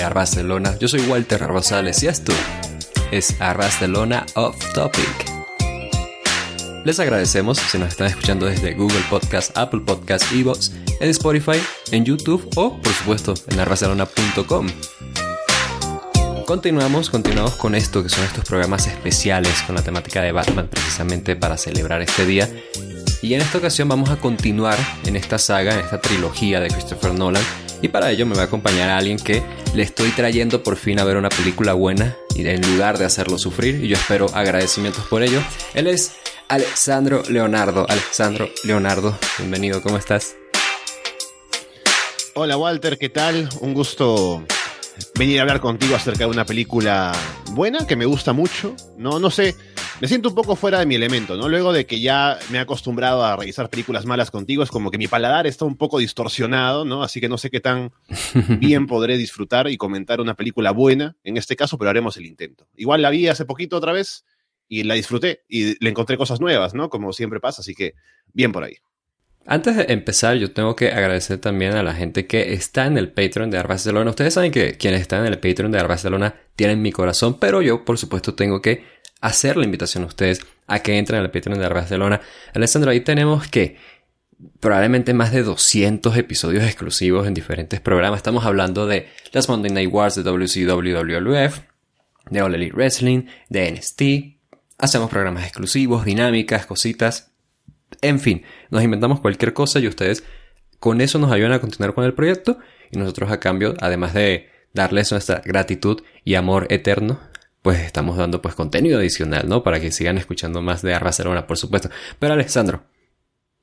gente 0.00 0.08
de 0.08 0.14
Barcelona? 0.14 0.76
Yo 0.78 0.88
soy 0.88 1.00
Walter 1.00 1.40
Rosales 1.40 2.02
y 2.02 2.06
esto 2.06 2.32
es 3.10 3.36
Barcelona 3.38 4.24
Off 4.34 4.56
Topic. 4.72 5.30
Les 6.84 6.98
agradecemos 6.98 7.58
si 7.58 7.78
nos 7.78 7.88
están 7.88 8.06
escuchando 8.06 8.46
desde 8.46 8.72
Google 8.74 9.02
Podcast, 9.10 9.56
Apple 9.56 9.80
Podcast, 9.80 10.24
Evox, 10.32 10.72
en 11.00 11.10
Spotify, 11.10 11.60
en 11.90 12.04
YouTube 12.04 12.48
o, 12.56 12.80
por 12.80 12.92
supuesto, 12.92 13.34
en 13.48 13.60
arbarcelona.com. 13.60 14.68
Continuamos, 16.46 17.10
continuamos 17.10 17.54
con 17.56 17.74
esto 17.74 18.02
que 18.02 18.08
son 18.08 18.24
estos 18.24 18.44
programas 18.44 18.86
especiales 18.86 19.62
con 19.66 19.76
la 19.76 19.82
temática 19.82 20.22
de 20.22 20.32
Batman 20.32 20.68
precisamente 20.68 21.36
para 21.36 21.56
celebrar 21.56 22.00
este 22.00 22.24
día. 22.24 22.48
Y 23.22 23.34
en 23.34 23.42
esta 23.42 23.58
ocasión 23.58 23.88
vamos 23.88 24.08
a 24.08 24.16
continuar 24.16 24.78
en 25.04 25.16
esta 25.16 25.38
saga, 25.38 25.74
en 25.74 25.80
esta 25.80 26.00
trilogía 26.00 26.58
de 26.60 26.68
Christopher 26.68 27.12
Nolan 27.12 27.44
y 27.82 27.88
para 27.88 28.10
ello 28.10 28.26
me 28.26 28.34
va 28.34 28.42
a 28.42 28.44
acompañar 28.44 28.90
a 28.90 28.98
alguien 28.98 29.18
que 29.18 29.42
le 29.74 29.82
estoy 29.82 30.10
trayendo 30.10 30.62
por 30.62 30.76
fin 30.76 31.00
a 31.00 31.04
ver 31.04 31.16
una 31.16 31.28
película 31.28 31.72
buena 31.72 32.16
y 32.34 32.46
en 32.46 32.60
lugar 32.72 32.98
de 32.98 33.04
hacerlo 33.04 33.38
sufrir. 33.38 33.84
Y 33.84 33.88
yo 33.88 33.96
espero 33.96 34.26
agradecimientos 34.34 35.04
por 35.06 35.22
ello. 35.22 35.40
Él 35.74 35.86
es 35.86 36.12
Alexandro 36.48 37.22
Leonardo. 37.28 37.86
Alexandro 37.88 38.48
Leonardo, 38.64 39.16
bienvenido, 39.38 39.82
¿cómo 39.82 39.96
estás? 39.96 40.36
Hola 42.34 42.56
Walter, 42.56 42.98
¿qué 42.98 43.08
tal? 43.08 43.48
Un 43.60 43.74
gusto 43.74 44.44
venir 45.14 45.38
a 45.38 45.42
hablar 45.42 45.60
contigo 45.60 45.96
acerca 45.96 46.20
de 46.20 46.30
una 46.30 46.44
película 46.44 47.12
buena 47.52 47.86
que 47.86 47.96
me 47.96 48.04
gusta 48.04 48.32
mucho. 48.32 48.74
No, 48.96 49.18
no 49.18 49.30
sé, 49.30 49.56
me 50.00 50.08
siento 50.08 50.30
un 50.30 50.34
poco 50.34 50.56
fuera 50.56 50.78
de 50.78 50.86
mi 50.86 50.94
elemento, 50.94 51.36
¿no? 51.36 51.48
Luego 51.48 51.72
de 51.72 51.84
que 51.84 52.00
ya 52.00 52.38
me 52.50 52.56
he 52.58 52.60
acostumbrado 52.60 53.22
a 53.22 53.36
revisar 53.36 53.68
películas 53.68 54.06
malas 54.06 54.30
contigo, 54.30 54.62
es 54.62 54.70
como 54.70 54.90
que 54.90 54.96
mi 54.96 55.08
paladar 55.08 55.46
está 55.46 55.66
un 55.66 55.76
poco 55.76 55.98
distorsionado, 55.98 56.86
¿no? 56.86 57.02
Así 57.02 57.20
que 57.20 57.28
no 57.28 57.36
sé 57.36 57.50
qué 57.50 57.60
tan 57.60 57.92
bien 58.58 58.86
podré 58.86 59.18
disfrutar 59.18 59.68
y 59.68 59.76
comentar 59.76 60.20
una 60.20 60.34
película 60.34 60.70
buena 60.70 61.16
en 61.22 61.36
este 61.36 61.54
caso, 61.54 61.76
pero 61.76 61.90
haremos 61.90 62.16
el 62.16 62.24
intento. 62.24 62.66
Igual 62.76 63.02
la 63.02 63.10
vi 63.10 63.28
hace 63.28 63.44
poquito 63.44 63.76
otra 63.76 63.92
vez 63.92 64.24
y 64.68 64.84
la 64.84 64.94
disfruté 64.94 65.42
y 65.48 65.82
le 65.84 65.90
encontré 65.90 66.16
cosas 66.16 66.40
nuevas, 66.40 66.72
¿no? 66.72 66.88
Como 66.88 67.12
siempre 67.12 67.38
pasa, 67.38 67.60
así 67.60 67.74
que 67.74 67.94
bien 68.32 68.52
por 68.52 68.64
ahí. 68.64 68.76
Antes 69.46 69.76
de 69.76 69.86
empezar, 69.88 70.36
yo 70.36 70.52
tengo 70.52 70.76
que 70.76 70.92
agradecer 70.92 71.38
también 71.38 71.72
a 71.72 71.82
la 71.82 71.94
gente 71.94 72.26
que 72.26 72.52
está 72.52 72.86
en 72.86 72.98
el 72.98 73.10
Patreon 73.10 73.50
de 73.50 73.62
Barcelona. 73.62 74.10
Ustedes 74.10 74.34
saben 74.34 74.52
que 74.52 74.76
quienes 74.76 75.00
están 75.00 75.26
en 75.26 75.32
el 75.32 75.40
Patreon 75.40 75.72
de 75.72 75.82
Barcelona 75.82 76.34
tienen 76.56 76.82
mi 76.82 76.92
corazón, 76.92 77.38
pero 77.38 77.62
yo, 77.62 77.84
por 77.84 77.98
supuesto, 77.98 78.34
tengo 78.34 78.60
que 78.60 78.84
hacer 79.20 79.56
la 79.56 79.64
invitación 79.64 80.04
a 80.04 80.06
ustedes 80.06 80.40
a 80.66 80.80
que 80.80 80.96
entren 80.98 81.20
al 81.20 81.30
Patreon 81.30 81.58
de 81.58 81.68
Barcelona. 81.68 82.20
Alessandro, 82.54 82.90
ahí 82.90 83.00
tenemos 83.00 83.48
que 83.48 83.76
probablemente 84.60 85.12
más 85.14 85.32
de 85.32 85.42
200 85.42 86.16
episodios 86.16 86.64
exclusivos 86.64 87.26
en 87.26 87.34
diferentes 87.34 87.80
programas. 87.80 88.18
Estamos 88.18 88.44
hablando 88.44 88.86
de 88.86 89.08
las 89.32 89.48
Monday 89.48 89.70
Night 89.70 89.92
Wars 89.92 90.14
de 90.14 90.22
WCW, 90.22 90.96
WWF, 90.96 91.60
de 92.30 92.42
All 92.42 92.54
Elite 92.54 92.74
Wrestling, 92.74 93.26
de 93.48 93.72
NST. 93.72 94.02
Hacemos 94.78 95.10
programas 95.10 95.44
exclusivos, 95.44 96.04
dinámicas, 96.04 96.66
cositas. 96.66 97.32
En 98.00 98.20
fin, 98.20 98.44
nos 98.70 98.82
inventamos 98.82 99.20
cualquier 99.20 99.52
cosa 99.52 99.80
y 99.80 99.88
ustedes 99.88 100.24
con 100.78 101.00
eso 101.02 101.18
nos 101.18 101.30
ayudan 101.30 101.52
a 101.52 101.60
continuar 101.60 101.94
con 101.94 102.04
el 102.04 102.14
proyecto 102.14 102.58
y 102.90 102.98
nosotros 102.98 103.30
a 103.30 103.40
cambio, 103.40 103.74
además 103.80 104.14
de 104.14 104.48
darles 104.72 105.10
nuestra 105.10 105.42
gratitud 105.44 106.02
y 106.24 106.36
amor 106.36 106.66
eterno, 106.70 107.20
pues 107.62 107.80
estamos 107.80 108.16
dando 108.16 108.40
pues 108.40 108.54
contenido 108.54 108.98
adicional, 108.98 109.48
¿no? 109.48 109.62
Para 109.62 109.80
que 109.80 109.92
sigan 109.92 110.18
escuchando 110.18 110.62
más 110.62 110.82
de 110.82 110.92
Barcelona, 110.92 111.46
por 111.46 111.58
supuesto. 111.58 111.90
Pero 112.18 112.34
Alessandro, 112.34 112.84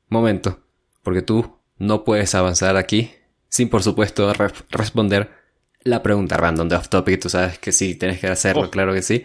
momento, 0.10 0.60
porque 1.04 1.22
tú 1.22 1.60
no 1.78 2.04
puedes 2.04 2.36
avanzar 2.36 2.78
aquí 2.78 3.12
sin 3.50 3.70
por 3.70 3.84
supuesto 3.84 4.32
responder 4.70 5.32
la 5.82 6.04
pregunta 6.04 6.38
random 6.38 6.68
de 6.68 6.76
off 6.76 6.90
topic, 6.90 7.22
tú 7.22 7.30
sabes 7.30 7.60
que 7.60 7.72
sí, 7.72 7.96
tienes 7.96 8.20
que 8.20 8.28
hacerlo, 8.28 8.64
oh. 8.64 8.70
claro 8.70 8.94
que 8.94 9.02
sí. 9.02 9.24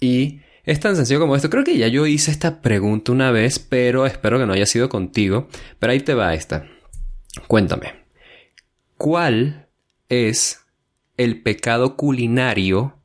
Y 0.00 0.40
es 0.64 0.80
tan 0.80 0.96
sencillo 0.96 1.20
como 1.20 1.36
esto. 1.36 1.50
Creo 1.50 1.64
que 1.64 1.76
ya 1.76 1.88
yo 1.88 2.06
hice 2.06 2.30
esta 2.30 2.60
pregunta 2.60 3.12
una 3.12 3.30
vez, 3.30 3.58
pero 3.58 4.06
espero 4.06 4.38
que 4.38 4.46
no 4.46 4.52
haya 4.52 4.66
sido 4.66 4.88
contigo. 4.88 5.48
Pero 5.78 5.92
ahí 5.92 6.00
te 6.00 6.14
va 6.14 6.34
esta. 6.34 6.66
Cuéntame. 7.46 8.04
¿Cuál 8.96 9.68
es 10.08 10.64
el 11.16 11.42
pecado 11.42 11.96
culinario 11.96 12.99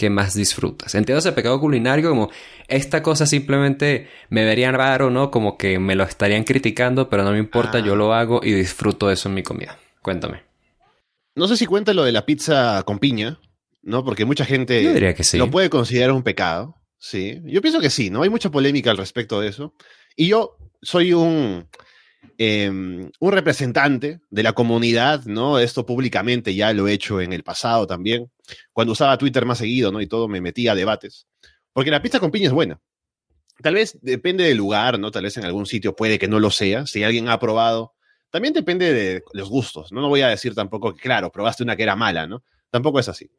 que 0.00 0.08
más 0.08 0.32
disfrutas. 0.32 0.94
Entiendo 0.94 1.18
ese 1.18 1.32
pecado 1.32 1.60
culinario 1.60 2.08
como 2.08 2.30
esta 2.68 3.02
cosa 3.02 3.26
simplemente 3.26 4.08
me 4.30 4.46
verían 4.46 4.72
raro, 4.72 5.10
¿no? 5.10 5.30
Como 5.30 5.58
que 5.58 5.78
me 5.78 5.94
lo 5.94 6.04
estarían 6.04 6.44
criticando, 6.44 7.10
pero 7.10 7.22
no 7.22 7.32
me 7.32 7.38
importa, 7.38 7.80
yo 7.80 7.92
ah. 7.92 7.96
lo 7.96 8.14
hago 8.14 8.40
y 8.42 8.50
disfruto 8.52 9.10
eso 9.10 9.28
en 9.28 9.34
mi 9.34 9.42
comida. 9.42 9.78
Cuéntame. 10.00 10.42
No 11.34 11.46
sé 11.48 11.58
si 11.58 11.66
cuenta 11.66 11.92
lo 11.92 12.04
de 12.04 12.12
la 12.12 12.24
pizza 12.24 12.82
con 12.84 12.98
piña, 12.98 13.40
¿no? 13.82 14.02
Porque 14.02 14.24
mucha 14.24 14.46
gente 14.46 14.80
diría 14.94 15.12
que 15.12 15.22
sí. 15.22 15.36
lo 15.36 15.50
puede 15.50 15.68
considerar 15.68 16.12
un 16.12 16.22
pecado. 16.22 16.76
Sí, 16.96 17.42
yo 17.44 17.60
pienso 17.60 17.78
que 17.78 17.90
sí, 17.90 18.08
¿no? 18.08 18.22
Hay 18.22 18.30
mucha 18.30 18.50
polémica 18.50 18.90
al 18.90 18.96
respecto 18.96 19.38
de 19.38 19.48
eso. 19.48 19.74
Y 20.16 20.28
yo 20.28 20.56
soy 20.80 21.12
un, 21.12 21.68
em, 22.38 23.10
un 23.20 23.32
representante 23.32 24.20
de 24.30 24.42
la 24.42 24.54
comunidad, 24.54 25.26
¿no? 25.26 25.58
Esto 25.58 25.84
públicamente 25.84 26.54
ya 26.54 26.72
lo 26.72 26.88
he 26.88 26.94
hecho 26.94 27.20
en 27.20 27.34
el 27.34 27.42
pasado 27.42 27.86
también 27.86 28.30
cuando 28.72 28.92
usaba 28.92 29.18
Twitter 29.18 29.44
más 29.44 29.58
seguido, 29.58 29.92
¿no? 29.92 30.00
Y 30.00 30.06
todo, 30.06 30.28
me 30.28 30.40
metía 30.40 30.72
a 30.72 30.74
debates. 30.74 31.26
Porque 31.72 31.90
la 31.90 32.02
pizza 32.02 32.20
con 32.20 32.30
piña 32.30 32.46
es 32.46 32.52
buena. 32.52 32.80
Tal 33.62 33.74
vez 33.74 33.98
depende 34.00 34.44
del 34.44 34.56
lugar, 34.56 34.98
¿no? 34.98 35.10
Tal 35.10 35.24
vez 35.24 35.36
en 35.36 35.44
algún 35.44 35.66
sitio 35.66 35.94
puede 35.94 36.18
que 36.18 36.28
no 36.28 36.40
lo 36.40 36.50
sea. 36.50 36.86
Si 36.86 37.02
alguien 37.04 37.28
ha 37.28 37.38
probado, 37.38 37.94
también 38.30 38.54
depende 38.54 38.92
de 38.92 39.22
los 39.32 39.48
gustos, 39.50 39.92
¿no? 39.92 40.00
No 40.00 40.08
voy 40.08 40.22
a 40.22 40.28
decir 40.28 40.54
tampoco 40.54 40.94
que, 40.94 41.00
claro, 41.00 41.30
probaste 41.30 41.62
una 41.62 41.76
que 41.76 41.82
era 41.82 41.96
mala, 41.96 42.26
¿no? 42.26 42.42
Tampoco 42.70 43.00
es 43.00 43.08
así. 43.08 43.30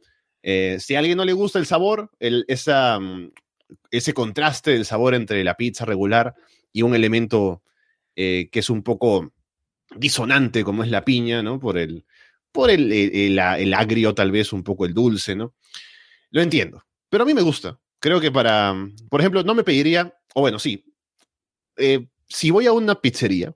Eh, 0.44 0.78
si 0.80 0.96
a 0.96 1.00
alguien 1.00 1.18
no 1.18 1.26
le 1.26 1.34
gusta 1.34 1.60
el 1.60 1.66
sabor, 1.66 2.12
el, 2.20 2.46
esa, 2.48 3.00
mm, 3.00 3.32
ese 3.90 4.14
contraste 4.14 4.72
del 4.72 4.86
sabor 4.86 5.16
entre 5.16 5.44
la 5.44 5.56
pizza 5.56 5.86
regular 5.86 6.36
y 6.74 6.82
un 6.82 6.94
elemento 6.96 7.64
eh, 8.16 8.50
que 8.52 8.60
es 8.60 8.70
un 8.70 8.84
poco 8.84 9.34
disonante 9.96 10.64
como 10.64 10.84
es 10.84 10.90
la 10.90 11.04
piña, 11.04 11.42
¿no? 11.42 11.60
Por 11.60 11.78
el, 11.78 12.06
por 12.52 12.70
el, 12.70 12.92
el, 12.92 13.74
agrio, 13.74 14.14
tal 14.14 14.32
vez 14.32 14.54
un 14.54 14.64
poco 14.64 14.86
el 14.86 14.94
dulce, 14.94 15.36
¿no? 15.36 15.56
Lo 16.32 16.42
entiendo, 16.42 16.84
pero 17.10 17.24
a 17.24 17.26
mí 17.26 17.34
me 17.34 17.42
gusta. 17.42 17.80
Creo 18.00 18.20
que 18.20 18.32
para, 18.32 18.76
por 19.10 19.22
ejemplo, 19.22 19.44
no 19.44 19.54
me 19.54 19.64
pediría, 19.64 20.14
o 20.34 20.42
bueno, 20.42 20.60
sí, 20.60 20.86
eh, 21.78 22.08
si 22.28 22.52
voy 22.52 22.66
a 22.68 22.74
una 22.74 22.96
pizzería 22.96 23.56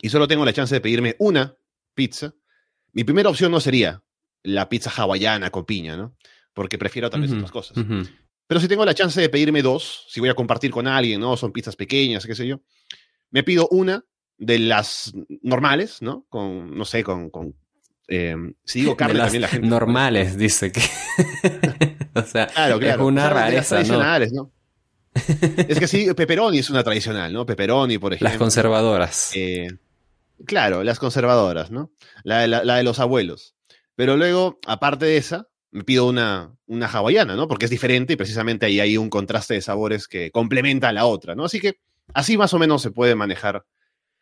y 0.00 0.08
solo 0.08 0.28
tengo 0.28 0.44
la 0.44 0.52
chance 0.52 0.74
de 0.74 0.80
pedirme 0.80 1.16
una 1.18 1.56
pizza, 1.94 2.34
mi 2.92 3.04
primera 3.04 3.28
opción 3.28 3.50
no 3.50 3.60
sería 3.60 4.02
la 4.42 4.68
pizza 4.68 4.90
hawaiana 4.90 5.50
con 5.50 5.64
piña, 5.64 5.96
¿no? 5.96 6.16
Porque 6.54 6.78
prefiero 6.78 7.10
tal 7.10 7.22
vez 7.22 7.32
otras 7.32 7.50
cosas. 7.50 7.84
Pero 8.46 8.60
si 8.60 8.68
tengo 8.68 8.84
la 8.84 8.94
chance 8.94 9.20
de 9.20 9.28
pedirme 9.28 9.60
dos, 9.60 10.06
si 10.08 10.20
voy 10.20 10.28
a 10.28 10.34
compartir 10.34 10.70
con 10.70 10.86
alguien, 10.86 11.20
¿no? 11.20 11.36
Son 11.36 11.52
pizzas 11.52 11.76
pequeñas, 11.76 12.24
qué 12.24 12.34
sé 12.34 12.46
yo, 12.46 12.60
me 13.30 13.42
pido 13.42 13.68
una 13.70 14.04
de 14.38 14.58
las 14.58 15.12
normales, 15.42 16.00
¿no? 16.00 16.26
Con, 16.28 16.76
no 16.76 16.84
sé, 16.84 17.02
con, 17.02 17.30
con 17.30 17.56
Em, 18.08 18.54
si 18.64 18.80
digo 18.80 18.96
carne, 18.96 19.18
también 19.18 19.42
la 19.42 19.48
gente. 19.48 19.66
Normales, 19.66 20.36
dice 20.36 20.70
que. 20.70 20.80
o 22.14 22.22
sea, 22.22 22.46
claro, 22.46 22.78
claro. 22.78 23.02
es 23.02 23.08
una 23.08 23.30
rareza. 23.30 23.76
tradicionales, 23.76 24.32
¿no? 24.32 24.52
es 25.68 25.78
que 25.78 25.88
sí, 25.88 26.12
pepperoni 26.14 26.58
es 26.58 26.70
una 26.70 26.84
tradicional, 26.84 27.32
¿no? 27.32 27.46
Pepperoni, 27.46 27.98
por 27.98 28.12
ejemplo. 28.12 28.28
Las 28.28 28.38
conservadoras. 28.38 29.30
Eh, 29.34 29.68
claro, 30.44 30.84
las 30.84 30.98
conservadoras, 30.98 31.70
¿no? 31.70 31.90
La, 32.22 32.46
la, 32.46 32.76
de 32.76 32.82
los 32.82 33.00
abuelos. 33.00 33.56
Pero 33.94 34.16
luego, 34.16 34.58
aparte 34.66 35.06
de 35.06 35.16
esa, 35.16 35.48
me 35.70 35.84
pido 35.84 36.06
una, 36.06 36.54
una 36.66 36.86
hawaiana, 36.86 37.34
¿no? 37.34 37.48
Porque 37.48 37.64
es 37.64 37.70
diferente 37.70 38.12
y 38.12 38.16
precisamente 38.16 38.66
ahí 38.66 38.78
hay 38.78 38.98
un 38.98 39.08
contraste 39.08 39.54
de 39.54 39.62
sabores 39.62 40.06
que 40.06 40.30
complementa 40.30 40.90
a 40.90 40.92
la 40.92 41.06
otra, 41.06 41.34
¿no? 41.34 41.46
Así 41.46 41.60
que 41.60 41.80
así 42.12 42.36
más 42.36 42.52
o 42.52 42.58
menos 42.58 42.82
se 42.82 42.90
puede 42.90 43.14
manejar. 43.14 43.64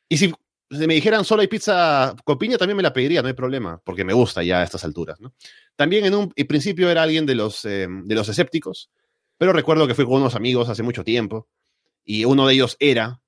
Y 0.09 0.19
si 0.19 0.33
si 0.71 0.87
me 0.87 0.95
dijeran 0.95 1.25
solo 1.25 1.43
hay 1.43 1.49
pizza 1.49 2.15
con 2.25 2.39
piña, 2.39 2.59
también 2.59 2.77
me 2.77 2.83
la 2.83 2.93
pediría, 2.93 3.23
no 3.23 3.29
hay 3.29 3.35
problema, 3.35 3.81
porque 3.85 4.05
me 4.05 4.13
gusta 4.13 4.43
ya 4.43 4.61
a 4.61 4.65
estas 4.65 4.85
alturas. 4.85 5.21
¿no? 5.21 5.35
También 5.77 6.05
en 6.05 6.15
un 6.15 6.31
principio 6.31 6.91
era 6.91 7.03
alguien 7.03 7.27
de 7.27 7.35
los, 7.35 7.65
eh, 7.65 7.87
de 7.89 8.15
los 8.15 8.29
escépticos, 8.29 8.91
pero 9.39 9.53
recuerdo 9.53 9.87
que 9.87 9.95
fui 9.95 10.05
con 10.05 10.15
unos 10.15 10.35
amigos 10.35 10.69
hace 10.69 10.83
mucho 10.83 11.05
tiempo 11.05 11.49
y 12.05 12.25
uno 12.25 12.47
de 12.47 12.55
ellos 12.55 12.77
era 12.81 13.21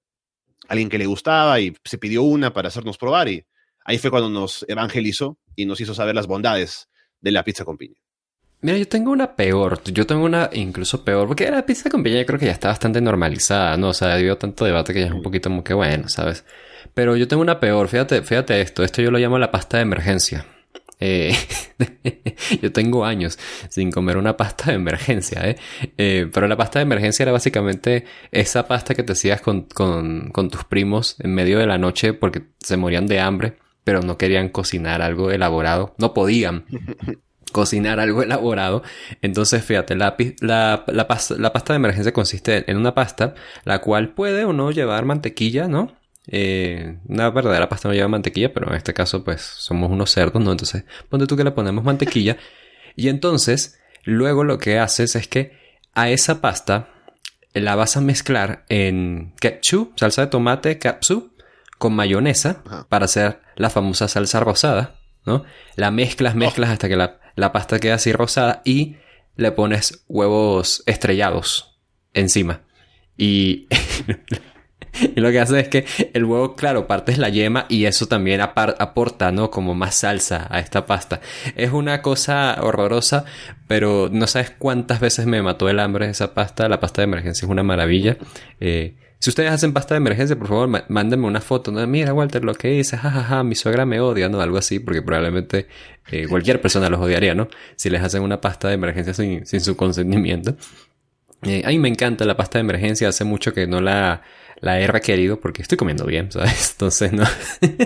alguien 0.69 0.89
que 0.89 0.99
le 0.99 1.07
gustaba 1.07 1.61
y 1.61 1.75
se 1.85 1.99
pidió 1.99 2.23
una 2.23 2.53
para 2.53 2.69
hacernos 2.69 2.99
probar 2.99 3.29
y 3.29 3.45
ahí 3.85 3.99
fue 3.99 4.11
cuando 4.11 4.29
nos 4.29 4.65
evangelizó 4.69 5.39
y 5.55 5.67
nos 5.67 5.81
hizo 5.81 5.95
saber 5.95 6.15
las 6.15 6.27
bondades 6.27 6.89
de 7.21 7.31
la 7.33 7.45
pizza 7.45 7.65
con 7.65 7.77
piña. 7.77 8.01
Mira, 8.61 8.79
yo 8.79 8.89
tengo 8.89 9.13
una 9.13 9.37
peor. 9.37 9.83
Yo 9.85 10.07
tengo 10.07 10.25
una 10.25 10.51
incluso 10.53 11.05
peor. 11.05 11.29
Porque 11.29 11.51
la 11.51 11.65
pizza 11.65 11.91
con 11.91 12.03
piña 12.03 12.19
yo 12.19 12.27
creo 12.27 12.39
que 12.39 12.47
ya 12.47 12.53
está 12.53 12.69
bastante 12.69 13.01
normalizada, 13.01 13.77
¿no? 13.77 13.91
O 13.91 13.95
sea, 13.95 14.09
ha 14.09 14.15
habido 14.15 14.37
tanto 14.39 14.65
debate 14.65 14.93
que 14.93 15.01
ya 15.01 15.07
es 15.07 15.13
un 15.13 15.23
poquito 15.23 15.49
como 15.51 15.63
que 15.63 15.75
bueno, 15.75 16.09
¿sabes? 16.09 16.45
Pero 16.95 17.17
yo 17.17 17.29
tengo 17.29 17.43
una 17.43 17.61
peor, 17.61 17.89
fíjate, 17.89 18.23
fíjate 18.23 18.61
esto, 18.61 18.85
esto 18.85 19.03
yo 19.03 19.11
lo 19.11 19.19
llamo 19.19 19.39
la 19.39 19.51
pasta 19.51 19.79
de 19.79 19.85
emergencia. 19.85 20.47
Eh, 20.99 21.35
yo 22.63 22.73
tengo 22.73 23.05
años 23.05 23.39
sin 23.69 23.91
comer 23.91 24.17
una 24.17 24.37
pasta 24.37 24.71
de 24.71 24.77
emergencia, 24.77 25.49
¿eh? 25.49 25.57
¿eh? 25.99 26.29
Pero 26.33 26.49
la 26.49 26.57
pasta 26.57 26.79
de 26.79 26.85
emergencia 26.85 27.23
era 27.25 27.33
básicamente 27.33 28.05
esa 28.31 28.67
pasta 28.67 28.95
que 28.95 29.03
te 29.03 29.13
hacías 29.13 29.41
con, 29.43 29.63
con, 29.63 30.31
con 30.31 30.49
tus 30.51 30.65
primos 30.65 31.17
en 31.21 31.35
medio 31.35 31.59
de 31.59 31.67
la 31.67 31.79
noche 31.79 32.15
porque 32.15 32.45
se 32.61 32.77
morían 32.77 33.07
de 33.07 33.21
hambre, 33.21 33.59
pero 33.85 34.01
no 34.01 34.17
querían 34.17 34.49
cocinar 34.49 35.03
algo 35.03 35.31
elaborado. 35.31 35.95
No 35.99 36.15
podían 36.15 36.65
cocinar 37.53 38.01
algo 38.01 38.23
elaborado. 38.23 38.83
Entonces, 39.23 39.65
fíjate, 39.65 39.97
la, 39.97 40.17
la, 40.41 40.85
la, 40.87 41.09
pasta, 41.09 41.37
la 41.39 41.53
pasta 41.53 41.73
de 41.73 41.79
emergencia 41.79 42.13
consiste 42.13 42.71
en 42.71 42.77
una 42.77 42.95
pasta 42.95 43.35
la 43.65 43.81
cual 43.81 44.15
puede 44.15 44.45
o 44.45 44.53
no 44.53 44.71
llevar 44.71 45.05
mantequilla, 45.05 45.69
¿no? 45.69 45.93
Eh, 46.29 46.99
una 47.07 47.31
verdadera 47.31 47.69
pasta 47.69 47.89
no 47.89 47.95
lleva 47.95 48.09
mantequilla, 48.09 48.53
pero 48.53 48.69
en 48.71 48.77
este 48.77 48.95
caso, 48.95 49.25
pues 49.25 49.43
somos 49.43 49.91
unos 49.91 50.11
cerdos, 50.11 50.43
¿no? 50.43 50.51
Entonces, 50.51 50.85
ponte 51.09 51.27
tú 51.27 51.37
que 51.37 51.45
le 51.45 51.53
ponemos 51.53 51.85
mantequilla. 51.85 52.37
Y 52.99 53.11
entonces, 53.11 53.79
luego 54.05 54.43
lo 54.43 54.57
que 54.57 54.79
haces 54.79 55.17
es 55.17 55.29
que 55.29 55.53
a 55.93 56.09
esa 56.09 56.41
pasta 56.41 56.89
la 57.53 57.75
vas 57.75 57.99
a 57.99 58.01
mezclar 58.01 58.65
en 58.71 59.35
ketchup, 59.39 59.99
salsa 59.99 60.23
de 60.23 60.29
tomate, 60.29 60.79
capsu, 60.79 61.35
con 61.77 61.95
mayonesa, 61.95 62.63
para 62.89 63.05
hacer 63.05 63.43
la 63.55 63.69
famosa 63.69 64.09
salsa 64.09 64.41
rosada, 64.41 64.95
¿no? 65.27 65.45
La 65.75 65.91
mezclas, 65.91 66.35
mezclas 66.35 66.71
hasta 66.71 66.89
que 66.89 66.97
la, 66.97 67.21
la 67.35 67.53
pasta 67.53 67.79
queda 67.79 67.97
así 67.97 68.13
rosada 68.13 68.63
y 68.65 68.97
le 69.37 69.53
pones 69.53 70.05
huevos 70.09 70.83
estrellados 70.87 71.79
encima. 72.15 72.63
Y 73.17 73.69
y 75.17 75.21
lo 75.21 75.31
que 75.31 75.41
hace 75.41 75.61
es 75.61 75.69
que 75.69 75.85
el 76.13 76.25
huevo, 76.25 76.55
claro, 76.55 76.87
partes 76.87 77.19
la 77.19 77.29
yema 77.29 77.67
y 77.69 77.85
eso 77.85 78.07
también 78.07 78.41
aporta, 78.41 79.33
¿no? 79.33 79.51
Como 79.51 79.75
más 79.75 79.97
salsa 79.97 80.47
a 80.51 80.61
esta 80.61 80.87
pasta. 80.87 81.21
Es 81.57 81.73
una 81.73 82.03
cosa 82.03 82.57
horrorosa, 82.61 83.25
pero 83.67 84.09
no 84.11 84.27
sabes 84.27 84.51
cuántas 84.51 85.01
veces 85.01 85.27
me 85.27 85.43
mató 85.43 85.69
el 85.69 85.81
hambre 85.81 86.09
esa 86.09 86.35
pasta. 86.35 86.69
La 86.69 86.81
pasta 86.81 87.03
de 87.03 87.05
emergencia 87.05 87.47
es 87.47 87.51
una 87.51 87.63
maravilla. 87.63 88.17
Eh, 88.61 88.97
si 89.19 89.31
ustedes 89.31 89.51
hacen 89.51 89.73
pasta 89.73 89.95
de 89.95 89.99
emergencia, 89.99 90.39
por 90.39 90.49
favor, 90.49 90.85
mándenme 90.89 91.27
una 91.27 91.41
foto. 91.41 91.73
¿no? 91.73 91.85
Mira, 91.87 92.13
Walter, 92.13 92.45
lo 92.45 92.55
que 92.55 92.75
hice, 92.75 92.97
jajaja, 92.97 93.43
mi 93.43 93.55
suegra 93.55 93.87
me 93.87 93.99
odia, 93.99 94.29
¿no? 94.29 94.41
Algo 94.41 94.59
así, 94.59 94.79
porque 94.79 95.03
probablemente 95.03 95.69
eh, 96.11 96.27
cualquier 96.29 96.61
persona 96.61 96.91
los 96.91 97.01
odiaría, 97.01 97.35
¿no? 97.35 97.49
Si 97.77 97.89
les 97.89 98.03
hacen 98.03 98.23
una 98.23 98.41
pasta 98.41 98.69
de 98.69 98.75
emergencia 98.75 99.15
sin 99.15 99.61
su 99.61 99.77
consentimiento. 99.77 100.57
Eh, 101.47 101.63
a 101.65 101.69
mí 101.69 101.79
me 101.79 101.89
encanta 101.89 102.25
la 102.25 102.37
pasta 102.37 102.59
de 102.59 102.61
emergencia, 102.61 103.09
hace 103.09 103.25
mucho 103.25 103.53
que 103.53 103.67
no 103.67 103.81
la 103.81 104.23
la 104.61 104.81
he 104.81 104.87
requerido 104.87 105.41
porque 105.41 105.63
estoy 105.63 105.77
comiendo 105.79 106.07
bien, 106.07 106.31
¿sabes? 106.33 106.71
Entonces 106.73 107.13
no, 107.13 107.25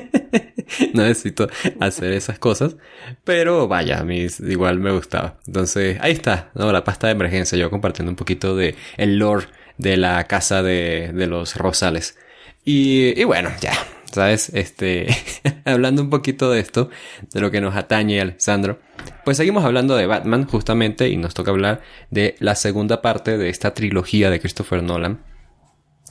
no 0.95 1.03
necesito 1.03 1.49
hacer 1.81 2.13
esas 2.13 2.39
cosas. 2.39 2.77
Pero 3.25 3.69
vaya, 3.69 3.99
a 4.01 4.05
mí 4.05 4.27
igual 4.49 4.79
me 4.79 4.93
gustaba. 4.93 5.39
Entonces 5.47 5.99
ahí 6.01 6.13
está, 6.13 6.51
¿no? 6.55 6.73
La 6.73 6.85
pasta 6.85 7.07
de 7.09 7.13
emergencia, 7.13 7.59
yo 7.59 7.71
compartiendo 7.71 8.11
un 8.11 8.17
poquito 8.17 8.57
de 8.57 8.75
el 8.97 9.19
lore 9.19 9.47
de 9.79 9.97
la 9.97 10.25
casa 10.25 10.63
de, 10.63 11.13
de 11.15 11.27
los 11.27 11.57
Rosales. 11.57 12.19
Y, 12.65 13.19
y 13.21 13.25
bueno, 13.25 13.51
ya, 13.61 13.73
¿sabes? 14.13 14.51
Este, 14.55 15.09
hablando 15.65 16.03
un 16.03 16.11
poquito 16.11 16.51
de 16.51 16.61
esto, 16.61 16.91
de 17.33 17.41
lo 17.41 17.51
que 17.51 17.61
nos 17.61 17.77
atañe, 17.77 18.21
Alessandro, 18.21 18.81
pues 19.25 19.37
seguimos 19.37 19.65
hablando 19.65 19.97
de 19.97 20.07
Batman 20.07 20.47
justamente 20.47 21.09
y 21.09 21.17
nos 21.17 21.35
toca 21.35 21.51
hablar 21.51 21.83
de 22.11 22.37
la 22.39 22.55
segunda 22.55 23.03
parte 23.03 23.39
de 23.39 23.49
esta 23.49 23.75
trilogía 23.75 24.31
de 24.31 24.41
Christopher 24.41 24.83
Nolan, 24.83 25.21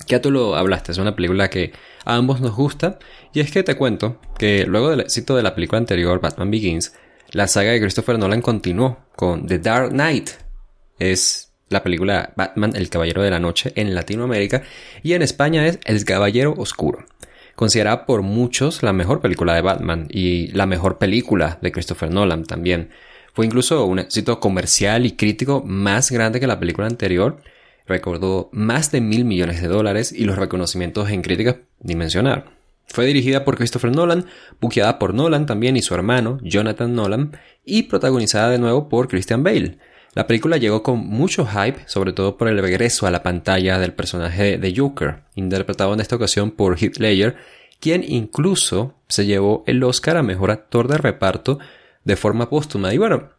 ya 0.07 0.21
tú 0.21 0.31
lo 0.31 0.55
hablaste, 0.55 0.91
es 0.91 0.97
una 0.97 1.15
película 1.15 1.49
que 1.49 1.73
a 2.05 2.15
ambos 2.15 2.41
nos 2.41 2.55
gusta. 2.55 2.99
Y 3.33 3.41
es 3.41 3.51
que 3.51 3.63
te 3.63 3.75
cuento 3.75 4.19
que 4.37 4.65
luego 4.65 4.89
del 4.89 5.01
éxito 5.01 5.35
de 5.35 5.43
la 5.43 5.55
película 5.55 5.77
anterior, 5.77 6.19
Batman 6.21 6.51
Begins, 6.51 6.93
la 7.31 7.47
saga 7.47 7.71
de 7.71 7.79
Christopher 7.79 8.17
Nolan 8.17 8.41
continuó 8.41 9.05
con 9.15 9.45
The 9.45 9.59
Dark 9.59 9.91
Knight. 9.91 10.31
Es 10.97 11.53
la 11.69 11.83
película 11.83 12.33
Batman, 12.35 12.75
el 12.75 12.89
Caballero 12.89 13.21
de 13.21 13.29
la 13.29 13.39
Noche 13.39 13.71
en 13.75 13.93
Latinoamérica 13.93 14.63
y 15.03 15.13
en 15.13 15.21
España 15.21 15.67
es 15.67 15.79
El 15.85 16.03
Caballero 16.05 16.55
Oscuro. 16.57 17.05
Considerada 17.59 18.05
por 18.05 18.21
muchos 18.21 18.83
la 18.83 18.93
mejor 18.93 19.19
película 19.19 19.53
de 19.53 19.59
Batman 19.59 20.07
y 20.09 20.47
la 20.53 20.65
mejor 20.65 20.97
película 20.97 21.59
de 21.61 21.73
Christopher 21.73 22.09
Nolan 22.09 22.45
también. 22.45 22.91
Fue 23.33 23.45
incluso 23.45 23.83
un 23.83 23.99
éxito 23.99 24.39
comercial 24.39 25.05
y 25.05 25.17
crítico 25.17 25.61
más 25.65 26.09
grande 26.09 26.39
que 26.39 26.47
la 26.47 26.57
película 26.57 26.87
anterior 26.87 27.41
recordó 27.85 28.49
más 28.53 28.93
de 28.93 29.01
mil 29.01 29.25
millones 29.25 29.61
de 29.61 29.67
dólares 29.67 30.13
y 30.13 30.23
los 30.23 30.37
reconocimientos 30.37 31.09
en 31.09 31.21
crítica 31.21 31.59
dimensionar. 31.81 32.45
Fue 32.87 33.05
dirigida 33.05 33.43
por 33.43 33.57
Christopher 33.57 33.93
Nolan, 33.93 34.27
buqueada 34.61 34.97
por 34.97 35.13
Nolan 35.13 35.45
también 35.45 35.75
y 35.75 35.81
su 35.81 35.93
hermano, 35.93 36.37
Jonathan 36.41 36.95
Nolan, 36.95 37.37
y 37.65 37.83
protagonizada 37.83 38.51
de 38.51 38.59
nuevo 38.59 38.87
por 38.87 39.09
Christian 39.09 39.43
Bale. 39.43 39.79
La 40.13 40.25
película 40.25 40.57
llegó 40.57 40.81
con 40.81 40.99
mucho 40.99 41.45
hype, 41.45 41.81
sobre 41.85 42.13
todo 42.13 42.35
por 42.37 42.47
el 42.47 42.59
regreso 42.59 43.05
a 43.05 43.11
la 43.11 43.21
pantalla 43.21 43.77
del 43.77 43.93
personaje 43.93 44.57
de 44.57 44.73
Joker, 44.75 45.21
interpretado 45.35 45.93
en 45.93 45.99
esta 45.99 46.15
ocasión 46.15 46.51
por 46.51 46.77
Heath 46.77 46.97
Ledger, 46.97 47.37
quien 47.79 48.03
incluso 48.03 48.95
se 49.07 49.25
llevó 49.25 49.63
el 49.67 49.83
Oscar 49.83 50.17
a 50.17 50.23
Mejor 50.23 50.51
Actor 50.51 50.87
de 50.87 50.97
Reparto 50.97 51.59
de 52.03 52.15
forma 52.15 52.49
póstuma. 52.49 52.93
Y 52.93 52.97
bueno, 52.97 53.29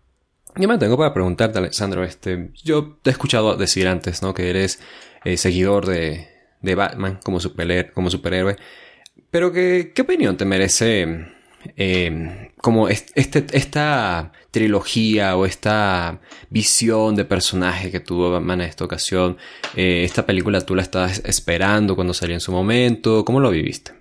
yo 0.56 0.68
me 0.68 0.78
tengo 0.78 0.96
para 0.96 1.12
preguntarte, 1.12 1.58
Alexandro, 1.58 2.04
este, 2.04 2.50
yo 2.62 2.98
te 3.02 3.10
he 3.10 3.12
escuchado 3.12 3.56
decir 3.56 3.88
antes, 3.88 4.22
¿no? 4.22 4.32
Que 4.32 4.50
eres 4.50 4.80
eh, 5.24 5.36
seguidor 5.36 5.86
de, 5.86 6.28
de, 6.60 6.74
Batman 6.74 7.18
como, 7.22 7.38
como 7.94 8.10
superhéroe. 8.10 8.56
Pero 9.30 9.52
que, 9.52 9.92
¿qué 9.94 10.02
opinión 10.02 10.36
te 10.36 10.44
merece 10.44 11.26
eh, 11.76 12.52
como 12.60 12.88
este, 12.88 13.46
esta 13.52 14.32
trilogía 14.50 15.36
o 15.36 15.46
esta 15.46 16.20
visión 16.48 17.16
de 17.16 17.24
personaje 17.24 17.90
que 17.90 18.00
tuvo 18.00 18.30
Batman 18.30 18.60
en 18.60 18.68
esta 18.68 18.84
ocasión? 18.84 19.38
Eh, 19.74 20.02
¿Esta 20.04 20.26
película 20.26 20.60
tú 20.60 20.74
la 20.74 20.82
estabas 20.82 21.22
esperando 21.24 21.94
cuando 21.94 22.14
salió 22.14 22.34
en 22.34 22.40
su 22.40 22.52
momento? 22.52 23.24
¿Cómo 23.24 23.40
lo 23.40 23.50
viviste? 23.50 23.92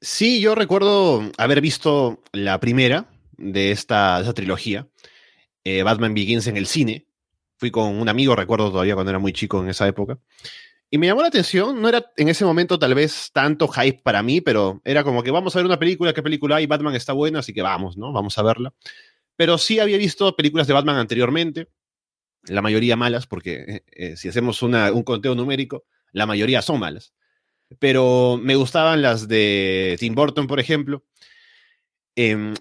Sí, 0.00 0.40
yo 0.40 0.54
recuerdo 0.54 1.30
haber 1.38 1.60
visto 1.60 2.22
la 2.32 2.60
primera 2.60 3.10
de 3.36 3.72
esta, 3.72 4.22
trilogía. 4.34 4.86
Eh, 5.64 5.82
Batman 5.82 6.14
Begins 6.14 6.46
en 6.46 6.56
el 6.56 6.66
cine. 6.66 7.06
Fui 7.56 7.70
con 7.72 7.96
un 7.98 8.08
amigo, 8.08 8.36
recuerdo 8.36 8.70
todavía 8.70 8.94
cuando 8.94 9.10
era 9.10 9.18
muy 9.18 9.32
chico 9.32 9.60
en 9.60 9.68
esa 9.68 9.88
época. 9.88 10.18
Y 10.90 10.96
me 10.96 11.06
llamó 11.06 11.20
la 11.20 11.28
atención, 11.28 11.82
no 11.82 11.88
era 11.88 12.12
en 12.16 12.28
ese 12.28 12.46
momento 12.46 12.78
tal 12.78 12.94
vez 12.94 13.30
tanto 13.32 13.68
hype 13.68 14.00
para 14.02 14.22
mí, 14.22 14.40
pero 14.40 14.80
era 14.84 15.04
como 15.04 15.22
que 15.22 15.30
vamos 15.30 15.54
a 15.54 15.58
ver 15.58 15.66
una 15.66 15.78
película, 15.78 16.14
qué 16.14 16.22
película 16.22 16.56
hay, 16.56 16.66
Batman 16.66 16.94
está 16.94 17.12
buena, 17.12 17.40
así 17.40 17.52
que 17.52 17.60
vamos, 17.60 17.98
¿no? 17.98 18.10
Vamos 18.12 18.38
a 18.38 18.42
verla. 18.42 18.72
Pero 19.38 19.56
sí 19.56 19.78
había 19.78 19.98
visto 19.98 20.34
películas 20.34 20.66
de 20.66 20.74
Batman 20.74 20.96
anteriormente, 20.96 21.68
la 22.48 22.60
mayoría 22.60 22.96
malas, 22.96 23.28
porque 23.28 23.54
eh, 23.54 23.82
eh, 23.92 24.16
si 24.16 24.28
hacemos 24.28 24.60
un 24.62 25.02
conteo 25.04 25.36
numérico, 25.36 25.84
la 26.10 26.26
mayoría 26.26 26.60
son 26.60 26.80
malas. 26.80 27.14
Pero 27.78 28.36
me 28.42 28.56
gustaban 28.56 29.00
las 29.00 29.28
de 29.28 29.96
Tim 30.00 30.16
Burton, 30.16 30.48
por 30.48 30.58
ejemplo. 30.58 31.04
Em, 32.16 32.52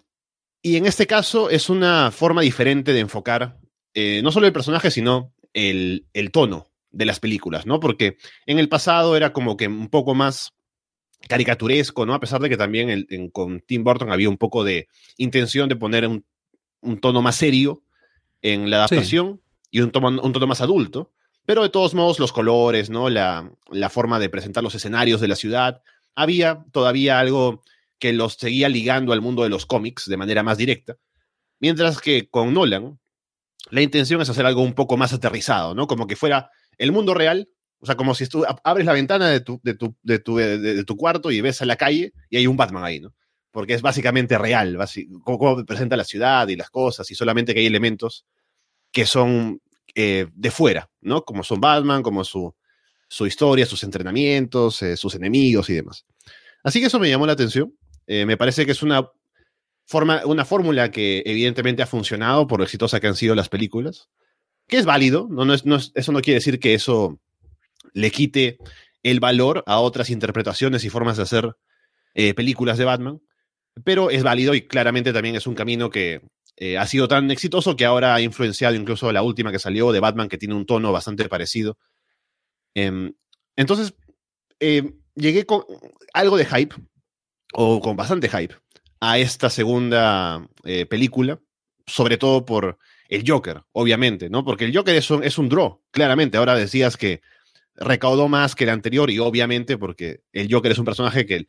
y 0.62 0.76
en 0.76 0.86
este 0.86 1.08
caso 1.08 1.50
es 1.50 1.72
una 1.72 2.12
forma 2.12 2.42
diferente 2.44 2.94
de 2.94 3.00
enfocar 3.00 3.58
eh, 3.96 4.22
no 4.22 4.32
solo 4.32 4.46
el 4.46 4.54
personaje, 4.54 4.92
sino 4.92 5.34
el, 5.54 6.06
tono 6.32 6.68
de 6.92 7.06
las 7.06 7.20
películas, 7.20 7.66
¿no? 7.66 7.80
Porque 7.80 8.18
en 8.46 8.60
el 8.60 8.70
pasado 8.70 9.18
era 9.18 9.34
como 9.34 9.58
que 9.58 9.68
un 9.68 9.90
poco 9.90 10.14
más 10.14 10.54
caricaturesco, 11.28 12.06
¿no? 12.06 12.14
A 12.14 12.20
pesar 12.20 12.40
de 12.40 12.50
que 12.50 12.58
también 12.58 13.08
con 13.32 13.62
Tim 13.62 13.84
Burton 13.84 14.12
había 14.12 14.30
un 14.30 14.38
poco 14.38 14.64
de 14.64 14.88
intención 15.18 15.70
de 15.70 15.76
poner 15.76 16.06
un, 16.06 16.24
tono 17.02 17.22
más 17.22 17.36
serio 17.36 17.84
en 18.42 18.70
la 18.70 18.78
adaptación 18.78 19.42
y 19.72 19.82
un 19.82 19.92
tono, 19.92 20.22
un 20.22 20.34
tono 20.34 20.48
más 20.48 20.62
adulto. 20.62 21.12
Pero 21.46 21.64
de 21.64 21.70
todos 21.70 21.94
modos, 21.94 22.20
los 22.20 22.34
colores, 22.34 22.90
¿no? 22.90 23.10
La, 23.10 23.50
la 23.70 23.90
forma 23.90 24.20
de 24.20 24.30
presentar 24.30 24.64
los 24.64 24.76
escenarios 24.76 25.22
de 25.22 25.30
la 25.30 25.36
ciudad. 25.36 25.82
Había 26.14 26.66
todavía 26.72 27.20
algo 27.20 27.64
que 28.00 28.14
los 28.14 28.34
seguía 28.34 28.70
ligando 28.70 29.14
al 29.14 29.22
mundo 29.22 29.44
de 29.44 29.50
los 29.50 29.66
cómics 29.66 30.06
de 30.08 30.18
manera 30.18 30.44
más 30.44 30.58
directa. 30.58 30.98
Mientras 31.60 32.00
que 32.02 32.30
con 32.30 32.54
Nolan, 32.54 33.00
la 33.70 33.82
intención 33.82 34.22
es 34.22 34.30
hacer 34.30 34.46
algo 34.46 34.62
un 34.62 34.74
poco 34.74 34.98
más 34.98 35.14
aterrizado, 35.14 35.74
¿no? 35.74 35.88
Como 35.88 36.08
que 36.08 36.16
fuera 36.16 36.52
el 36.78 36.92
mundo 36.92 37.14
real, 37.14 37.50
o 37.80 37.86
sea, 37.86 37.96
como 37.96 38.16
si 38.16 38.28
tú 38.28 38.46
abres 38.64 38.86
la 38.86 38.94
ventana 38.94 39.30
de 39.30 39.40
tu, 39.42 39.60
de 39.64 39.74
tu, 39.74 39.96
de 40.04 40.20
tu, 40.20 40.38
de, 40.38 40.84
tu 40.84 40.98
cuarto 40.98 41.32
y 41.32 41.42
ves 41.42 41.62
a 41.62 41.66
la 41.66 41.76
calle 41.76 42.14
y 42.30 42.38
hay 42.38 42.48
un 42.48 42.58
Batman 42.58 42.84
ahí, 42.84 43.00
¿no? 43.00 43.14
Porque 43.58 43.74
es 43.74 43.82
básicamente 43.82 44.38
real, 44.38 44.78
cómo, 45.24 45.66
presenta 45.66 45.98
la 45.98 46.04
ciudad 46.04 46.48
y 46.48 46.56
las 46.56 46.70
cosas, 46.70 47.10
y 47.10 47.16
solamente 47.16 47.56
que 47.56 47.62
hay 47.62 47.66
elementos 47.66 48.24
que 48.92 49.08
son 49.08 49.64
eh, 49.96 50.28
de 50.32 50.52
fuera, 50.52 50.92
¿no? 51.02 51.26
Como 51.26 51.44
son 51.44 51.60
Batman, 51.60 52.04
como 52.04 52.24
su, 52.24 52.54
su 53.08 53.26
historia, 53.26 53.66
sus 53.66 53.84
entrenamientos, 53.84 54.84
eh, 54.84 54.96
sus 54.96 55.16
enemigos 55.16 55.72
y 55.72 55.74
demás. 55.74 56.06
Así 56.62 56.80
que 56.80 56.86
eso 56.86 57.00
me 57.00 57.10
llamó 57.10 57.26
la 57.26 57.34
atención. 57.34 57.76
Eh, 58.06 58.28
me 58.28 58.38
parece 58.38 58.64
que 58.64 58.74
es 58.74 58.84
una, 58.84 59.10
forma, 59.88 60.22
una 60.28 60.46
fórmula 60.46 60.92
que 60.92 61.24
evidentemente 61.26 61.82
ha 61.82 61.88
funcionado 61.88 62.46
por 62.46 62.60
lo 62.60 62.64
exitosa 62.64 63.00
que 63.00 63.08
han 63.08 63.16
sido 63.16 63.34
las 63.34 63.50
películas, 63.50 64.08
que 64.68 64.78
es 64.78 64.86
válido, 64.86 65.28
no, 65.32 65.46
no, 65.46 65.56
es, 65.56 65.66
no 65.66 65.78
eso 65.78 66.12
no 66.12 66.22
quiere 66.22 66.36
decir 66.36 66.60
que 66.60 66.76
eso 66.76 67.20
le 67.94 68.12
quite 68.12 68.60
el 69.02 69.20
valor 69.20 69.64
a 69.66 69.80
otras 69.80 70.12
interpretaciones 70.12 70.84
y 70.84 70.92
formas 70.92 71.18
de 71.18 71.24
hacer 71.24 71.58
películas 72.36 72.78
de 72.78 72.86
Batman, 72.86 73.20
pero 73.84 74.10
es 74.10 74.24
válido 74.24 74.54
y 74.56 74.62
claramente 74.62 75.14
también 75.14 75.36
es 75.36 75.48
un 75.48 75.56
camino 75.56 75.90
que 75.90 76.22
eh, 76.56 76.78
ha 76.78 76.88
sido 76.88 77.08
tan 77.08 77.30
exitoso 77.30 77.76
que 77.76 77.86
ahora 77.86 78.16
ha 78.16 78.22
influenciado 78.22 78.76
incluso 78.76 79.12
la 79.12 79.22
última 79.22 79.52
que 79.52 79.60
salió 79.60 79.92
de 79.92 80.00
Batman, 80.00 80.28
que 80.28 80.38
tiene 80.40 80.56
un 80.56 80.66
tono 80.66 80.92
bastante 80.92 81.28
parecido. 81.30 81.78
Em, 82.74 83.14
entonces, 83.56 83.94
eh, 84.60 84.94
llegué 85.16 85.46
con 85.46 85.64
algo 86.14 86.38
de 86.38 86.46
hype, 86.46 86.76
o 87.54 87.80
con 87.80 87.96
bastante 87.96 88.30
hype, 88.30 88.56
a 89.00 89.20
esta 89.20 89.50
segunda 89.50 90.48
eh, 90.64 90.86
película, 90.86 91.40
sobre 91.86 92.18
todo 92.18 92.46
por 92.46 92.78
el 93.10 93.24
Joker, 93.26 93.64
obviamente, 93.72 94.30
¿no? 94.30 94.44
Porque 94.44 94.66
el 94.66 94.76
Joker 94.76 94.96
es 94.96 95.10
un, 95.12 95.24
es 95.24 95.38
un 95.38 95.50
draw, 95.50 95.82
claramente. 95.92 96.38
Ahora 96.38 96.56
decías 96.56 96.98
que 96.98 97.22
recaudó 97.76 98.28
más 98.28 98.56
que 98.56 98.64
el 98.64 98.72
anterior 98.72 99.10
y 99.12 99.20
obviamente 99.20 99.78
porque 99.78 100.22
el 100.34 100.52
Joker 100.52 100.72
es 100.72 100.80
un 100.80 100.86
personaje 100.86 101.26
que 101.26 101.46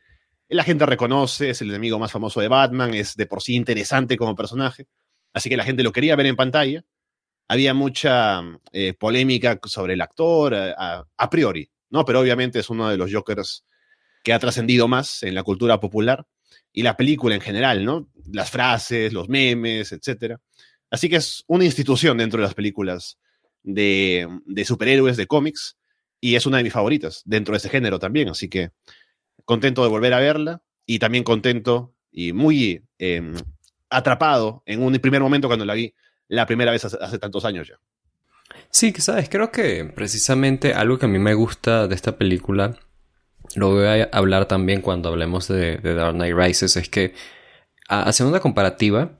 la 0.49 0.63
gente 0.63 0.85
reconoce, 0.85 1.51
es 1.51 1.61
el 1.61 1.69
enemigo 1.69 1.99
más 1.99 2.11
famoso 2.11 2.41
de 2.41 2.47
Batman, 2.47 2.93
es 2.93 3.15
de 3.15 3.25
por 3.25 3.41
sí 3.41 3.55
interesante 3.55 4.17
como 4.17 4.35
personaje, 4.35 4.87
así 5.33 5.49
que 5.49 5.57
la 5.57 5.63
gente 5.63 5.83
lo 5.83 5.91
quería 5.91 6.15
ver 6.15 6.25
en 6.25 6.35
pantalla. 6.35 6.83
Había 7.47 7.73
mucha 7.73 8.41
eh, 8.71 8.93
polémica 8.93 9.59
sobre 9.65 9.93
el 9.93 10.01
actor 10.01 10.53
eh, 10.53 10.73
a, 10.77 11.29
priori, 11.29 11.69
¿no? 11.89 12.05
Pero 12.05 12.19
obviamente 12.19 12.59
es 12.59 12.69
uno 12.69 12.89
de 12.89 12.97
los 12.97 13.11
Jokers 13.11 13.65
que 14.23 14.33
ha 14.33 14.39
trascendido 14.39 14.87
más 14.87 15.23
en 15.23 15.33
la 15.33 15.43
cultura 15.43 15.79
popular 15.79 16.25
y 16.71 16.83
la 16.83 16.95
película 16.95 17.35
en 17.35 17.41
general, 17.41 17.85
¿no? 17.85 18.09
Las 18.31 18.51
frases, 18.51 19.13
los 19.13 19.29
memes, 19.29 19.91
etcétera. 19.91 20.39
Así 20.91 21.09
que 21.09 21.17
es 21.17 21.43
una 21.47 21.65
institución 21.65 22.17
dentro 22.17 22.39
de 22.39 22.45
las 22.45 22.53
películas 22.53 23.17
de, 23.63 24.27
superhéroes, 24.65 25.17
de 25.17 25.27
cómics, 25.27 25.77
y 26.21 26.35
es 26.35 26.45
una 26.45 26.57
de 26.57 26.63
mis 26.63 26.73
favoritas 26.73 27.21
dentro 27.25 27.53
de 27.53 27.59
ese 27.59 27.69
género 27.69 27.99
también. 27.99 28.29
Así 28.29 28.49
que 28.49 28.71
contento 29.49 29.83
de 29.83 29.89
volver 29.89 30.13
a 30.13 30.19
verla 30.19 30.61
y 30.85 30.99
también 30.99 31.23
contento 31.23 31.93
y 32.11 32.33
muy 32.33 32.83
em, 32.97 33.35
atrapado 33.89 34.63
en 34.65 34.81
un 34.81 34.93
primer 34.99 35.21
momento 35.21 35.47
cuando 35.47 35.65
la 35.65 35.73
vi 35.73 35.93
la 36.27 36.45
primera 36.45 36.71
vez 36.71 36.85
hace, 36.85 37.19
tantos 37.19 37.43
años 37.45 37.67
ya. 37.67 37.75
Sí, 38.69 38.93
que 38.93 39.01
sabes, 39.01 39.29
creo 39.29 39.51
que 39.51 39.83
precisamente 39.85 40.73
algo 40.73 40.97
que 40.97 41.05
a 41.05 41.09
mí 41.09 41.19
me 41.19 41.33
gusta 41.33 41.87
de 41.87 41.95
esta 41.95 42.17
película, 42.17 42.77
lo 43.55 43.71
voy 43.71 43.85
a 43.85 44.09
hablar 44.11 44.45
también 44.45 44.81
cuando 44.81 45.09
hablemos 45.09 45.47
de, 45.47 45.77
de 45.77 45.93
Dark 45.95 46.13
Knight 46.13 46.35
Rises, 46.35 46.77
es 46.77 46.89
que 46.89 47.13
haciendo 47.87 48.29
una 48.29 48.39
comparativa, 48.39 49.19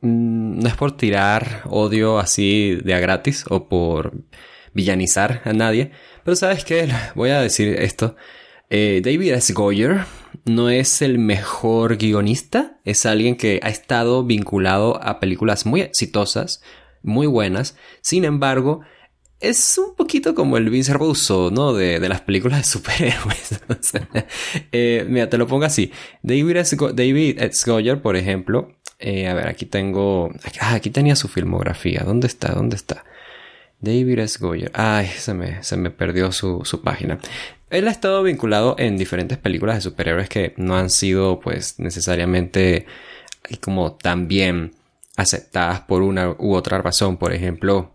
Mm, 0.00 0.60
no 0.60 0.68
es 0.68 0.76
por 0.76 0.96
tirar 0.96 1.62
odio 1.66 2.18
así 2.18 2.76
de 2.84 2.94
a 2.94 3.00
gratis 3.00 3.44
o 3.48 3.68
por 3.68 4.12
villanizar 4.72 5.42
a 5.44 5.52
nadie, 5.52 5.90
pero 6.24 6.36
sabes 6.36 6.64
qué, 6.64 6.88
voy 7.14 7.30
a 7.30 7.40
decir 7.40 7.68
esto. 7.80 8.16
Eh, 8.70 9.00
David 9.02 9.32
S. 9.32 9.52
Goyer 9.52 10.04
no 10.44 10.70
es 10.70 11.02
el 11.02 11.18
mejor 11.18 11.96
guionista, 11.96 12.78
es 12.84 13.06
alguien 13.06 13.36
que 13.36 13.60
ha 13.62 13.68
estado 13.68 14.24
vinculado 14.24 15.02
a 15.02 15.20
películas 15.20 15.66
muy 15.66 15.80
exitosas, 15.80 16.62
muy 17.02 17.26
buenas, 17.26 17.76
sin 18.02 18.24
embargo, 18.24 18.82
es 19.40 19.78
un 19.78 19.94
poquito 19.94 20.34
como 20.34 20.56
el 20.56 20.68
Vince 20.68 20.92
Russo, 20.92 21.50
¿no? 21.52 21.72
De, 21.72 22.00
las 22.08 22.22
películas 22.22 22.58
de 22.58 22.64
superhéroes. 22.64 23.60
Eh, 24.72 25.06
mira, 25.08 25.28
te 25.28 25.38
lo 25.38 25.46
pongo 25.46 25.64
así. 25.64 25.92
David 26.22 26.56
S. 26.56 26.76
David 26.76 27.40
S. 27.40 27.70
Goyer, 27.70 28.02
por 28.02 28.16
ejemplo, 28.16 28.76
eh, 28.98 29.28
a 29.28 29.34
ver, 29.34 29.46
aquí 29.46 29.66
tengo. 29.66 30.30
Ah, 30.60 30.74
aquí 30.74 30.90
tenía 30.90 31.14
su 31.16 31.28
filmografía. 31.28 32.02
¿Dónde 32.04 32.26
está? 32.26 32.52
¿Dónde 32.52 32.76
está? 32.76 33.04
David 33.80 34.18
S. 34.18 34.38
Goyer. 34.40 34.72
Ay, 34.74 35.06
se 35.06 35.34
me, 35.34 35.62
se 35.62 35.76
me 35.76 35.90
perdió 35.90 36.32
su, 36.32 36.62
su 36.64 36.82
página. 36.82 37.20
Él 37.70 37.86
ha 37.88 37.90
estado 37.90 38.22
vinculado 38.22 38.76
en 38.78 38.96
diferentes 38.96 39.38
películas 39.38 39.76
de 39.76 39.82
superhéroes 39.82 40.28
que 40.28 40.54
no 40.56 40.76
han 40.76 40.90
sido, 40.90 41.40
pues, 41.40 41.78
necesariamente 41.78 42.86
como 43.60 43.92
tan 43.92 44.28
bien 44.28 44.72
aceptadas 45.16 45.80
por 45.80 46.02
una 46.02 46.30
u 46.30 46.54
otra 46.54 46.80
razón. 46.80 47.16
Por 47.16 47.32
ejemplo, 47.32 47.94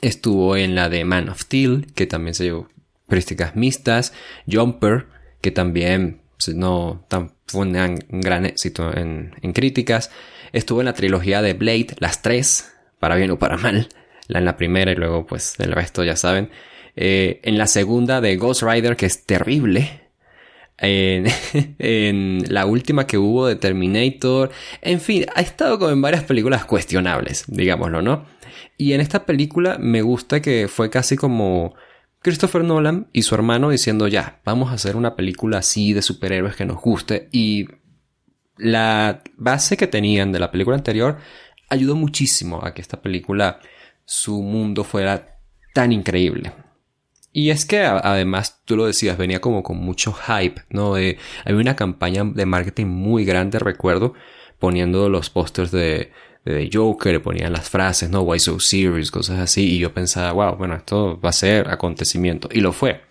estuvo 0.00 0.56
en 0.56 0.74
la 0.74 0.88
de 0.88 1.04
Man 1.04 1.28
of 1.28 1.40
Steel, 1.40 1.92
que 1.94 2.06
también 2.06 2.34
se 2.34 2.44
llevó 2.44 2.68
críticas 3.08 3.56
mixtas. 3.56 4.12
Jumper, 4.46 5.06
que 5.40 5.50
también 5.50 6.20
no 6.54 7.04
tan, 7.08 7.32
fue 7.46 7.62
un 7.62 7.98
gran 8.20 8.46
éxito 8.46 8.96
en, 8.96 9.34
críticas. 9.52 10.10
Estuvo 10.52 10.80
en 10.80 10.86
la 10.86 10.94
trilogía 10.94 11.42
de 11.42 11.54
Blade, 11.54 11.96
las 11.98 12.22
tres, 12.22 12.72
para 12.98 13.16
bien 13.16 13.30
o 13.30 13.38
para 13.38 13.56
mal. 13.56 13.88
La 14.26 14.38
en 14.38 14.44
la 14.44 14.56
primera 14.56 14.92
y 14.92 14.94
luego 14.94 15.26
pues 15.26 15.58
el 15.58 15.72
resto 15.72 16.04
ya 16.04 16.16
saben. 16.16 16.50
Eh, 16.96 17.40
en 17.44 17.58
la 17.58 17.66
segunda 17.66 18.20
de 18.20 18.36
Ghost 18.36 18.62
Rider, 18.62 18.96
que 18.96 19.06
es 19.06 19.24
terrible. 19.24 20.08
En, 20.78 21.26
en, 21.78 22.44
la 22.48 22.66
última 22.66 23.06
que 23.06 23.18
hubo 23.18 23.46
de 23.46 23.56
Terminator. 23.56 24.50
En 24.82 25.00
fin, 25.00 25.26
ha 25.34 25.40
estado 25.40 25.78
como 25.78 25.90
en 25.90 26.02
varias 26.02 26.24
películas 26.24 26.64
cuestionables, 26.64 27.44
digámoslo, 27.48 28.02
¿no? 28.02 28.26
Y 28.76 28.92
en 28.94 29.00
esta 29.00 29.26
película 29.26 29.76
me 29.78 30.02
gusta 30.02 30.40
que 30.40 30.68
fue 30.68 30.88
casi 30.90 31.16
como 31.16 31.74
Christopher 32.22 32.64
Nolan 32.64 33.08
y 33.12 33.22
su 33.22 33.34
hermano 33.34 33.70
diciendo 33.70 34.08
ya, 34.08 34.40
vamos 34.44 34.70
a 34.70 34.74
hacer 34.74 34.96
una 34.96 35.16
película 35.16 35.58
así 35.58 35.92
de 35.92 36.02
superhéroes 36.02 36.56
que 36.56 36.64
nos 36.64 36.80
guste 36.80 37.28
y 37.32 37.66
la 38.56 39.22
base 39.36 39.76
que 39.76 39.86
tenían 39.86 40.32
de 40.32 40.38
la 40.38 40.50
película 40.50 40.76
anterior 40.76 41.18
ayudó 41.70 41.96
muchísimo 41.96 42.64
a 42.64 42.74
que 42.74 42.82
esta 42.82 43.00
película, 43.00 43.60
su 44.04 44.42
mundo 44.42 44.84
fuera 44.84 45.38
tan 45.72 45.92
increíble. 45.92 46.52
Y 47.32 47.50
es 47.50 47.64
que 47.64 47.80
además, 47.80 48.60
tú 48.64 48.76
lo 48.76 48.86
decías, 48.86 49.16
venía 49.16 49.40
como 49.40 49.62
con 49.62 49.78
mucho 49.78 50.12
hype, 50.12 50.62
¿no? 50.70 50.94
hay 50.94 51.16
una 51.46 51.76
campaña 51.76 52.24
de 52.24 52.44
marketing 52.44 52.86
muy 52.86 53.24
grande, 53.24 53.58
recuerdo, 53.60 54.14
poniendo 54.58 55.08
los 55.08 55.30
pósters 55.30 55.70
de, 55.70 56.10
de 56.44 56.70
Joker, 56.72 57.22
ponían 57.22 57.52
las 57.52 57.68
frases, 57.68 58.10
¿no? 58.10 58.22
Why 58.22 58.38
so 58.38 58.58
serious, 58.58 59.10
cosas 59.10 59.38
así, 59.38 59.76
y 59.76 59.78
yo 59.78 59.92
pensaba, 59.92 60.32
wow, 60.32 60.56
bueno, 60.56 60.74
esto 60.74 61.20
va 61.20 61.30
a 61.30 61.32
ser 61.32 61.68
acontecimiento, 61.68 62.48
y 62.52 62.60
lo 62.60 62.72
fue. 62.72 63.02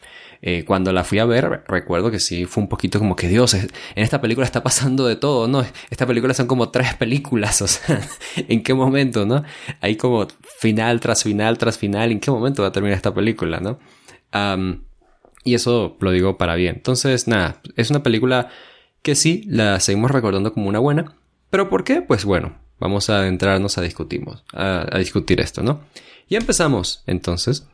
Eh, 0.42 0.64
cuando 0.66 0.94
la 0.94 1.04
fui 1.04 1.20
a 1.20 1.26
ver, 1.26 1.64
recuerdo 1.68 2.12
que 2.12 2.20
sí 2.22 2.46
fue 2.46 2.64
un 2.64 2.70
poquito 2.70 2.98
como 2.98 3.16
que 3.16 3.28
Dios, 3.28 3.54
en 3.56 3.70
esta 3.96 4.22
película 4.22 4.46
está 4.46 4.64
pasando 4.64 5.06
de 5.06 5.18
todo, 5.18 5.48
¿no? 5.50 5.66
Esta 5.90 6.06
película 6.08 6.34
son 6.34 6.48
como 6.48 6.70
tres 6.70 6.94
películas, 6.96 7.62
o 7.64 7.68
sea, 7.68 8.02
¿en 8.36 8.64
qué 8.64 8.74
momento, 8.74 9.26
no? 9.26 9.44
Hay 9.82 9.98
como 9.98 10.28
final 10.60 11.00
tras 11.02 11.24
final 11.24 11.58
tras 11.58 11.78
final, 11.78 12.12
¿en 12.12 12.20
qué 12.20 12.32
momento 12.32 12.62
va 12.62 12.70
a 12.70 12.72
terminar 12.72 12.96
esta 12.96 13.14
película, 13.14 13.60
no? 13.60 13.80
Y 15.44 15.54
eso 15.54 15.98
lo 16.00 16.12
digo 16.12 16.38
para 16.38 16.56
bien. 16.56 16.76
Entonces, 16.78 17.28
nada, 17.28 17.62
es 17.76 17.90
una 17.90 18.04
película 18.04 18.50
que 19.02 19.16
sí, 19.16 19.44
la 19.48 19.80
seguimos 19.80 20.12
recordando 20.12 20.54
como 20.54 20.70
una 20.70 20.80
buena, 20.80 21.16
pero 21.50 21.70
¿por 21.70 21.84
qué? 21.84 22.02
Pues 22.02 22.26
bueno, 22.26 22.56
Vamos 22.80 23.10
a 23.10 23.20
adentrarnos 23.20 23.78
a, 23.78 23.82
discutimos, 23.82 24.44
a, 24.54 24.98
discutir 24.98 25.42
esto, 25.42 25.62
¿no? 25.62 25.82
Y 26.30 26.36
empezamos, 26.36 27.04
entonces, 27.08 27.68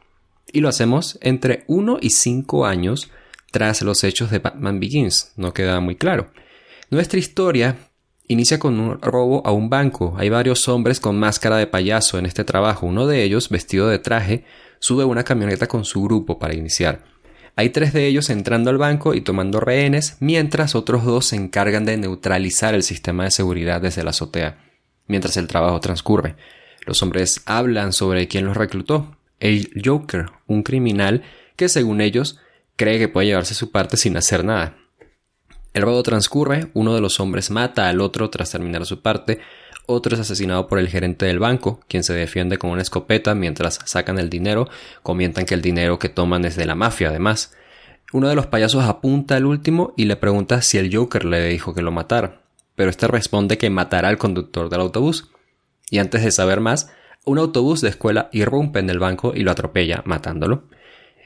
y 0.52 0.62
lo 0.62 0.70
hacemos 0.70 1.20
entre 1.22 1.64
1 1.68 2.00
y 2.02 2.10
5 2.10 2.66
años 2.66 3.12
tras 3.52 3.82
los 3.84 4.04
hechos 4.04 4.32
de 4.32 4.40
Batman 4.40 4.80
Begins, 4.80 5.32
no 5.36 5.54
queda 5.54 5.80
muy 5.80 5.96
claro. 5.96 6.32
Nuestra 6.90 7.20
historia 7.20 7.78
inicia 8.28 8.58
con 8.58 8.80
un 8.80 9.00
robo 9.02 9.46
a 9.46 9.52
un 9.52 9.70
banco. 9.70 10.16
Hay 10.18 10.30
varios 10.30 10.68
hombres 10.68 11.00
con 11.00 11.20
máscara 11.20 11.58
de 11.58 11.68
payaso 11.68 12.18
en 12.18 12.26
este 12.26 12.44
trabajo. 12.44 12.88
Uno 12.88 13.06
de 13.06 13.24
ellos, 13.24 13.50
vestido 13.50 13.88
de 13.88 14.00
traje, 14.00 14.44
sube 14.80 15.04
una 15.04 15.24
camioneta 15.24 15.68
con 15.68 15.86
su 15.86 16.04
grupo 16.04 16.40
para 16.40 16.54
iniciar. 16.54 17.04
Hay 17.56 17.70
tres 17.70 17.94
de 17.94 18.06
ellos 18.06 18.30
entrando 18.30 18.70
al 18.70 18.78
banco 18.78 19.14
y 19.14 19.22
tomando 19.22 19.60
rehenes, 19.60 20.18
mientras 20.20 20.76
otros 20.76 21.06
dos 21.06 21.28
se 21.28 21.38
encargan 21.38 21.86
de 21.86 21.98
neutralizar 21.98 22.76
el 22.76 22.84
sistema 22.84 23.24
de 23.24 23.32
seguridad 23.32 23.82
desde 23.82 24.04
la 24.04 24.10
azotea 24.10 24.66
mientras 25.08 25.38
el 25.38 25.48
trabajo 25.48 25.80
transcurre. 25.80 26.36
Los 26.86 27.02
hombres 27.02 27.42
hablan 27.46 27.94
sobre 27.94 28.28
quién 28.28 28.46
los 28.46 28.58
reclutó. 28.58 29.18
El 29.40 29.70
Joker, 29.84 30.28
un 30.48 30.64
criminal 30.64 31.24
que 31.56 31.70
según 31.70 32.02
ellos 32.02 32.40
cree 32.76 33.00
que 33.00 33.08
puede 33.08 33.28
llevarse 33.28 33.54
su 33.54 33.72
parte 33.72 33.98
sin 33.98 34.18
hacer 34.18 34.44
nada. 34.44 34.78
El 35.74 35.82
robo 35.82 36.04
transcurre, 36.04 36.70
uno 36.74 36.96
de 36.96 37.02
los 37.02 37.20
hombres 37.20 37.52
mata 37.52 37.90
al 37.90 38.00
otro 38.00 38.30
tras 38.30 38.52
terminar 38.52 38.86
su 38.86 39.02
parte, 39.02 39.40
otro 39.88 40.16
es 40.16 40.22
asesinado 40.22 40.68
por 40.68 40.80
el 40.80 40.88
gerente 40.88 41.26
del 41.26 41.40
banco, 41.40 41.82
quien 41.88 42.04
se 42.04 42.14
defiende 42.14 42.58
con 42.58 42.70
una 42.70 42.82
escopeta 42.82 43.36
mientras 43.36 43.80
sacan 43.86 44.20
el 44.20 44.30
dinero, 44.30 44.68
comentan 45.04 45.46
que 45.46 45.54
el 45.54 45.62
dinero 45.62 46.00
que 46.00 46.10
toman 46.10 46.46
es 46.46 46.56
de 46.56 46.66
la 46.66 46.76
mafia 46.76 47.10
además. 47.10 47.54
Uno 48.14 48.30
de 48.30 48.36
los 48.36 48.48
payasos 48.48 48.84
apunta 48.86 49.36
al 49.36 49.46
último 49.46 49.94
y 49.98 50.06
le 50.06 50.16
pregunta 50.16 50.62
si 50.62 50.78
el 50.78 50.96
Joker 50.96 51.26
le 51.26 51.48
dijo 51.48 51.74
que 51.74 51.82
lo 51.82 51.92
matara 51.92 52.46
pero 52.76 52.90
este 52.90 53.08
responde 53.08 53.58
que 53.58 53.70
matará 53.70 54.10
al 54.10 54.18
conductor 54.18 54.70
del 54.70 54.82
autobús. 54.82 55.30
Y 55.90 56.00
antes 56.00 56.24
de 56.24 56.32
saber 56.32 56.60
más, 56.60 56.92
un 57.24 57.40
autobús 57.40 57.82
de 57.82 57.90
escuela 57.90 58.30
irrumpe 58.32 58.80
en 58.80 58.90
el 58.90 59.00
banco 59.00 59.34
y 59.34 59.44
lo 59.44 59.52
atropella, 59.52 60.04
matándolo. 60.06 60.64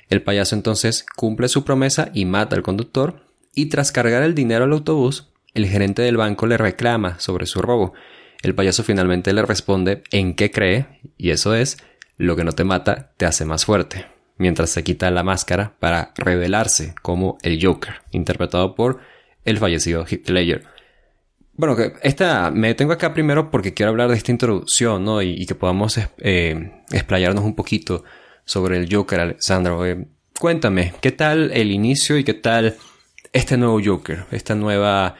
El 0.09 0.21
payaso 0.21 0.55
entonces 0.55 1.05
cumple 1.15 1.49
su 1.49 1.63
promesa 1.63 2.09
y 2.13 2.25
mata 2.25 2.55
al 2.55 2.63
conductor, 2.63 3.25
y 3.53 3.67
tras 3.67 3.91
cargar 3.91 4.23
el 4.23 4.35
dinero 4.35 4.63
al 4.63 4.73
autobús, 4.73 5.29
el 5.53 5.65
gerente 5.65 6.01
del 6.01 6.17
banco 6.17 6.45
le 6.45 6.57
reclama 6.57 7.19
sobre 7.19 7.45
su 7.45 7.61
robo. 7.61 7.93
El 8.41 8.55
payaso 8.55 8.83
finalmente 8.83 9.33
le 9.33 9.41
responde 9.41 10.03
en 10.11 10.33
qué 10.33 10.49
cree, 10.51 10.85
y 11.17 11.31
eso 11.31 11.55
es, 11.55 11.77
lo 12.17 12.35
que 12.35 12.43
no 12.43 12.53
te 12.53 12.63
mata 12.63 13.11
te 13.17 13.25
hace 13.25 13.45
más 13.45 13.65
fuerte, 13.65 14.05
mientras 14.37 14.69
se 14.69 14.83
quita 14.83 15.11
la 15.11 15.23
máscara 15.23 15.75
para 15.79 16.13
revelarse 16.15 16.95
como 17.01 17.37
el 17.41 17.63
Joker, 17.63 17.95
interpretado 18.11 18.75
por 18.75 18.99
el 19.45 19.57
fallecido 19.57 20.05
Heath 20.05 20.29
Ledger 20.29 20.63
Bueno, 21.53 21.75
esta 22.03 22.51
me 22.51 22.67
detengo 22.67 22.93
acá 22.93 23.13
primero 23.13 23.51
porque 23.51 23.73
quiero 23.73 23.91
hablar 23.91 24.09
de 24.09 24.15
esta 24.15 24.31
introducción, 24.31 25.03
¿no? 25.03 25.21
Y, 25.21 25.45
que 25.45 25.55
podamos 25.55 25.99
eh, 26.19 26.83
explayarnos 26.91 27.43
un 27.43 27.55
poquito 27.55 28.03
sobre 28.45 28.77
el 28.77 28.93
Joker, 28.93 29.19
Alessandro. 29.19 29.85
Eh, 29.85 30.07
cuéntame, 30.39 30.93
¿qué 31.01 31.11
tal 31.11 31.51
el 31.51 31.71
inicio 31.71 32.17
y 32.17 32.23
qué 32.23 32.33
tal 32.33 32.77
este 33.33 33.57
nuevo 33.57 33.79
Joker, 33.83 34.25
esta 34.31 34.55
nueva 34.55 35.15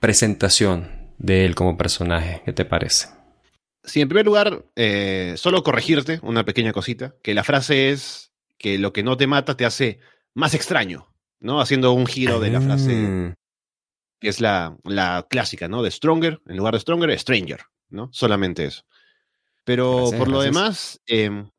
presentación 0.00 0.93
de 1.18 1.44
él 1.44 1.54
como 1.54 1.76
personaje? 1.76 2.42
¿Qué 2.44 2.52
te 2.52 2.64
parece? 2.64 3.08
Sí, 3.82 4.00
en 4.00 4.08
primer 4.08 4.26
lugar, 4.26 4.64
eh, 4.76 5.34
solo 5.36 5.62
corregirte 5.62 6.20
una 6.22 6.44
pequeña 6.44 6.72
cosita, 6.72 7.14
que 7.22 7.34
la 7.34 7.44
frase 7.44 7.90
es 7.90 8.32
que 8.58 8.78
lo 8.78 8.92
que 8.92 9.02
no 9.02 9.16
te 9.16 9.26
mata 9.26 9.56
te 9.56 9.66
hace 9.66 10.00
más 10.32 10.54
extraño, 10.54 11.12
¿no? 11.40 11.60
Haciendo 11.60 11.92
un 11.92 12.06
giro 12.06 12.40
de 12.40 12.50
la 12.50 12.60
frase 12.60 12.92
ah 12.94 13.34
que 14.24 14.30
es 14.30 14.40
la, 14.40 14.78
la, 14.84 15.26
clásica, 15.28 15.68
¿no? 15.68 15.82
De 15.82 15.90
Stronger, 15.90 16.40
en 16.46 16.56
lugar 16.56 16.72
de 16.72 16.80
Stronger, 16.80 17.18
Stranger, 17.18 17.60
¿no? 17.90 18.08
Solamente 18.10 18.64
eso. 18.64 18.82
Pero 19.64 20.10
por 20.16 20.28
lo 20.28 20.40
demás, 20.40 20.98
em, 21.06 21.50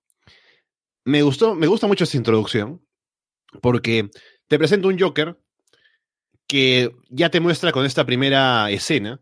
me 1.03 1.21
gustó, 1.21 1.53
me 1.53 1.67
gusta 1.67 1.85
mucho 1.85 2.05
esta 2.05 2.17
introducción, 2.17 2.83
porque 3.61 4.09
te 4.47 4.57
presento 4.57 4.87
un 4.87 4.99
Joker 4.99 5.39
que 6.47 6.91
ya 7.09 7.29
te 7.29 7.39
muestra 7.39 7.71
con 7.71 7.85
esta 7.85 8.03
primera 8.03 8.71
escena 8.71 9.21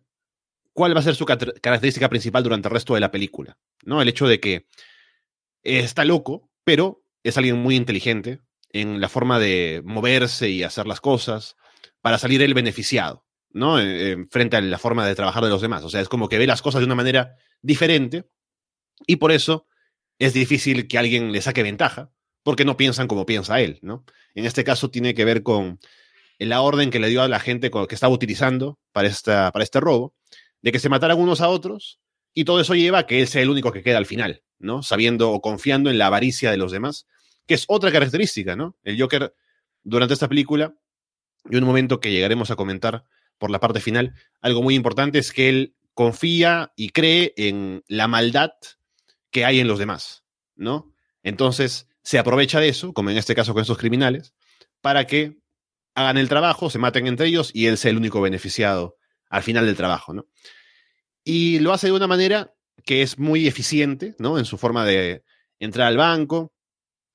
cuál 0.73 0.95
va 0.95 0.99
a 0.99 1.03
ser 1.03 1.15
su 1.15 1.25
característica 1.25 2.09
principal 2.09 2.43
durante 2.43 2.67
el 2.67 2.73
resto 2.73 2.93
de 2.93 2.99
la 2.99 3.11
película, 3.11 3.57
¿no? 3.83 4.01
El 4.01 4.09
hecho 4.09 4.27
de 4.27 4.39
que 4.39 4.67
está 5.63 6.03
loco, 6.03 6.49
pero 6.63 7.03
es 7.23 7.37
alguien 7.37 7.57
muy 7.57 7.75
inteligente 7.75 8.41
en 8.69 8.99
la 8.99 9.07
forma 9.07 9.39
de 9.39 9.81
moverse 9.85 10.49
y 10.49 10.63
hacer 10.63 10.87
las 10.87 10.99
cosas 10.99 11.55
para 12.01 12.17
salir 12.17 12.41
el 12.41 12.53
beneficiado. 12.53 13.23
¿no? 13.53 13.79
Eh, 13.79 14.25
frente 14.29 14.57
a 14.57 14.61
la 14.61 14.79
forma 14.79 15.07
de 15.07 15.15
trabajar 15.15 15.43
de 15.43 15.49
los 15.49 15.61
demás. 15.61 15.83
O 15.83 15.89
sea, 15.89 16.01
es 16.01 16.09
como 16.09 16.27
que 16.27 16.39
ve 16.39 16.47
las 16.47 16.61
cosas 16.61 16.81
de 16.81 16.85
una 16.85 16.95
manera 16.95 17.35
diferente 17.61 18.27
y 19.05 19.17
por 19.17 19.31
eso 19.31 19.67
es 20.19 20.33
difícil 20.33 20.87
que 20.87 20.97
alguien 20.97 21.31
le 21.31 21.41
saque 21.41 21.63
ventaja, 21.63 22.11
porque 22.43 22.65
no 22.65 22.77
piensan 22.77 23.07
como 23.07 23.25
piensa 23.25 23.61
él, 23.61 23.79
¿no? 23.81 24.03
En 24.35 24.45
este 24.45 24.63
caso 24.63 24.89
tiene 24.89 25.13
que 25.13 25.25
ver 25.25 25.43
con 25.43 25.79
la 26.39 26.61
orden 26.61 26.89
que 26.89 26.99
le 26.99 27.09
dio 27.09 27.21
a 27.21 27.27
la 27.27 27.39
gente 27.39 27.71
que 27.71 27.95
estaba 27.95 28.13
utilizando 28.13 28.79
para, 28.91 29.07
esta, 29.07 29.51
para 29.51 29.63
este 29.63 29.79
robo, 29.79 30.15
de 30.63 30.71
que 30.71 30.79
se 30.79 30.89
mataran 30.89 31.19
unos 31.19 31.41
a 31.41 31.49
otros, 31.49 31.99
y 32.33 32.45
todo 32.45 32.59
eso 32.59 32.73
lleva 32.73 32.99
a 32.99 33.05
que 33.05 33.21
él 33.21 33.27
sea 33.27 33.43
el 33.43 33.49
único 33.49 33.71
que 33.71 33.83
queda 33.83 33.99
al 33.99 34.07
final, 34.07 34.41
¿no? 34.57 34.81
Sabiendo 34.81 35.31
o 35.31 35.41
confiando 35.41 35.91
en 35.91 35.99
la 35.99 36.07
avaricia 36.07 36.49
de 36.49 36.57
los 36.57 36.71
demás, 36.71 37.05
que 37.45 37.53
es 37.53 37.65
otra 37.67 37.91
característica, 37.91 38.55
¿no? 38.55 38.75
El 38.83 38.99
Joker, 38.99 39.35
durante 39.83 40.15
esta 40.15 40.27
película, 40.27 40.73
y 41.49 41.57
un 41.57 41.65
momento 41.65 41.99
que 41.99 42.11
llegaremos 42.11 42.49
a 42.49 42.55
comentar, 42.55 43.03
por 43.37 43.51
la 43.51 43.59
parte 43.59 43.81
final, 43.81 44.13
algo 44.41 44.63
muy 44.63 44.73
importante 44.73 45.19
es 45.19 45.33
que 45.33 45.49
él 45.49 45.75
confía 45.93 46.71
y 46.75 46.89
cree 46.89 47.33
en 47.35 47.83
la 47.87 48.07
maldad 48.07 48.51
que 49.31 49.43
hay 49.43 49.59
en 49.59 49.67
los 49.67 49.79
demás, 49.79 50.23
¿no? 50.55 50.93
Entonces 51.23 51.89
se 52.03 52.19
aprovecha 52.19 52.59
de 52.59 52.69
eso, 52.69 52.93
como 52.93 53.09
en 53.09 53.17
este 53.17 53.35
caso 53.35 53.53
con 53.53 53.61
estos 53.61 53.77
criminales, 53.77 54.33
para 54.81 55.07
que 55.07 55.37
hagan 55.95 56.17
el 56.17 56.29
trabajo, 56.29 56.69
se 56.69 56.79
maten 56.79 57.07
entre 57.07 57.27
ellos 57.27 57.51
y 57.53 57.67
él 57.67 57.77
sea 57.77 57.91
el 57.91 57.97
único 57.97 58.21
beneficiado 58.21 58.97
al 59.29 59.43
final 59.43 59.65
del 59.65 59.75
trabajo, 59.75 60.13
¿no? 60.13 60.27
Y 61.23 61.59
lo 61.59 61.73
hace 61.73 61.87
de 61.87 61.93
una 61.93 62.07
manera 62.07 62.53
que 62.85 63.01
es 63.01 63.17
muy 63.17 63.47
eficiente, 63.47 64.15
¿no? 64.19 64.37
En 64.37 64.45
su 64.45 64.57
forma 64.57 64.85
de 64.85 65.23
entrar 65.59 65.87
al 65.87 65.97
banco. 65.97 66.53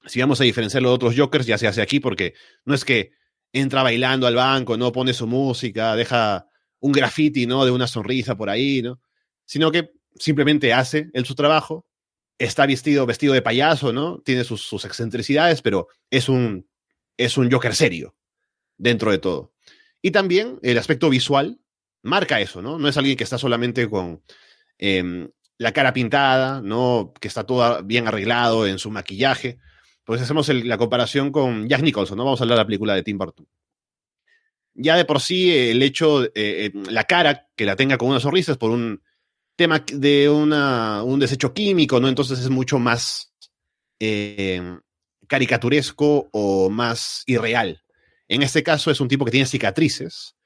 Si 0.06 0.20
vamos 0.20 0.40
a 0.40 0.44
diferenciarlo 0.44 0.88
de 0.90 0.94
otros 0.94 1.14
Jokers, 1.16 1.46
ya 1.46 1.58
se 1.58 1.66
hace 1.66 1.82
aquí 1.82 2.00
porque 2.00 2.34
no 2.64 2.74
es 2.74 2.84
que 2.84 3.12
entra 3.52 3.82
bailando 3.82 4.26
al 4.26 4.34
banco, 4.34 4.76
¿no? 4.76 4.92
Pone 4.92 5.12
su 5.12 5.26
música, 5.26 5.96
deja 5.96 6.46
un 6.80 6.92
graffiti, 6.92 7.46
¿no? 7.46 7.64
De 7.64 7.70
una 7.70 7.86
sonrisa 7.86 8.36
por 8.36 8.48
ahí, 8.50 8.82
¿no? 8.82 9.00
Sino 9.44 9.70
que 9.70 9.90
simplemente 10.18 10.72
hace 10.72 11.10
él 11.12 11.24
su 11.26 11.34
trabajo, 11.34 11.86
está 12.38 12.66
vestido, 12.66 13.06
vestido 13.06 13.34
de 13.34 13.42
payaso, 13.42 13.92
¿no? 13.92 14.20
Tiene 14.24 14.44
sus, 14.44 14.62
sus 14.62 14.84
excentricidades, 14.84 15.60
pero 15.60 15.88
es 16.10 16.28
un, 16.28 16.68
es 17.16 17.36
un 17.36 17.50
Joker 17.50 17.74
serio 17.74 18.14
dentro 18.76 19.10
de 19.10 19.18
todo. 19.18 19.52
Y 20.00 20.12
también 20.12 20.58
el 20.62 20.78
aspecto 20.78 21.10
visual 21.10 21.60
marca 22.02 22.40
eso, 22.40 22.62
¿no? 22.62 22.78
No 22.78 22.88
es 22.88 22.96
alguien 22.96 23.16
que 23.16 23.24
está 23.24 23.38
solamente 23.38 23.88
con 23.88 24.22
em, 24.78 25.28
la 25.58 25.72
cara 25.72 25.92
pintada, 25.92 26.60
¿no? 26.62 27.12
Que 27.20 27.28
está 27.28 27.44
todo 27.44 27.82
bien 27.82 28.06
arreglado 28.08 28.66
en 28.66 28.78
su 28.78 28.90
maquillaje, 28.90 29.58
pues 30.04 30.22
hacemos 30.22 30.48
la 30.48 30.78
comparación 30.78 31.30
con 31.30 31.68
Jack 31.68 31.82
Nicholson, 31.82 32.16
¿no? 32.16 32.24
Vamos 32.24 32.40
a 32.40 32.44
hablar 32.44 32.56
de 32.56 32.62
la 32.62 32.66
película 32.66 32.94
de 32.94 33.02
Tim 33.02 33.18
Burton. 33.18 33.46
Ya 34.74 34.96
de 34.96 35.04
por 35.04 35.20
sí, 35.20 35.54
el 35.54 35.82
hecho, 35.82 36.24
eh, 36.24 36.30
eh, 36.34 36.72
la 36.90 37.04
cara 37.04 37.48
que 37.56 37.66
la 37.66 37.74
tenga 37.76 37.98
con 37.98 38.08
una 38.08 38.20
sonrisa 38.20 38.52
es 38.52 38.58
por 38.58 38.70
un 38.70 39.02
tema 39.56 39.84
de 39.92 40.30
un 40.30 41.18
desecho 41.18 41.52
químico, 41.52 41.98
¿no? 41.98 42.08
Entonces 42.08 42.38
es 42.38 42.48
mucho 42.48 42.78
más 42.78 43.34
eh, 43.98 44.78
caricaturesco 45.26 46.28
o 46.32 46.70
más 46.70 47.24
irreal. 47.26 47.82
En 48.28 48.42
este 48.42 48.62
caso 48.62 48.90
es 48.90 49.00
un 49.00 49.08
tipo 49.08 49.24
que 49.24 49.32
tiene 49.32 49.46
cicatrices, 49.46 50.36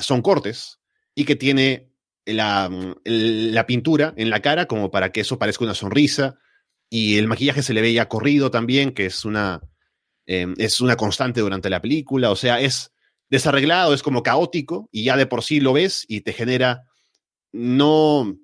son 0.00 0.22
cortes, 0.22 0.78
y 1.14 1.24
que 1.24 1.36
tiene 1.36 1.90
la, 2.24 2.70
la 3.04 3.66
pintura 3.66 4.14
en 4.16 4.30
la 4.30 4.40
cara 4.40 4.66
como 4.66 4.90
para 4.90 5.12
que 5.12 5.20
eso 5.20 5.38
parezca 5.38 5.64
una 5.64 5.74
sonrisa, 5.74 6.38
y 6.94 7.16
el 7.16 7.26
maquillaje 7.26 7.62
se 7.62 7.72
le 7.72 7.80
veía 7.80 8.06
corrido 8.06 8.50
también, 8.50 8.92
que 8.92 9.06
es 9.06 9.24
una, 9.24 9.62
em, 10.26 10.54
es 10.58 10.78
una 10.82 10.94
constante 10.94 11.40
durante 11.40 11.70
la 11.70 11.80
película. 11.80 12.30
O 12.30 12.36
sea, 12.36 12.60
es 12.60 12.92
desarreglado, 13.30 13.94
es 13.94 14.02
como 14.02 14.22
caótico 14.22 14.90
y 14.92 15.04
ya 15.04 15.16
de 15.16 15.24
por 15.24 15.42
sí 15.42 15.58
lo 15.58 15.72
ves 15.72 16.04
y 16.06 16.20
te 16.20 16.34
genera 16.34 16.82
no 17.50 18.36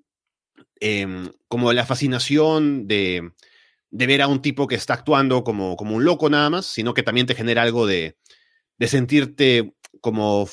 em, 0.80 1.30
como 1.46 1.74
la 1.74 1.84
fascinación 1.84 2.88
de, 2.88 3.32
de, 3.90 4.06
ver 4.06 4.22
a 4.22 4.28
un 4.28 4.40
tipo 4.40 4.66
que 4.66 4.76
está 4.76 4.94
actuando 4.94 5.44
como, 5.44 5.76
como 5.76 5.96
un 5.96 6.06
loco 6.06 6.30
nada 6.30 6.48
más, 6.48 6.64
sino 6.64 6.94
que 6.94 7.02
también 7.02 7.26
te 7.26 7.34
genera 7.34 7.60
algo 7.60 7.86
de, 7.86 8.16
de 8.78 8.88
sentirte 8.88 9.74
como 10.00 10.48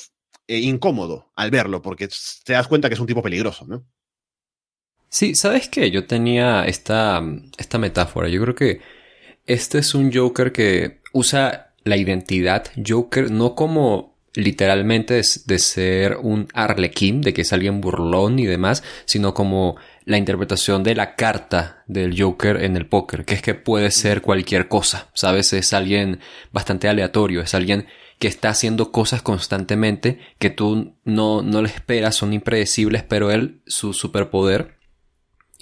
eh, 0.48 0.58
incómodo 0.58 1.32
al 1.36 1.50
verlo, 1.50 1.82
porque 1.82 2.08
te 2.44 2.52
das 2.52 2.68
cuenta 2.68 2.88
que 2.88 2.94
es 2.94 3.00
un 3.00 3.06
tipo 3.06 3.22
peligroso, 3.22 3.66
¿no? 3.66 3.86
Sí, 5.08 5.34
¿sabes 5.34 5.68
qué? 5.68 5.90
Yo 5.90 6.06
tenía 6.06 6.64
esta, 6.66 7.22
esta 7.56 7.78
metáfora. 7.78 8.28
Yo 8.28 8.40
creo 8.42 8.54
que 8.54 8.80
este 9.46 9.78
es 9.78 9.94
un 9.94 10.12
Joker 10.12 10.52
que 10.52 11.00
usa 11.12 11.72
la 11.84 11.96
identidad 11.96 12.64
Joker 12.84 13.30
no 13.30 13.54
como 13.54 14.16
literalmente 14.34 15.22
de, 15.46 15.58
ser 15.58 16.18
un 16.20 16.48
arlequín, 16.52 17.22
de 17.22 17.32
que 17.32 17.40
es 17.40 17.52
alguien 17.54 17.80
burlón 17.80 18.38
y 18.38 18.44
demás, 18.44 18.82
sino 19.06 19.32
como 19.32 19.76
la 20.04 20.18
interpretación 20.18 20.82
de 20.82 20.94
la 20.94 21.14
carta 21.14 21.82
del 21.86 22.20
Joker 22.20 22.62
en 22.62 22.76
el 22.76 22.86
póker, 22.86 23.24
que 23.24 23.34
es 23.34 23.40
que 23.40 23.54
puede 23.54 23.90
ser 23.90 24.20
cualquier 24.20 24.68
cosa, 24.68 25.08
¿sabes? 25.14 25.54
Es 25.54 25.72
alguien 25.72 26.20
bastante 26.52 26.86
aleatorio, 26.86 27.40
es 27.40 27.54
alguien 27.54 27.86
que 28.18 28.28
está 28.28 28.48
haciendo 28.48 28.92
cosas 28.92 29.22
constantemente 29.22 30.20
que 30.38 30.50
tú 30.50 30.94
no, 31.04 31.42
no 31.42 31.62
le 31.62 31.68
esperas, 31.68 32.14
son 32.14 32.32
impredecibles, 32.32 33.02
pero 33.02 33.30
él, 33.30 33.60
su 33.66 33.92
superpoder 33.92 34.76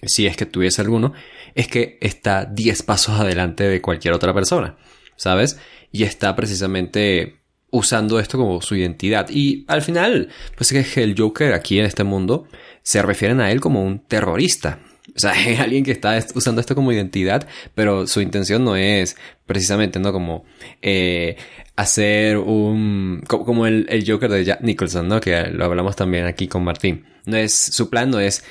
si 0.07 0.27
es 0.27 0.37
que 0.37 0.47
tuviese 0.47 0.83
alguno, 0.83 1.13
es 1.55 1.69
que 1.69 1.99
está 2.01 2.45
10 2.45 2.83
pasos 2.83 3.19
adelante 3.19 3.65
de 3.65 3.81
cualquier 3.81 4.15
otra 4.15 4.35
persona, 4.35 4.77
¿sabes? 5.17 5.59
Y 5.93 6.05
está 6.05 6.35
precisamente 6.37 7.41
usando 7.71 8.19
esto 8.19 8.39
como 8.39 8.61
su 8.61 8.77
identidad. 8.77 9.29
Y 9.31 9.65
al 9.69 9.83
final, 9.83 10.29
pues 10.57 10.73
es 10.73 10.93
que 10.93 11.03
el 11.03 11.15
Joker 11.19 11.53
aquí 11.53 11.79
en 11.79 11.87
este 11.87 12.05
mundo 12.05 12.47
se 12.83 13.03
refieren 13.03 13.41
a 13.41 13.51
él 13.51 13.61
como 13.61 13.85
un 13.85 14.01
terrorista. 14.01 14.81
O 15.15 15.19
sea, 15.19 15.33
es 15.49 15.61
alguien 15.61 15.85
que 15.85 15.93
está 15.93 16.19
usando 16.35 16.61
esto 16.61 16.75
como 16.75 16.93
identidad, 16.93 17.47
pero 17.75 18.07
su 18.07 18.21
intención 18.21 18.65
no 18.65 18.77
es 18.77 19.17
precisamente, 19.47 19.99
¿no? 19.99 20.13
Como 20.13 20.45
eh, 20.83 21.37
hacer 21.77 22.39
un... 22.39 23.23
como 23.27 23.67
el, 23.67 23.87
el 23.89 24.09
Joker 24.09 24.31
de 24.31 24.45
Jack 24.45 24.61
Nicholson, 24.61 25.09
¿no? 25.09 25.21
Que 25.21 25.49
lo 25.49 25.65
hablamos 25.65 25.97
también 25.97 26.27
aquí 26.27 26.49
con 26.49 26.65
Martín. 26.65 27.05
No 27.27 27.37
es, 27.37 27.55
su 27.55 27.91
plan 27.91 28.11
no 28.11 28.21
es 28.21 28.45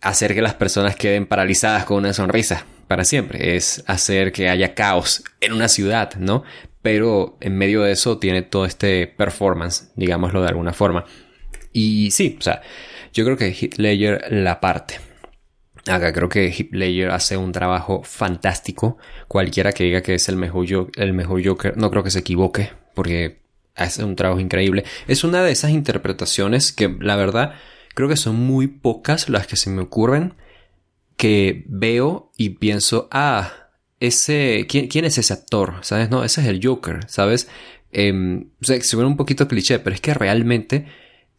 hacer 0.00 0.34
que 0.34 0.42
las 0.42 0.54
personas 0.54 0.96
queden 0.96 1.26
paralizadas 1.26 1.84
con 1.84 1.98
una 1.98 2.12
sonrisa 2.12 2.64
para 2.86 3.04
siempre, 3.04 3.56
es 3.56 3.84
hacer 3.86 4.32
que 4.32 4.48
haya 4.48 4.74
caos 4.74 5.22
en 5.40 5.52
una 5.52 5.68
ciudad, 5.68 6.14
¿no? 6.14 6.42
Pero 6.80 7.36
en 7.40 7.56
medio 7.56 7.82
de 7.82 7.92
eso 7.92 8.18
tiene 8.18 8.42
todo 8.42 8.64
este 8.64 9.06
performance, 9.06 9.90
digámoslo 9.94 10.40
de 10.40 10.48
alguna 10.48 10.72
forma. 10.72 11.04
Y 11.72 12.10
sí, 12.12 12.36
o 12.38 12.42
sea, 12.42 12.62
yo 13.12 13.24
creo 13.24 13.36
que 13.36 13.48
Hitler 13.48 14.32
la 14.32 14.60
parte. 14.60 15.00
Acá 15.88 16.12
creo 16.12 16.28
que 16.28 16.54
Hitler 16.56 17.10
hace 17.10 17.36
un 17.36 17.52
trabajo 17.52 18.02
fantástico. 18.04 18.98
Cualquiera 19.26 19.72
que 19.72 19.84
diga 19.84 20.02
que 20.02 20.14
es 20.14 20.28
el 20.28 20.36
mejor, 20.36 20.66
el 20.96 21.12
mejor 21.12 21.44
Joker, 21.44 21.76
no 21.76 21.90
creo 21.90 22.04
que 22.04 22.10
se 22.10 22.20
equivoque, 22.20 22.70
porque 22.94 23.40
hace 23.74 24.04
un 24.04 24.16
trabajo 24.16 24.40
increíble. 24.40 24.84
Es 25.06 25.24
una 25.24 25.42
de 25.42 25.52
esas 25.52 25.70
interpretaciones 25.70 26.72
que, 26.72 26.94
la 27.00 27.16
verdad, 27.16 27.54
Creo 27.98 28.08
que 28.08 28.16
son 28.16 28.36
muy 28.36 28.68
pocas 28.68 29.28
las 29.28 29.48
que 29.48 29.56
se 29.56 29.70
me 29.70 29.82
ocurren 29.82 30.34
que 31.16 31.64
veo 31.66 32.30
y 32.36 32.50
pienso, 32.50 33.08
ah, 33.10 33.70
ese, 33.98 34.68
¿quién, 34.68 35.04
es 35.04 35.18
ese 35.18 35.32
actor? 35.32 35.78
¿Sabes? 35.80 36.08
No, 36.08 36.22
ese 36.22 36.42
es 36.42 36.46
el 36.46 36.64
Joker, 36.64 37.00
¿sabes? 37.08 37.48
O 37.92 38.64
sea, 38.64 38.80
se 38.80 38.96
ve 38.96 39.04
un 39.04 39.16
poquito 39.16 39.48
cliché, 39.48 39.80
pero 39.80 39.94
es 39.94 40.00
que 40.00 40.14
realmente 40.14 40.86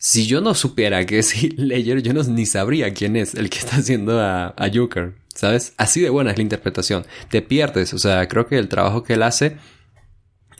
Si 0.01 0.27
yo 0.27 0.39
no 0.39 0.55
supiera 0.55 1.05
que 1.05 1.19
es 1.19 1.43
Ledger, 1.57 2.01
yo 2.01 2.13
no, 2.13 2.23
ni 2.23 2.45
sabría 2.45 2.93
quién 2.93 3.17
es 3.17 3.35
el 3.35 3.49
que 3.49 3.59
está 3.59 3.75
haciendo 3.75 4.19
a, 4.19 4.55
Joker, 4.73 5.15
¿sabes? 5.35 5.73
Así 5.77 5.99
de 5.99 6.09
buena 6.09 6.31
es 6.31 6.37
la 6.37 6.43
interpretación. 6.43 7.05
Te 7.29 7.41
pierdes, 7.41 7.93
o 7.93 7.99
sea, 7.99 8.25
creo 8.29 8.47
que 8.47 8.57
el 8.57 8.69
trabajo 8.69 9.03
que 9.03 9.13
él 9.13 9.23
hace 9.23 9.57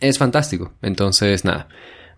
es 0.01 0.17
fantástico. 0.17 0.73
Entonces, 0.81 1.45
nada, 1.45 1.69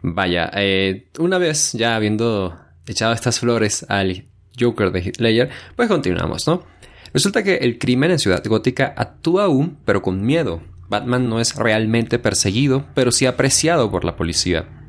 vaya, 0.02 0.50
eh, 0.56 1.10
una 1.20 1.38
vez 1.38 1.74
ya 1.74 1.96
habiendo 1.96 2.60
echado 2.88 3.14
estas 3.14 3.40
flores 3.40 3.86
al 3.88 4.26
Joker 4.60 4.92
de 4.92 5.14
Ledger, 5.20 5.52
pues 5.76 5.88
continuamos, 5.88 6.48
¿no? 6.48 6.66
Resulta 7.14 7.44
que 7.44 7.58
el 7.58 7.78
crimen 7.78 8.10
en 8.10 8.20
Ciudad 8.20 8.44
Gótica 8.44 8.96
actúa 8.98 9.44
aún, 9.44 9.78
pero 9.86 10.02
con 10.02 10.26
miedo. 10.26 10.64
Batman 10.90 11.30
no 11.30 11.40
es 11.40 11.56
realmente 11.56 12.18
perseguido, 12.18 12.88
pero 12.96 13.12
sí 13.12 13.28
apreciado 13.28 13.92
por 13.92 14.06
la 14.06 14.16
policía. 14.16 14.81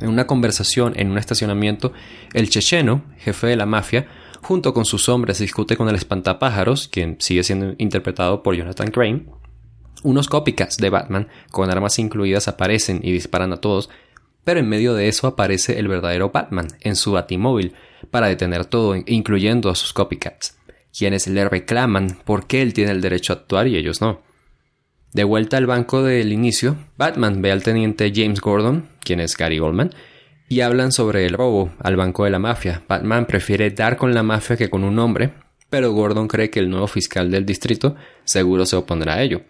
En 0.00 0.08
una 0.08 0.26
conversación 0.26 0.92
en 0.96 1.10
un 1.10 1.18
estacionamiento, 1.18 1.92
el 2.34 2.48
checheno, 2.50 3.04
jefe 3.18 3.46
de 3.46 3.56
la 3.56 3.66
mafia, 3.66 4.06
junto 4.42 4.74
con 4.74 4.84
sus 4.84 5.08
hombres 5.08 5.38
discute 5.38 5.76
con 5.76 5.88
el 5.88 5.94
espantapájaros, 5.94 6.88
quien 6.88 7.16
sigue 7.18 7.42
siendo 7.42 7.74
interpretado 7.78 8.42
por 8.42 8.54
Jonathan 8.54 8.90
Crane. 8.90 9.26
Unos 10.02 10.28
copycats 10.28 10.76
de 10.76 10.90
Batman, 10.90 11.28
con 11.50 11.70
armas 11.70 11.98
incluidas, 11.98 12.48
aparecen 12.48 13.00
y 13.02 13.12
disparan 13.12 13.52
a 13.52 13.56
todos, 13.56 13.90
pero 14.44 14.60
en 14.60 14.68
medio 14.68 14.94
de 14.94 15.08
eso 15.08 15.26
aparece 15.26 15.78
el 15.78 15.88
verdadero 15.88 16.30
Batman 16.30 16.68
en 16.80 16.94
su 16.94 17.12
batimóvil 17.12 17.74
para 18.10 18.28
detener 18.28 18.66
todo, 18.66 18.94
incluyendo 19.06 19.70
a 19.70 19.74
sus 19.74 19.92
copycats 19.92 20.56
quienes 20.96 21.26
le 21.26 21.48
reclaman 21.48 22.18
por 22.24 22.46
qué 22.46 22.62
él 22.62 22.72
tiene 22.72 22.92
el 22.92 23.00
derecho 23.00 23.32
a 23.32 23.36
actuar 23.36 23.68
y 23.68 23.76
ellos 23.76 24.00
no. 24.00 24.22
De 25.12 25.24
vuelta 25.24 25.56
al 25.56 25.66
banco 25.66 26.02
del 26.02 26.32
inicio, 26.32 26.76
Batman 26.96 27.40
ve 27.40 27.52
al 27.52 27.62
teniente 27.62 28.12
James 28.14 28.40
Gordon, 28.40 28.88
quien 29.00 29.20
es 29.20 29.36
Gary 29.36 29.58
Goldman, 29.58 29.92
y 30.48 30.60
hablan 30.60 30.92
sobre 30.92 31.26
el 31.26 31.32
robo 31.32 31.72
al 31.80 31.96
banco 31.96 32.24
de 32.24 32.30
la 32.30 32.38
mafia. 32.38 32.82
Batman 32.88 33.26
prefiere 33.26 33.70
dar 33.70 33.96
con 33.96 34.14
la 34.14 34.22
mafia 34.22 34.56
que 34.56 34.70
con 34.70 34.84
un 34.84 34.98
hombre, 34.98 35.32
pero 35.70 35.92
Gordon 35.92 36.28
cree 36.28 36.50
que 36.50 36.60
el 36.60 36.70
nuevo 36.70 36.86
fiscal 36.86 37.30
del 37.30 37.46
distrito 37.46 37.96
seguro 38.24 38.66
se 38.66 38.76
opondrá 38.76 39.14
a 39.14 39.22
ello. 39.22 39.42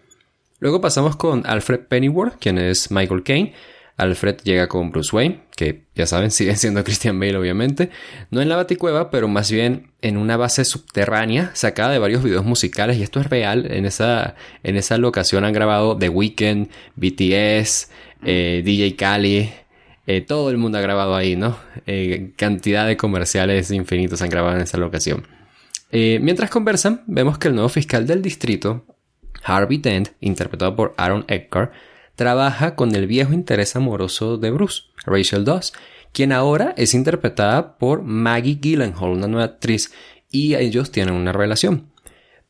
Luego 0.59 0.81
pasamos 0.81 1.15
con 1.15 1.45
Alfred 1.45 1.81
Pennyworth, 1.81 2.39
quien 2.39 2.57
es 2.57 2.89
Michael 2.89 3.23
Caine, 3.23 3.53
Alfred 3.97 4.37
llega 4.43 4.67
con 4.67 4.91
Bruce 4.91 5.13
Wayne, 5.15 5.41
que 5.55 5.85
ya 5.95 6.05
saben, 6.05 6.31
sigue 6.31 6.55
siendo 6.55 6.83
Christian 6.83 7.19
Bale 7.19 7.37
obviamente, 7.37 7.89
no 8.29 8.41
en 8.41 8.49
la 8.49 8.55
baticueva, 8.55 9.09
pero 9.09 9.27
más 9.27 9.51
bien 9.51 9.91
en 10.01 10.17
una 10.17 10.37
base 10.37 10.63
subterránea 10.63 11.51
sacada 11.55 11.91
de 11.91 11.99
varios 11.99 12.23
videos 12.23 12.45
musicales 12.45 12.97
y 12.97 13.03
esto 13.03 13.19
es 13.19 13.27
real, 13.27 13.69
en 13.71 13.85
esa, 13.85 14.35
en 14.63 14.77
esa 14.77 14.97
locación 14.97 15.43
han 15.43 15.53
grabado 15.53 15.97
The 15.97 16.09
Weeknd, 16.09 16.69
BTS, 16.95 17.89
eh, 18.23 18.61
DJ 18.63 18.95
Kali, 18.95 19.49
eh, 20.05 20.21
todo 20.21 20.51
el 20.51 20.57
mundo 20.57 20.77
ha 20.77 20.81
grabado 20.81 21.15
ahí, 21.15 21.35
¿no? 21.35 21.57
Eh, 21.85 22.31
cantidad 22.37 22.87
de 22.87 22.95
comerciales 22.95 23.71
infinitos 23.71 24.21
han 24.21 24.29
grabado 24.29 24.55
en 24.55 24.61
esa 24.61 24.77
locación. 24.77 25.27
mientras 25.91 26.49
conversan, 26.49 27.03
vemos 27.07 27.37
que 27.37 27.47
el 27.47 27.55
nuevo 27.55 27.69
fiscal 27.69 28.05
del 28.05 28.21
distrito, 28.21 28.85
Harvey 29.43 29.77
Dent, 29.77 30.09
interpretado 30.19 30.75
por 30.75 30.93
Aaron 30.97 31.23
Eckhart, 31.29 31.71
trabaja 32.17 32.75
con 32.75 32.95
el 32.95 33.07
viejo 33.07 33.31
interés 33.31 33.75
amoroso 33.75 34.37
de 34.37 34.51
Bruce, 34.51 34.81
Rachel 35.05 35.45
Dawes, 35.45 35.71
quien 36.11 36.33
ahora 36.33 36.73
es 36.75 36.95
interpretada 36.95 37.77
por 37.77 38.01
Maggie 38.01 38.57
Gyllenhaal, 38.59 39.11
una 39.11 39.27
nueva 39.27 39.45
actriz, 39.45 39.93
y 40.31 40.55
ellos 40.55 40.91
tienen 40.91 41.13
una 41.13 41.31
relación. 41.31 41.91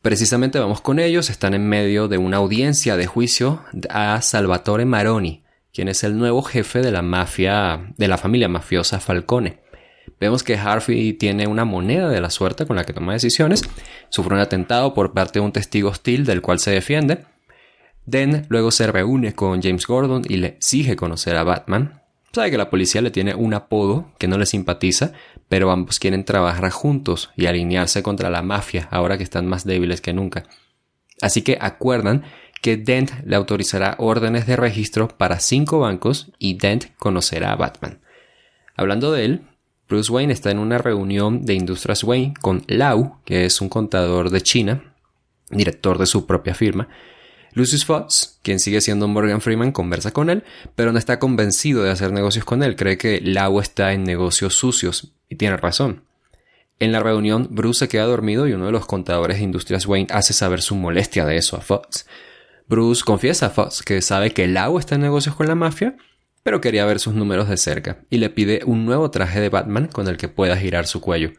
Precisamente 0.01 0.57
vamos 0.57 0.79
con 0.79 0.99
ellos, 0.99 1.29
están 1.29 1.53
en 1.53 1.67
medio 1.67 2.07
de 2.07 2.17
una 2.17 2.37
audiencia 2.37 2.95
de 2.95 3.07
juicio 3.07 3.61
a 3.89 4.21
Salvatore 4.21 4.85
Maroni, 4.85 5.43
quien 5.73 5.89
es 5.89 6.03
el 6.05 6.17
nuevo 6.17 6.43
jefe 6.43 6.79
de 6.79 6.91
la 6.91 7.01
mafia, 7.01 7.93
de 7.97 8.07
la 8.07 8.17
familia 8.17 8.47
mafiosa 8.47 9.01
Falcone. 9.01 9.59
Vemos 10.17 10.43
que 10.43 10.55
Harvey 10.55 11.11
tiene 11.11 11.45
una 11.45 11.65
moneda 11.65 12.07
de 12.09 12.21
la 12.21 12.29
suerte 12.29 12.65
con 12.65 12.77
la 12.77 12.85
que 12.85 12.93
toma 12.93 13.11
decisiones, 13.11 13.63
sufre 14.07 14.33
un 14.33 14.39
atentado 14.39 14.93
por 14.93 15.13
parte 15.13 15.39
de 15.39 15.45
un 15.45 15.51
testigo 15.51 15.89
hostil 15.89 16.25
del 16.25 16.41
cual 16.41 16.59
se 16.59 16.71
defiende, 16.71 17.25
Den 18.07 18.45
luego 18.47 18.71
se 18.71 18.87
reúne 18.87 19.35
con 19.35 19.61
James 19.61 19.85
Gordon 19.85 20.23
y 20.27 20.37
le 20.37 20.47
exige 20.47 20.95
conocer 20.95 21.35
a 21.35 21.43
Batman. 21.43 22.01
Sabe 22.31 22.51
que 22.51 22.57
la 22.57 22.69
policía 22.69 23.01
le 23.01 23.11
tiene 23.11 23.35
un 23.35 23.53
apodo 23.53 24.13
que 24.17 24.29
no 24.29 24.37
le 24.37 24.45
simpatiza, 24.45 25.11
pero 25.49 25.71
ambos 25.71 25.99
quieren 25.99 26.23
trabajar 26.23 26.71
juntos 26.71 27.31
y 27.35 27.47
alinearse 27.47 28.01
contra 28.03 28.29
la 28.29 28.41
mafia 28.41 28.87
ahora 28.91 29.17
que 29.17 29.25
están 29.25 29.45
más 29.45 29.65
débiles 29.65 29.99
que 29.99 30.13
nunca. 30.13 30.45
Así 31.21 31.41
que 31.41 31.57
acuerdan 31.59 32.23
que 32.61 32.77
Dent 32.77 33.11
le 33.25 33.35
autorizará 33.35 33.95
órdenes 33.99 34.47
de 34.47 34.55
registro 34.55 35.09
para 35.09 35.41
cinco 35.41 35.79
bancos 35.79 36.31
y 36.39 36.57
Dent 36.57 36.85
conocerá 36.97 37.51
a 37.51 37.57
Batman. 37.57 37.99
Hablando 38.77 39.11
de 39.11 39.25
él, 39.25 39.41
Bruce 39.89 40.11
Wayne 40.11 40.31
está 40.31 40.49
en 40.49 40.59
una 40.59 40.77
reunión 40.77 41.45
de 41.45 41.55
Industrias 41.55 42.05
Wayne 42.05 42.35
con 42.41 42.63
Lau, 42.67 43.17
que 43.25 43.45
es 43.45 43.59
un 43.59 43.67
contador 43.67 44.29
de 44.29 44.39
China, 44.39 44.93
director 45.49 45.97
de 45.97 46.05
su 46.05 46.25
propia 46.25 46.53
firma, 46.53 46.87
Lucius 47.57 47.85
Fox, 47.85 48.37
quien 48.43 48.59
sigue 48.59 48.81
siendo 48.81 49.07
Morgan 49.07 49.41
Freeman, 49.41 49.71
conversa 49.71 50.11
con 50.11 50.29
él, 50.29 50.43
pero 50.75 50.91
no 50.91 50.99
está 50.99 51.17
convencido 51.17 51.81
de 51.81 51.89
hacer 51.89 52.11
negocios 52.11 52.45
con 52.45 52.61
él. 52.61 52.75
Cree 52.75 52.99
que 52.99 53.19
Lau 53.19 53.59
está 53.59 53.93
en 53.93 54.03
negocios 54.03 54.53
sucios 54.53 55.11
y 55.27 55.37
tiene 55.37 55.57
razón. 55.57 56.03
En 56.79 56.91
la 56.91 56.99
reunión, 56.99 57.47
Bruce 57.49 57.79
se 57.79 57.87
queda 57.87 58.03
dormido 58.03 58.47
y 58.47 58.53
uno 58.53 58.67
de 58.67 58.71
los 58.71 58.85
contadores 58.85 59.37
de 59.37 59.43
Industrias 59.43 59.87
Wayne 59.87 60.07
hace 60.11 60.33
saber 60.33 60.61
su 60.61 60.75
molestia 60.75 61.25
de 61.25 61.37
eso 61.37 61.57
a 61.57 61.61
Fox. 61.61 62.05
Bruce 62.67 63.03
confiesa 63.03 63.47
a 63.47 63.49
Fox 63.49 63.81
que 63.81 64.03
sabe 64.03 64.33
que 64.33 64.47
Lau 64.47 64.77
está 64.77 64.93
en 64.93 65.01
negocios 65.01 65.33
con 65.33 65.47
la 65.47 65.55
mafia, 65.55 65.97
pero 66.43 66.61
quería 66.61 66.85
ver 66.85 66.99
sus 66.99 67.15
números 67.15 67.49
de 67.49 67.57
cerca 67.57 68.03
y 68.11 68.19
le 68.19 68.29
pide 68.29 68.61
un 68.67 68.85
nuevo 68.85 69.09
traje 69.09 69.41
de 69.41 69.49
Batman 69.49 69.87
con 69.87 70.07
el 70.07 70.17
que 70.17 70.27
pueda 70.27 70.57
girar 70.57 70.85
su 70.85 71.01
cuello. 71.01 71.31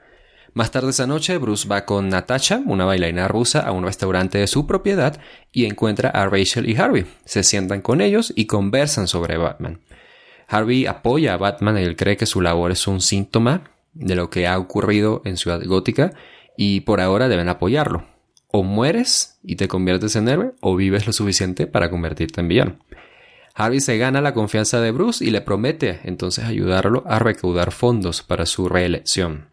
Más 0.55 0.71
tarde 0.71 0.91
esa 0.91 1.07
noche, 1.07 1.39
Bruce 1.39 1.69
va 1.69 1.85
con 1.85 2.09
Natasha, 2.09 2.63
una 2.67 2.85
bailarina 2.85 3.29
rusa, 3.29 3.61
a 3.61 3.73
un 3.73 3.85
restaurante 3.85 4.39
de 4.39 4.47
su 4.47 4.67
propiedad 4.67 5.21
y 5.53 5.67
encuentra 5.67 6.11
a 6.11 6.27
Rachel 6.29 6.69
y 6.69 6.77
Harvey. 6.77 7.07
Se 7.25 7.43
sientan 7.43 7.83
con 7.83 8.01
ellos 8.01 8.33
y 8.35 8.47
conversan 8.47 9.09
sobre 9.09 9.37
Batman. 9.37 9.81
Harvey 10.49 10.87
apoya 10.87 11.35
a 11.35 11.37
Batman 11.37 11.79
y 11.79 11.83
él 11.83 11.97
cree 11.97 12.17
que 12.17 12.27
su 12.27 12.41
labor 12.41 12.73
es 12.73 12.87
un 12.87 13.01
síntoma 13.01 13.71
de 13.93 14.15
lo 14.15 14.31
que 14.31 14.47
ha 14.47 14.59
ocurrido 14.59 15.23
en 15.25 15.37
Ciudad 15.37 15.61
Gótica 15.65 16.13
y 16.57 16.81
por 16.81 17.01
ahora 17.01 17.29
deben 17.29 17.49
apoyarlo. 17.49 18.07
O 18.51 18.63
mueres 18.63 19.39
y 19.43 19.57
te 19.57 19.69
conviertes 19.69 20.17
en 20.17 20.29
héroe 20.29 20.53
o 20.61 20.75
vives 20.75 21.07
lo 21.07 21.13
suficiente 21.13 21.67
para 21.67 21.91
convertirte 21.91 22.41
en 22.41 22.49
villano. 22.49 22.79
Harvey 23.55 23.81
se 23.81 23.99
gana 23.99 24.21
la 24.21 24.35
confianza 24.35 24.81
de 24.81 24.93
Bruce 24.93 25.23
y 25.25 25.31
le 25.31 25.43
promete 25.43 26.01
entonces 26.05 26.45
ayudarlo 26.45 27.03
a 27.07 27.19
recaudar 27.19 27.73
fondos 27.73 28.23
para 28.23 28.47
su 28.47 28.69
reelección. 28.69 29.51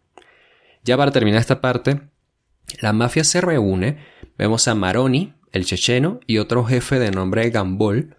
Ya 0.86 0.96
para 0.98 1.12
terminar 1.12 1.42
esta 1.42 1.62
parte, 1.62 2.00
la 2.80 2.94
mafia 2.94 3.24
se 3.24 3.42
reúne, 3.42 4.06
vemos 4.38 4.68
a 4.68 4.76
Maroni, 4.76 5.34
el 5.52 5.66
checheno, 5.66 6.20
y 6.28 6.38
otro 6.38 6.64
jefe 6.64 7.00
de 7.00 7.10
nombre 7.10 7.50
Gambol. 7.50 8.16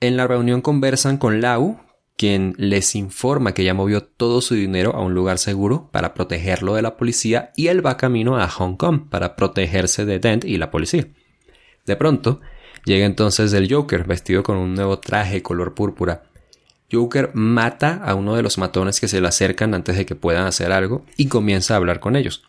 En 0.00 0.16
la 0.16 0.26
reunión 0.26 0.62
conversan 0.62 1.18
con 1.18 1.42
Lau, 1.42 1.80
quien 2.16 2.54
les 2.56 2.94
informa 2.94 3.52
que 3.52 3.64
ya 3.64 3.74
movió 3.74 4.02
todo 4.02 4.40
su 4.40 4.54
dinero 4.54 4.94
a 4.94 5.02
un 5.02 5.12
lugar 5.12 5.36
seguro 5.36 5.90
para 5.92 6.14
protegerlo 6.14 6.74
de 6.74 6.82
la 6.82 6.96
policía 6.96 7.52
y 7.56 7.66
él 7.66 7.84
va 7.84 7.98
camino 7.98 8.38
a 8.38 8.48
Hong 8.48 8.76
Kong 8.76 9.10
para 9.10 9.36
protegerse 9.36 10.06
de 10.06 10.18
Dent 10.18 10.46
y 10.46 10.56
la 10.56 10.70
policía. 10.70 11.08
De 11.84 11.96
pronto, 11.96 12.40
llega 12.86 13.04
entonces 13.04 13.52
el 13.52 13.70
Joker 13.70 14.04
vestido 14.04 14.42
con 14.42 14.56
un 14.56 14.74
nuevo 14.74 14.98
traje 14.98 15.42
color 15.42 15.74
púrpura 15.74 16.31
Joker 16.92 17.30
mata 17.32 18.02
a 18.04 18.14
uno 18.14 18.36
de 18.36 18.42
los 18.42 18.58
matones 18.58 19.00
que 19.00 19.08
se 19.08 19.20
le 19.20 19.28
acercan 19.28 19.74
antes 19.74 19.96
de 19.96 20.04
que 20.04 20.14
puedan 20.14 20.46
hacer 20.46 20.72
algo 20.72 21.06
y 21.16 21.26
comienza 21.28 21.74
a 21.74 21.78
hablar 21.78 22.00
con 22.00 22.16
ellos. 22.16 22.44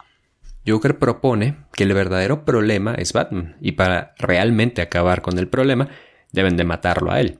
Joker 0.68 0.98
propone 0.98 1.58
que 1.74 1.84
el 1.84 1.94
verdadero 1.94 2.46
problema 2.46 2.96
es 2.96 3.14
Batman 3.14 3.56
y 3.62 3.74
para 3.74 4.14
realmente 4.18 4.82
acabar 4.82 5.22
con 5.22 5.38
el 5.40 5.48
problema 5.48 5.90
deben 6.32 6.58
de 6.58 6.64
matarlo 6.64 7.12
a 7.12 7.20
él. 7.20 7.40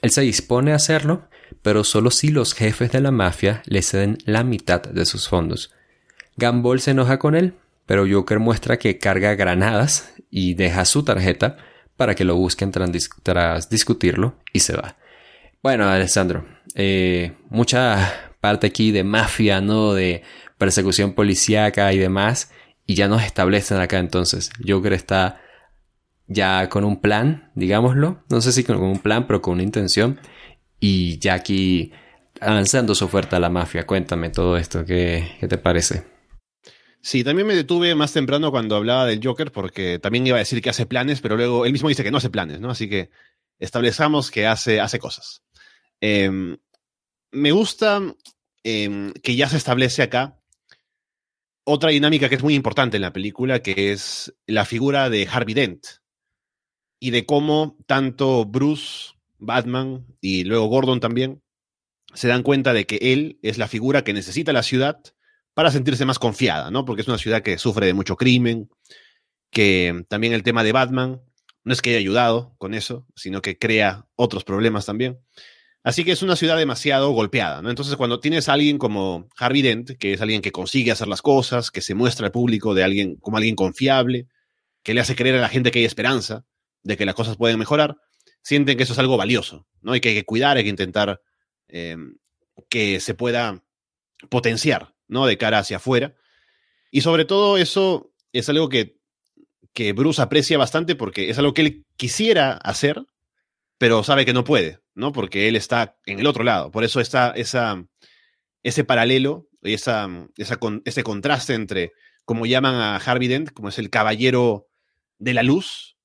Él 0.00 0.10
se 0.10 0.22
dispone 0.22 0.72
a 0.72 0.76
hacerlo, 0.76 1.28
pero 1.62 1.84
solo 1.84 2.10
si 2.10 2.28
los 2.28 2.54
jefes 2.54 2.90
de 2.92 3.00
la 3.00 3.10
mafia 3.10 3.62
le 3.66 3.82
ceden 3.82 4.18
la 4.24 4.42
mitad 4.42 4.82
de 4.82 5.06
sus 5.06 5.28
fondos. 5.28 5.72
Gambol 6.36 6.80
se 6.80 6.92
enoja 6.92 7.18
con 7.18 7.34
él, 7.34 7.54
pero 7.86 8.06
Joker 8.10 8.38
muestra 8.38 8.78
que 8.78 8.98
carga 8.98 9.34
granadas 9.34 10.12
y 10.30 10.54
deja 10.54 10.84
su 10.84 11.04
tarjeta 11.04 11.56
para 11.96 12.14
que 12.14 12.24
lo 12.24 12.36
busquen 12.36 12.72
tras, 12.72 13.68
discutirlo 13.68 14.34
y 14.52 14.60
se 14.60 14.76
va. 14.76 14.96
Bueno, 15.62 15.88
Alessandro, 15.88 16.44
eh, 16.74 17.36
mucha 17.48 18.34
parte 18.40 18.66
aquí 18.66 18.90
de 18.90 19.04
mafia, 19.04 19.60
¿no? 19.60 19.94
De 19.94 20.24
persecución 20.58 21.12
policíaca 21.14 21.92
y 21.92 21.98
demás, 21.98 22.50
y 22.84 22.96
ya 22.96 23.06
nos 23.06 23.22
establecen 23.22 23.78
acá 23.78 24.00
entonces. 24.00 24.50
Joker 24.66 24.92
está 24.92 25.40
ya 26.26 26.68
con 26.68 26.82
un 26.82 27.00
plan, 27.00 27.52
digámoslo, 27.54 28.24
no 28.28 28.40
sé 28.40 28.50
si 28.50 28.64
con 28.64 28.82
un 28.82 28.98
plan, 28.98 29.28
pero 29.28 29.40
con 29.40 29.54
una 29.54 29.62
intención, 29.62 30.20
y 30.80 31.20
ya 31.20 31.34
aquí 31.34 31.92
avanzando 32.40 32.96
su 32.96 33.04
oferta 33.04 33.36
a 33.36 33.40
la 33.40 33.48
mafia. 33.48 33.86
Cuéntame 33.86 34.30
todo 34.30 34.56
esto, 34.56 34.84
¿qué, 34.84 35.36
qué 35.38 35.46
te 35.46 35.58
parece? 35.58 36.02
Sí, 37.00 37.22
también 37.22 37.46
me 37.46 37.54
detuve 37.54 37.94
más 37.94 38.12
temprano 38.12 38.50
cuando 38.50 38.74
hablaba 38.74 39.06
del 39.06 39.20
Joker, 39.22 39.52
porque 39.52 40.00
también 40.00 40.26
iba 40.26 40.38
a 40.38 40.40
decir 40.40 40.60
que 40.60 40.70
hace 40.70 40.86
planes, 40.86 41.20
pero 41.20 41.36
luego 41.36 41.66
él 41.66 41.72
mismo 41.72 41.88
dice 41.88 42.02
que 42.02 42.10
no 42.10 42.18
hace 42.18 42.30
planes, 42.30 42.58
¿no? 42.58 42.70
Así 42.70 42.88
que 42.88 43.10
establezcamos 43.60 44.32
que 44.32 44.48
hace, 44.48 44.80
hace 44.80 44.98
cosas. 44.98 45.42
Em, 46.02 46.56
me 47.30 47.52
gusta 47.52 48.02
em, 48.64 49.12
que 49.22 49.36
ya 49.36 49.48
se 49.48 49.56
establece 49.56 50.02
acá 50.02 50.36
otra 51.64 51.90
dinámica 51.90 52.28
que 52.28 52.34
es 52.34 52.42
muy 52.42 52.54
importante 52.54 52.96
en 52.96 53.02
la 53.02 53.12
película, 53.12 53.62
que 53.62 53.92
es 53.92 54.34
la 54.46 54.64
figura 54.64 55.08
de 55.10 55.28
Harvey 55.30 55.54
Dent 55.54 55.86
y 56.98 57.10
de 57.10 57.24
cómo 57.24 57.78
tanto 57.86 58.44
Bruce, 58.44 59.12
Batman 59.38 60.04
y 60.20 60.42
luego 60.42 60.66
Gordon 60.66 60.98
también 60.98 61.40
se 62.14 62.26
dan 62.26 62.42
cuenta 62.42 62.72
de 62.72 62.84
que 62.84 62.96
él 63.00 63.38
es 63.42 63.56
la 63.56 63.68
figura 63.68 64.02
que 64.02 64.12
necesita 64.12 64.52
la 64.52 64.64
ciudad 64.64 65.00
para 65.54 65.70
sentirse 65.70 66.04
más 66.04 66.18
confiada, 66.18 66.72
¿no? 66.72 66.84
Porque 66.84 67.02
es 67.02 67.08
una 67.08 67.18
ciudad 67.18 67.42
que 67.42 67.58
sufre 67.58 67.86
de 67.86 67.94
mucho 67.94 68.16
crimen, 68.16 68.68
que 69.50 70.04
también 70.08 70.32
el 70.32 70.42
tema 70.42 70.64
de 70.64 70.72
Batman 70.72 71.22
no 71.62 71.72
es 71.72 71.80
que 71.80 71.90
haya 71.90 71.98
ayudado 72.00 72.56
con 72.58 72.74
eso, 72.74 73.06
sino 73.14 73.40
que 73.40 73.56
crea 73.56 74.08
otros 74.16 74.42
problemas 74.42 74.84
también. 74.84 75.20
Así 75.84 76.04
que 76.04 76.12
es 76.12 76.22
una 76.22 76.36
ciudad 76.36 76.56
demasiado 76.56 77.10
golpeada, 77.10 77.60
¿no? 77.60 77.70
Entonces, 77.70 77.96
cuando 77.96 78.20
tienes 78.20 78.48
a 78.48 78.52
alguien 78.52 78.78
como 78.78 79.28
Harvey 79.36 79.62
Dent, 79.62 79.92
que 79.98 80.12
es 80.12 80.20
alguien 80.20 80.40
que 80.40 80.52
consigue 80.52 80.92
hacer 80.92 81.08
las 81.08 81.22
cosas, 81.22 81.72
que 81.72 81.80
se 81.80 81.94
muestra 81.94 82.26
al 82.26 82.32
público 82.32 82.74
de 82.74 82.84
alguien 82.84 83.16
como 83.16 83.36
alguien 83.36 83.56
confiable, 83.56 84.28
que 84.82 84.94
le 84.94 85.00
hace 85.00 85.16
creer 85.16 85.36
a 85.36 85.40
la 85.40 85.48
gente 85.48 85.70
que 85.70 85.80
hay 85.80 85.84
esperanza 85.84 86.44
de 86.82 86.96
que 86.96 87.04
las 87.04 87.14
cosas 87.14 87.36
pueden 87.36 87.58
mejorar, 87.58 87.96
sienten 88.42 88.76
que 88.76 88.84
eso 88.84 88.92
es 88.92 88.98
algo 88.98 89.16
valioso, 89.16 89.66
¿no? 89.80 89.94
Y 89.96 90.00
que 90.00 90.10
hay 90.10 90.14
que 90.14 90.24
cuidar, 90.24 90.56
hay 90.56 90.64
que 90.64 90.70
intentar 90.70 91.20
eh, 91.68 91.96
que 92.68 93.00
se 93.00 93.14
pueda 93.14 93.64
potenciar, 94.28 94.94
¿no? 95.08 95.26
De 95.26 95.38
cara 95.38 95.58
hacia 95.58 95.78
afuera. 95.78 96.14
Y 96.90 97.00
sobre 97.00 97.24
todo 97.24 97.56
eso 97.56 98.12
es 98.32 98.48
algo 98.48 98.68
que, 98.68 98.98
que 99.72 99.92
Bruce 99.92 100.22
aprecia 100.22 100.58
bastante 100.58 100.94
porque 100.94 101.30
es 101.30 101.38
algo 101.38 101.54
que 101.54 101.62
él 101.62 101.86
quisiera 101.96 102.52
hacer, 102.52 103.04
pero 103.82 104.04
sabe 104.04 104.24
que 104.24 104.32
no 104.32 104.44
puede, 104.44 104.78
¿no? 104.94 105.10
Porque 105.10 105.48
él 105.48 105.56
está 105.56 105.98
en 106.06 106.20
el 106.20 106.28
otro 106.28 106.44
lado. 106.44 106.70
Por 106.70 106.84
eso 106.84 107.00
está 107.00 107.32
esa, 107.32 107.84
ese 108.62 108.84
paralelo 108.84 109.48
y 109.60 109.74
esa, 109.74 110.08
esa 110.36 110.60
ese 110.84 111.02
contraste 111.02 111.54
entre, 111.54 111.90
como 112.24 112.46
llaman 112.46 112.76
a 112.76 112.98
Harvey 112.98 113.26
Dent, 113.26 113.50
como 113.50 113.70
es 113.70 113.80
el 113.80 113.90
caballero 113.90 114.68
de 115.18 115.34
la 115.34 115.42
luz, 115.42 115.96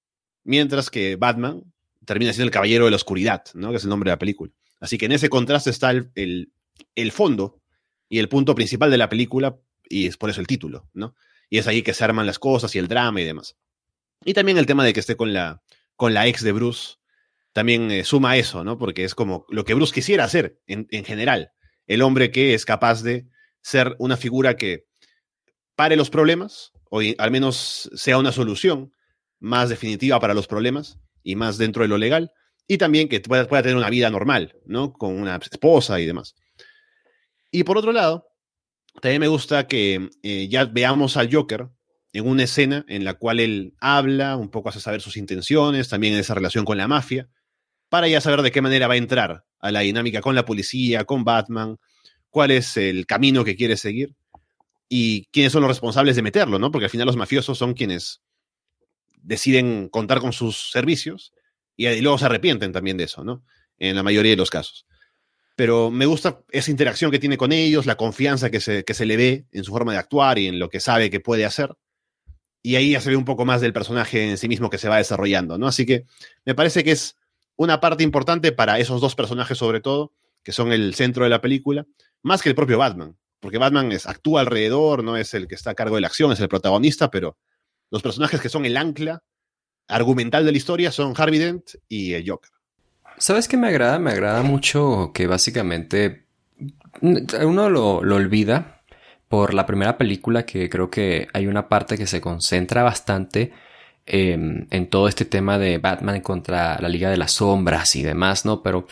mientras 0.44 0.90
que 0.90 1.18
Batman 1.18 1.72
termina 2.04 2.34
siendo 2.34 2.46
el 2.48 2.52
caballero 2.52 2.86
de 2.86 2.90
la 2.90 2.96
oscuridad, 2.98 3.44
¿no? 3.54 3.70
Que 3.70 3.78
es 3.78 3.84
el 3.84 3.92
nombre 3.92 4.10
de 4.10 4.14
la 4.14 4.20
película. 4.20 4.52
Así 4.80 4.98
que 4.98 5.06
en 5.06 5.12
ese 5.12 5.30
contraste 5.30 5.70
está 5.70 5.92
el, 5.92 6.10
el, 6.16 6.52
el 6.96 7.12
fondo 7.12 7.62
y 8.10 8.18
el 8.18 8.28
punto 8.28 8.56
principal 8.56 8.90
de 8.90 8.98
la 8.98 9.08
película, 9.08 9.56
y 9.88 10.08
es 10.08 10.18
por 10.18 10.32
eso 10.32 10.42
el 10.42 10.48
título, 10.48 10.90
¿no? 10.96 11.14
Y 11.48 11.60
es 11.60 11.68
ahí 11.68 11.84
que 11.84 11.94
se 11.94 12.04
arman 12.04 12.26
las 12.26 12.40
cosas 12.40 12.74
y 12.74 12.80
el 12.80 12.88
drama 12.88 13.22
y 13.22 13.26
demás. 13.26 13.56
Y 14.26 14.34
también 14.34 14.58
el 14.58 14.66
tema 14.66 14.84
de 14.84 14.94
que 14.94 15.00
esté 15.00 15.16
con 15.16 15.32
la, 15.32 15.62
con 15.96 16.16
la 16.16 16.26
ex 16.26 16.42
de 16.42 16.54
Bruce, 16.54 16.97
también 17.58 17.90
eh, 17.90 18.04
suma 18.04 18.38
eso, 18.38 18.64
¿no? 18.64 18.78
Porque 18.78 19.04
es 19.04 19.16
como 19.16 19.48
lo 19.50 19.66
que 19.66 19.74
Bruce 19.74 19.92
quisiera 19.92 20.24
hacer 20.24 20.62
en, 20.68 20.86
en, 20.92 21.04
general. 21.04 21.54
El 21.88 22.04
hombre 22.04 22.30
que 22.30 22.54
es 22.54 22.66
capaz 22.66 23.02
de 23.02 23.26
ser 23.64 23.96
una 23.98 24.16
figura 24.16 24.58
que 24.58 24.86
pare 25.76 25.96
los 25.96 26.12
problemas, 26.12 26.72
o 26.92 27.02
al 27.18 27.32
menos 27.32 27.90
sea 27.96 28.20
una 28.20 28.32
solución 28.32 28.94
más 29.40 29.70
definitiva 29.70 30.20
para 30.20 30.36
los 30.36 30.46
problemas 30.46 31.00
y 31.24 31.36
más 31.36 31.58
dentro 31.58 31.82
de 31.82 31.88
lo 31.88 31.98
legal, 31.98 32.32
y 32.68 32.78
también 32.78 33.10
que 33.10 33.22
pueda, 33.22 33.48
tener 33.48 33.76
una 33.76 33.90
vida 33.90 34.12
normal, 34.12 34.54
¿no? 34.68 34.94
Con 34.94 35.20
una 35.20 35.38
esposa 35.38 36.00
y 36.00 36.06
demás. 36.06 36.36
Y 37.50 37.64
por 37.64 37.80
otro 37.80 37.92
lado, 37.92 38.28
también 39.02 39.22
me 39.22 39.30
gusta 39.30 39.66
que 39.66 40.12
eh, 40.22 40.48
ya 40.48 40.66
veamos 40.66 41.18
al 41.18 41.34
Joker 41.34 41.70
en 42.14 42.28
una 42.28 42.44
escena 42.44 42.86
en 42.88 43.04
la 43.04 43.16
cual 43.16 43.40
él 43.40 43.74
habla, 43.80 44.38
un 44.38 44.52
poco 44.52 44.70
hace 44.70 44.80
saber 44.80 45.02
sus 45.02 45.18
intenciones, 45.18 45.90
también 45.90 46.14
en 46.14 46.20
esa 46.20 46.36
relación 46.36 46.64
con 46.64 46.78
la 46.78 46.88
mafia, 46.88 47.28
para 47.90 48.08
ya 48.08 48.22
saber 48.22 48.42
de 48.42 48.52
qué 48.52 48.62
manera 48.62 48.88
va 48.88 48.96
a 48.96 48.98
entrar 48.98 49.44
a 49.60 49.72
la 49.72 49.82
dinámica 49.82 50.22
con 50.22 50.36
la 50.36 50.46
policía, 50.46 51.06
con 51.06 51.24
Batman, 51.24 51.78
cuál 52.30 52.52
es 52.52 52.78
el 52.78 53.06
camino 53.06 53.44
que 53.44 53.56
quiere 53.56 53.78
seguir 53.78 54.16
y 54.90 55.26
quiénes 55.32 55.52
son 55.52 55.62
los 55.62 55.70
responsables 55.70 56.16
de 56.16 56.22
meterlo, 56.22 56.60
¿no? 56.60 56.72
Porque 56.72 56.86
al 56.86 56.92
final 56.92 57.08
los 57.08 57.18
mafiosos 57.18 57.58
son 57.58 57.74
quienes 57.74 58.22
deciden 59.22 59.90
contar 59.90 60.20
con 60.20 60.34
sus 60.34 60.72
servicios 60.72 61.34
y 61.76 62.02
luego 62.02 62.18
se 62.18 62.26
arrepienten 62.26 62.72
también 62.72 62.98
de 62.98 63.06
eso, 63.06 63.24
¿no? 63.24 63.44
En 63.78 63.96
la 63.96 64.04
mayoría 64.04 64.32
de 64.32 64.38
los 64.38 64.50
casos 64.50 64.88
pero 65.58 65.90
me 65.90 66.06
gusta 66.06 66.44
esa 66.52 66.70
interacción 66.70 67.10
que 67.10 67.18
tiene 67.18 67.36
con 67.36 67.52
ellos, 67.52 67.88
la 67.88 67.96
confianza 67.96 68.52
que 68.52 68.60
se, 68.60 68.84
que 68.84 68.94
se 68.94 69.08
le 69.08 69.18
ve 69.18 69.48
en 69.52 69.64
su 69.64 69.72
forma 69.72 69.92
de 69.92 69.98
actuar 69.98 70.38
y 70.38 70.46
en 70.46 70.60
lo 70.60 70.70
que 70.70 70.80
sabe 70.80 71.10
que 71.10 71.20
puede 71.20 71.46
hacer. 71.46 71.76
Y 72.62 72.76
ahí 72.76 72.92
ya 72.92 73.02
se 73.02 73.10
ve 73.10 73.16
un 73.16 73.26
poco 73.26 73.44
más 73.44 73.60
del 73.60 73.74
personaje 73.74 74.30
en 74.30 74.38
sí 74.38 74.48
mismo 74.48 74.70
que 74.70 74.78
se 74.78 74.88
va 74.88 74.98
desarrollando, 74.98 75.58
¿no? 75.58 75.66
Así 75.66 75.88
que 75.88 76.06
me 76.46 76.54
parece 76.54 76.84
que 76.84 76.92
es 76.92 77.16
una 77.58 77.80
parte 77.80 78.04
importante 78.04 78.52
para 78.52 78.80
esos 78.80 79.02
dos 79.02 79.16
personajes 79.16 79.58
sobre 79.58 79.82
todo, 79.82 80.14
que 80.44 80.54
son 80.54 80.72
el 80.72 80.94
centro 80.96 81.26
de 81.26 81.30
la 81.30 81.42
película, 81.42 81.86
más 82.24 82.42
que 82.42 82.50
el 82.50 82.56
propio 82.56 82.78
Batman, 82.78 83.18
porque 83.40 83.58
Batman 83.58 83.92
es, 83.92 84.08
actúa 84.08 84.42
alrededor, 84.42 85.04
no 85.04 85.18
es 85.18 85.34
el 85.34 85.48
que 85.48 85.56
está 85.56 85.72
a 85.72 85.76
cargo 85.76 85.96
de 85.96 86.02
la 86.02 86.08
acción, 86.08 86.32
es 86.32 86.40
el 86.40 86.48
protagonista, 86.48 87.12
pero 87.12 87.38
los 87.92 88.02
personajes 88.02 88.40
que 88.40 88.50
son 88.50 88.66
el 88.66 88.78
ancla 88.78 89.24
argumental 89.88 90.46
de 90.46 90.52
la 90.52 90.58
historia 90.58 90.92
son 90.92 91.14
Harvey 91.18 91.40
Dent 91.40 91.72
y 91.88 92.14
el 92.14 92.30
Joker. 92.30 92.52
¿Sabes 93.18 93.48
qué 93.48 93.58
me 93.58 93.68
agrada? 93.68 94.00
Me 94.00 94.12
agrada 94.12 94.44
mucho 94.44 95.12
que 95.14 95.28
básicamente 95.28 96.28
uno 97.02 97.70
lo, 97.70 98.04
lo, 98.04 98.16
olvida 98.16 98.84
por 99.28 99.54
la 99.54 99.66
primera 99.66 99.98
película 99.98 100.46
que 100.46 100.70
creo 100.70 100.90
que 100.90 101.28
hay 101.34 101.48
una 101.48 101.68
parte 101.68 101.98
que 101.98 102.08
se 102.08 102.22
concentra 102.22 102.84
bastante 102.84 103.54
eh, 104.10 104.38
en 104.70 104.88
todo 104.88 105.10
este 105.10 105.26
tema 105.26 105.60
de 105.60 105.80
Batman 105.80 106.22
contra 106.22 106.80
la 106.80 106.88
Liga 106.88 107.10
de 107.10 107.18
las 107.18 107.34
Sombras 107.34 107.94
y 107.98 108.04
demás, 108.04 108.46
¿no? 108.46 108.64
Pero 108.64 108.88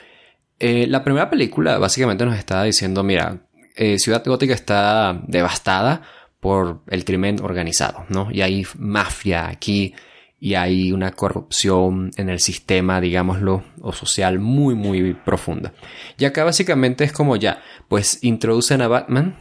eh, 0.60 0.88
la 0.88 1.06
primera 1.06 1.30
película 1.30 1.78
básicamente 1.78 2.26
nos 2.26 2.38
está 2.38 2.64
diciendo, 2.64 3.02
mira, 3.02 3.48
eh, 3.78 3.98
Ciudad 3.98 4.26
Gótica 4.26 4.54
está 4.54 5.22
devastada 5.26 6.02
por 6.42 6.82
el 6.88 7.06
crimen 7.06 7.40
organizado, 7.42 8.06
¿no? 8.10 8.28
Y 8.30 8.42
hay 8.42 8.68
mafia 8.78 9.48
aquí 9.48 9.96
y 10.38 10.56
hay 10.56 10.92
una 10.92 11.14
corrupción 11.14 12.12
en 12.18 12.28
el 12.28 12.42
sistema, 12.42 13.00
digámoslo, 13.00 13.64
o 13.80 13.94
social 13.94 14.40
muy, 14.40 14.76
muy 14.76 15.14
profunda. 15.14 15.72
Y 16.18 16.26
acá 16.26 16.44
básicamente 16.44 17.06
es 17.06 17.14
como 17.14 17.38
ya, 17.38 17.64
pues 17.88 18.20
introducen 18.22 18.82
a 18.82 18.90
Batman 18.90 19.38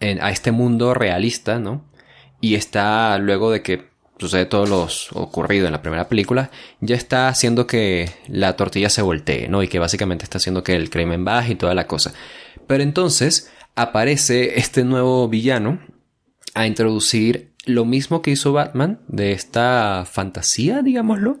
a 0.00 0.30
este 0.30 0.52
mundo 0.52 0.94
realista, 0.94 1.58
¿no? 1.58 1.84
Y 2.40 2.54
está 2.54 3.18
luego 3.18 3.50
de 3.50 3.60
que 3.62 3.89
sucede 4.20 4.46
todo 4.46 4.66
lo 4.66 4.88
ocurrido 5.14 5.66
en 5.66 5.72
la 5.72 5.82
primera 5.82 6.08
película, 6.08 6.50
ya 6.80 6.96
está 6.96 7.28
haciendo 7.28 7.66
que 7.66 8.10
la 8.28 8.56
tortilla 8.56 8.90
se 8.90 9.02
voltee, 9.02 9.48
¿no? 9.48 9.62
Y 9.62 9.68
que 9.68 9.78
básicamente 9.78 10.24
está 10.24 10.38
haciendo 10.38 10.62
que 10.62 10.76
el 10.76 10.90
crimen 10.90 11.24
baje 11.24 11.52
y 11.52 11.56
toda 11.56 11.74
la 11.74 11.86
cosa. 11.86 12.12
Pero 12.66 12.82
entonces 12.82 13.50
aparece 13.74 14.58
este 14.58 14.84
nuevo 14.84 15.28
villano 15.28 15.80
a 16.54 16.66
introducir 16.66 17.52
lo 17.64 17.84
mismo 17.84 18.22
que 18.22 18.32
hizo 18.32 18.52
Batman 18.52 19.00
de 19.08 19.32
esta 19.32 20.04
fantasía, 20.10 20.82
digámoslo, 20.82 21.40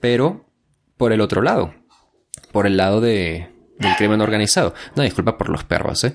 pero 0.00 0.46
por 0.96 1.12
el 1.12 1.20
otro 1.20 1.42
lado, 1.42 1.74
por 2.52 2.66
el 2.66 2.76
lado 2.76 3.00
de, 3.00 3.50
del 3.78 3.96
crimen 3.96 4.20
organizado. 4.20 4.74
No, 4.94 5.02
disculpa 5.02 5.36
por 5.36 5.48
los 5.48 5.64
perros, 5.64 6.04
¿eh? 6.04 6.14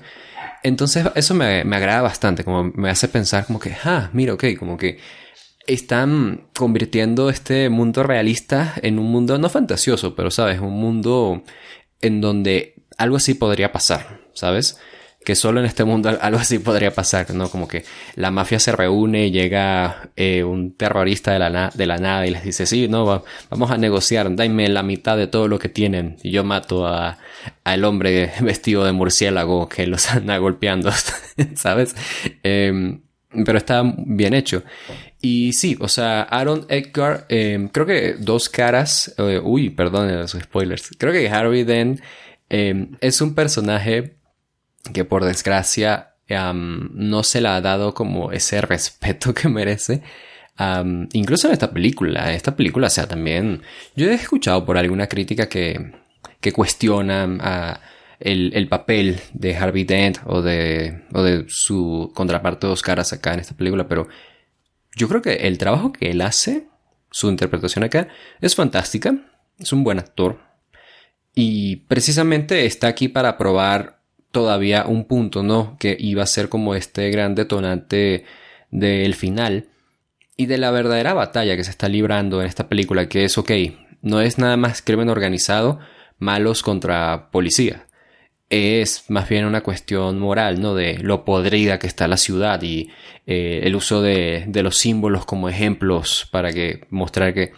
Entonces 0.64 1.06
eso 1.16 1.34
me, 1.34 1.64
me 1.64 1.76
agrada 1.76 2.02
bastante, 2.02 2.44
como 2.44 2.64
me 2.64 2.88
hace 2.88 3.08
pensar 3.08 3.46
como 3.46 3.58
que, 3.58 3.76
ah, 3.84 4.10
mira, 4.12 4.34
ok, 4.34 4.44
como 4.58 4.76
que 4.76 4.98
están 5.66 6.48
convirtiendo 6.56 7.30
este 7.30 7.68
mundo 7.68 8.02
realista 8.02 8.74
en 8.82 8.98
un 8.98 9.06
mundo 9.06 9.38
no 9.38 9.48
fantasioso, 9.48 10.14
pero 10.14 10.30
sabes, 10.30 10.60
un 10.60 10.78
mundo 10.80 11.42
en 12.00 12.20
donde 12.20 12.74
algo 12.98 13.16
así 13.16 13.34
podría 13.34 13.72
pasar, 13.72 14.20
¿sabes? 14.34 14.78
que 15.24 15.34
solo 15.34 15.60
en 15.60 15.66
este 15.66 15.84
mundo 15.84 16.16
algo 16.20 16.38
así 16.38 16.58
podría 16.58 16.92
pasar, 16.92 17.32
¿no? 17.34 17.48
Como 17.48 17.68
que 17.68 17.84
la 18.16 18.30
mafia 18.30 18.58
se 18.58 18.72
reúne 18.72 19.30
llega 19.30 20.10
eh, 20.16 20.42
un 20.42 20.76
terrorista 20.76 21.32
de 21.32 21.38
la, 21.38 21.70
de 21.72 21.86
la 21.86 21.98
nada 21.98 22.26
y 22.26 22.30
les 22.30 22.44
dice, 22.44 22.66
sí, 22.66 22.88
no, 22.88 23.24
vamos 23.50 23.70
a 23.70 23.78
negociar, 23.78 24.34
dame 24.34 24.68
la 24.68 24.82
mitad 24.82 25.16
de 25.16 25.26
todo 25.26 25.48
lo 25.48 25.58
que 25.58 25.68
tienen 25.68 26.16
y 26.22 26.30
yo 26.30 26.44
mato 26.44 26.86
a, 26.86 27.18
al 27.64 27.84
hombre 27.84 28.32
vestido 28.40 28.84
de 28.84 28.92
murciélago 28.92 29.68
que 29.68 29.86
los 29.86 30.10
anda 30.10 30.36
golpeando, 30.38 30.90
¿sabes? 31.54 31.94
Em, 32.42 33.02
pero 33.44 33.58
está 33.58 33.82
bien 33.96 34.34
hecho. 34.34 34.62
Y 35.24 35.52
sí, 35.52 35.76
o 35.78 35.86
sea, 35.86 36.22
Aaron 36.22 36.66
Edgar, 36.68 37.26
em, 37.28 37.68
creo 37.68 37.86
que 37.86 38.14
dos 38.18 38.48
caras, 38.48 39.14
eh, 39.18 39.40
uy, 39.42 39.70
perdón 39.70 40.12
los 40.12 40.32
spoilers, 40.32 40.90
creo 40.98 41.12
que 41.12 41.30
Harvey 41.30 41.62
Dent 41.62 42.00
em, 42.48 42.96
es 43.00 43.20
un 43.20 43.34
personaje 43.34 44.16
que 44.92 45.04
por 45.04 45.24
desgracia 45.24 46.08
no 46.28 47.22
se 47.22 47.40
le 47.40 47.48
ha 47.48 47.60
dado 47.60 47.94
como 47.94 48.32
ese 48.32 48.60
respeto 48.62 49.34
que 49.34 49.48
merece. 49.48 50.02
incluso 51.12 51.48
en 51.48 51.52
esta 51.54 51.70
película, 51.72 52.32
esta 52.32 52.56
película, 52.56 52.86
o 52.88 52.90
sea, 52.90 53.06
también 53.06 53.62
yo 53.96 54.10
he 54.10 54.14
escuchado 54.14 54.64
por 54.64 54.76
alguna 54.78 55.08
crítica 55.08 55.48
que, 55.48 55.92
que 56.40 56.52
cuestiona 56.52 57.80
el, 58.20 58.52
el, 58.54 58.68
papel 58.68 59.20
de 59.34 59.56
Harvey 59.56 59.84
Dent 59.84 60.18
o 60.26 60.42
de, 60.42 61.02
o 61.12 61.22
de 61.22 61.44
su 61.48 62.12
contraparte 62.14 62.66
dos 62.66 62.82
caras 62.82 63.12
acá 63.12 63.34
en 63.34 63.40
esta 63.40 63.56
película, 63.56 63.88
pero 63.88 64.08
yo 64.94 65.08
creo 65.08 65.22
que 65.22 65.34
el 65.46 65.58
trabajo 65.58 65.92
que 65.92 66.10
él 66.10 66.20
hace, 66.20 66.66
su 67.10 67.28
interpretación 67.28 67.84
acá, 67.84 68.08
es 68.40 68.54
fantástica, 68.54 69.14
es 69.58 69.72
un 69.72 69.84
buen 69.84 69.98
actor 69.98 70.38
y 71.34 71.76
precisamente 71.76 72.66
está 72.66 72.88
aquí 72.88 73.08
para 73.08 73.38
probar 73.38 74.00
todavía 74.30 74.86
un 74.86 75.04
punto, 75.04 75.42
¿no? 75.42 75.76
Que 75.78 75.96
iba 75.98 76.22
a 76.22 76.26
ser 76.26 76.48
como 76.48 76.74
este 76.74 77.10
gran 77.10 77.34
detonante 77.34 78.24
del 78.70 79.14
final 79.14 79.66
y 80.36 80.46
de 80.46 80.58
la 80.58 80.70
verdadera 80.70 81.14
batalla 81.14 81.56
que 81.56 81.64
se 81.64 81.70
está 81.70 81.88
librando 81.88 82.40
en 82.40 82.46
esta 82.46 82.68
película, 82.68 83.08
que 83.08 83.24
es, 83.24 83.38
ok, 83.38 83.50
no 84.00 84.20
es 84.20 84.38
nada 84.38 84.56
más 84.56 84.82
crimen 84.82 85.08
organizado, 85.08 85.78
malos 86.18 86.62
contra 86.62 87.30
policía. 87.30 87.86
Es 88.54 89.06
más 89.08 89.30
bien 89.30 89.46
una 89.46 89.62
cuestión 89.62 90.18
moral, 90.18 90.60
¿no? 90.60 90.74
De 90.74 90.98
lo 90.98 91.24
podrida 91.24 91.78
que 91.78 91.86
está 91.86 92.06
la 92.06 92.18
ciudad 92.18 92.60
y 92.60 92.90
eh, 93.26 93.60
el 93.64 93.74
uso 93.74 94.02
de, 94.02 94.44
de, 94.46 94.62
los 94.62 94.76
símbolos 94.76 95.24
como 95.24 95.48
ejemplos 95.48 96.28
para 96.30 96.52
que 96.52 96.86
mostrar 96.90 97.32
que 97.32 97.52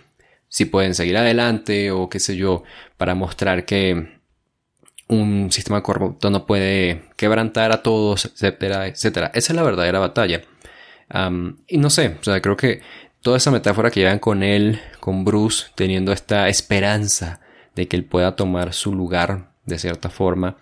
si 0.48 0.66
pueden 0.66 0.94
seguir 0.94 1.16
adelante 1.16 1.90
o 1.90 2.08
qué 2.08 2.20
sé 2.20 2.36
yo, 2.36 2.62
para 2.96 3.16
mostrar 3.16 3.64
que 3.64 4.20
un 5.08 5.50
sistema 5.50 5.82
corrupto 5.82 6.30
no 6.30 6.46
puede 6.46 7.02
quebrantar 7.16 7.72
a 7.72 7.82
todos, 7.82 8.26
etcétera, 8.26 8.86
etcétera. 8.86 9.32
Esa 9.34 9.52
es 9.52 9.56
la 9.56 9.64
verdadera 9.64 9.98
batalla. 9.98 10.42
y 11.66 11.78
no 11.78 11.90
sé, 11.90 12.16
o 12.20 12.22
sea, 12.22 12.40
creo 12.40 12.56
que 12.56 12.82
toda 13.20 13.38
esa 13.38 13.50
metáfora 13.50 13.90
que 13.90 13.98
llevan 13.98 14.20
con 14.20 14.44
él, 14.44 14.80
con 15.00 15.24
Bruce, 15.24 15.66
teniendo 15.74 16.12
esta 16.12 16.48
esperanza 16.48 17.40
de 17.74 17.88
que 17.88 17.96
él 17.96 18.04
pueda 18.04 18.36
tomar 18.36 18.72
su 18.74 18.94
lugar 18.94 19.50
de 19.66 19.80
cierta 19.80 20.08
forma, 20.08 20.56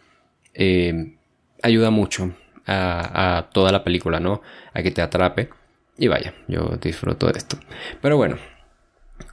eh, 0.54 1.16
ayuda 1.62 1.90
mucho 1.90 2.32
a, 2.66 3.48
toda 3.52 3.72
la 3.72 3.84
película, 3.84 4.20
¿no? 4.20 4.42
A 4.72 4.82
que 4.82 4.90
te 4.90 5.02
atrape. 5.02 5.50
Y 5.98 6.08
vaya, 6.08 6.34
yo 6.48 6.78
disfruto 6.80 7.26
de 7.26 7.38
esto. 7.38 7.58
Pero 8.00 8.16
bueno, 8.16 8.36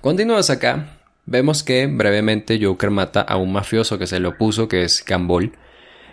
continuamos 0.01 0.49
acá. 0.49 0.97
Vemos 1.25 1.63
que 1.63 1.87
brevemente 1.87 2.59
Joker 2.61 2.89
mata 2.89 3.21
a 3.21 3.37
un 3.37 3.51
mafioso 3.51 3.97
que 3.99 4.07
se 4.07 4.19
le 4.19 4.27
opuso, 4.27 4.67
que 4.67 4.83
es 4.83 5.03
Gambol. 5.05 5.53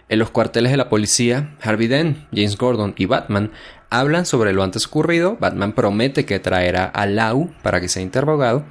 En 0.09 0.19
los 0.19 0.31
cuarteles 0.31 0.71
de 0.71 0.77
la 0.77 0.89
policía, 0.89 1.57
Harvey 1.63 1.89
Dent, 1.89 2.19
James 2.33 2.57
Gordon 2.57 2.95
y 2.97 3.07
Batman 3.07 3.51
hablan 3.91 4.27
sobre 4.27 4.53
lo 4.53 4.63
antes 4.63 4.87
ocurrido. 4.87 5.37
Batman 5.41 5.73
promete 5.73 6.25
que 6.25 6.39
traerá 6.39 6.85
a 6.87 7.07
Lau 7.07 7.51
para 7.63 7.81
que 7.81 7.89
sea 7.89 8.03
interrogado. 8.03 8.65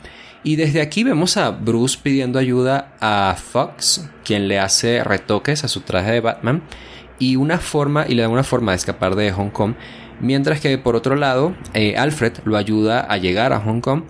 Y 0.43 0.57
desde 0.57 0.81
aquí 0.81 1.03
vemos 1.03 1.37
a 1.37 1.49
Bruce 1.49 1.97
pidiendo 2.01 2.37
ayuda 2.37 2.93
a 3.01 3.35
Fox, 3.35 4.07
quien 4.23 4.47
le 4.47 4.59
hace 4.59 5.03
retoques 5.03 5.63
a 5.63 5.67
su 5.67 5.81
traje 5.81 6.11
de 6.11 6.19
Batman 6.19 6.61
y 7.17 7.35
una 7.35 7.57
forma 7.57 8.05
y 8.07 8.13
le 8.13 8.21
da 8.21 8.29
una 8.29 8.43
forma 8.43 8.71
de 8.71 8.77
escapar 8.77 9.15
de 9.15 9.31
Hong 9.31 9.49
Kong. 9.49 9.73
Mientras 10.19 10.61
que 10.61 10.77
por 10.77 10.95
otro 10.95 11.15
lado, 11.15 11.55
eh, 11.73 11.97
Alfred 11.97 12.33
lo 12.45 12.57
ayuda 12.57 13.01
a 13.01 13.17
llegar 13.17 13.53
a 13.53 13.59
Hong 13.59 13.81
Kong 13.81 14.03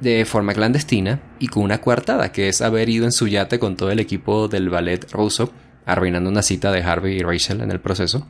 de 0.00 0.24
forma 0.24 0.54
clandestina 0.54 1.20
y 1.38 1.48
con 1.48 1.62
una 1.62 1.80
coartada, 1.80 2.32
que 2.32 2.48
es 2.48 2.62
haber 2.62 2.88
ido 2.88 3.04
en 3.04 3.12
su 3.12 3.28
yate 3.28 3.58
con 3.58 3.76
todo 3.76 3.90
el 3.90 4.00
equipo 4.00 4.48
del 4.48 4.68
ballet 4.68 5.10
ruso, 5.12 5.52
arruinando 5.84 6.30
una 6.30 6.42
cita 6.42 6.72
de 6.72 6.82
Harvey 6.82 7.18
y 7.18 7.22
Rachel 7.22 7.60
en 7.60 7.70
el 7.70 7.80
proceso. 7.80 8.26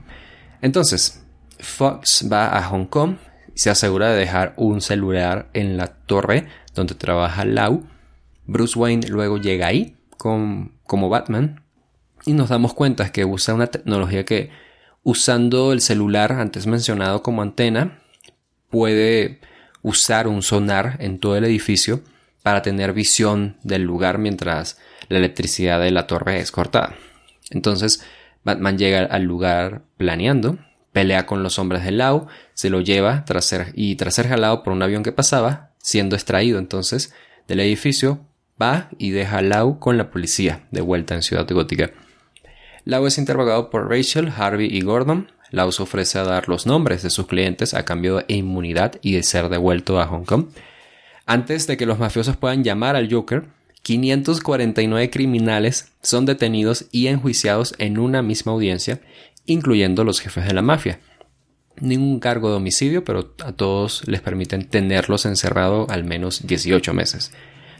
Entonces, 0.63 1.26
Fox 1.59 2.29
va 2.31 2.57
a 2.57 2.63
Hong 2.65 2.87
Kong 2.87 3.17
y 3.55 3.59
se 3.59 3.71
asegura 3.71 4.11
de 4.11 4.19
dejar 4.19 4.55
un 4.57 4.81
celular 4.81 5.49
en 5.53 5.77
la 5.77 5.87
torre 5.87 6.47
donde 6.75 6.95
trabaja 6.95 7.45
Lau. 7.45 7.87
Bruce 8.47 8.79
Wayne 8.79 9.09
luego 9.09 9.39
llega 9.39 9.67
ahí 9.67 9.97
como 10.17 11.09
Batman 11.09 11.63
y 12.25 12.33
nos 12.33 12.49
damos 12.49 12.75
cuenta 12.75 13.13
que 13.13 13.25
usa 13.25 13.55
una 13.55 13.69
tecnología 13.69 14.25
que 14.25 14.51
usando 15.03 15.73
el 15.73 15.81
celular 15.81 16.33
antes 16.33 16.67
mencionado 16.67 17.23
como 17.23 17.43
antena 17.43 18.01
puede 18.71 19.41
usar 19.83 20.27
un 20.27 20.43
sonar 20.43 20.97
en 20.99 21.21
todo 21.21 21.37
el 21.37 21.45
edificio 21.45 22.03
para 22.43 22.63
tener 22.63 22.93
visión 22.93 23.57
del 23.63 23.83
lugar 23.83 24.19
mientras 24.19 24.79
la 25.09 25.19
electricidad 25.19 25.81
de 25.81 25.93
la 25.93 26.07
torre 26.07 26.41
es 26.41 26.51
cortada. 26.51 26.97
Entonces, 27.51 28.05
Batman 28.43 28.79
llega 28.79 29.05
al 29.05 29.23
lugar 29.23 29.83
planeando, 29.97 30.59
pelea 30.97 31.27
con 31.27 31.43
los 31.43 31.59
hombres 31.59 31.85
del 31.85 31.99
Lau, 31.99 32.27
se 32.55 32.71
lo 32.71 32.81
lleva 32.81 33.27
tras 33.27 33.45
ser, 33.45 33.67
y 33.75 33.97
tras 33.97 34.15
ser 34.15 34.29
jalado 34.29 34.63
por 34.63 34.73
un 34.73 34.83
avión 34.83 35.03
que 35.03 35.13
pasaba, 35.13 35.73
siendo 35.77 36.17
extraído 36.17 36.59
entonces 36.59 37.13
del 37.47 37.61
edificio, 37.61 38.21
va 38.61 38.89
y 38.97 39.11
deja 39.11 39.37
a 39.37 39.43
Lau 39.43 39.79
con 39.79 39.99
la 39.99 40.11
policía 40.11 40.67
de 40.71 40.81
vuelta 40.81 41.15
en 41.15 41.21
Ciudad 41.21 41.47
Gótica. 41.51 41.91
Lau 42.87 43.07
es 43.07 43.19
interrogado 43.19 43.69
por 43.69 43.91
Rachel, 43.91 44.33
Harvey 44.35 44.75
y 44.75 44.81
Gordon, 44.81 45.31
Laos 45.51 45.81
ofrece 45.81 46.19
a 46.19 46.25
dar 46.25 46.49
los 46.49 46.65
nombres 46.65 47.03
de 47.03 47.11
sus 47.11 47.27
clientes 47.27 47.75
a 47.75 47.85
cambio 47.85 48.17
de 48.17 48.25
inmunidad 48.29 48.95
y 49.03 49.13
de 49.13 49.23
ser 49.23 49.51
devuelto 49.51 50.01
a 50.01 50.07
Hong 50.07 50.25
Kong. 50.25 50.47
Antes 51.27 51.67
de 51.67 51.77
que 51.77 51.85
los 51.85 51.99
mafiosos 51.99 52.39
puedan 52.39 52.65
llamar 52.65 52.97
al 52.97 53.13
Joker, 53.13 53.45
549 53.83 55.11
criminales 55.11 55.93
son 56.03 56.25
detenidos 56.25 56.87
y 56.91 57.09
enjuiciados 57.09 57.75
en 57.77 57.99
una 57.99 58.23
misma 58.23 58.53
audiencia, 58.53 59.01
incluyendo 59.47 60.05
los 60.05 60.21
jefes 60.21 60.47
de 60.47 60.55
la 60.55 60.63
mafia. 60.63 61.01
Ningún 61.81 62.21
cargo 62.21 62.51
de 62.51 62.57
homicidio, 62.57 63.05
pero 63.05 63.35
a 63.45 63.53
todos 63.53 64.07
les 64.07 64.21
permiten 64.21 64.69
tenerlos 64.69 65.27
encerrados 65.27 65.89
al 65.91 66.05
menos 66.05 66.47
18 66.47 66.95
meses, 66.95 67.33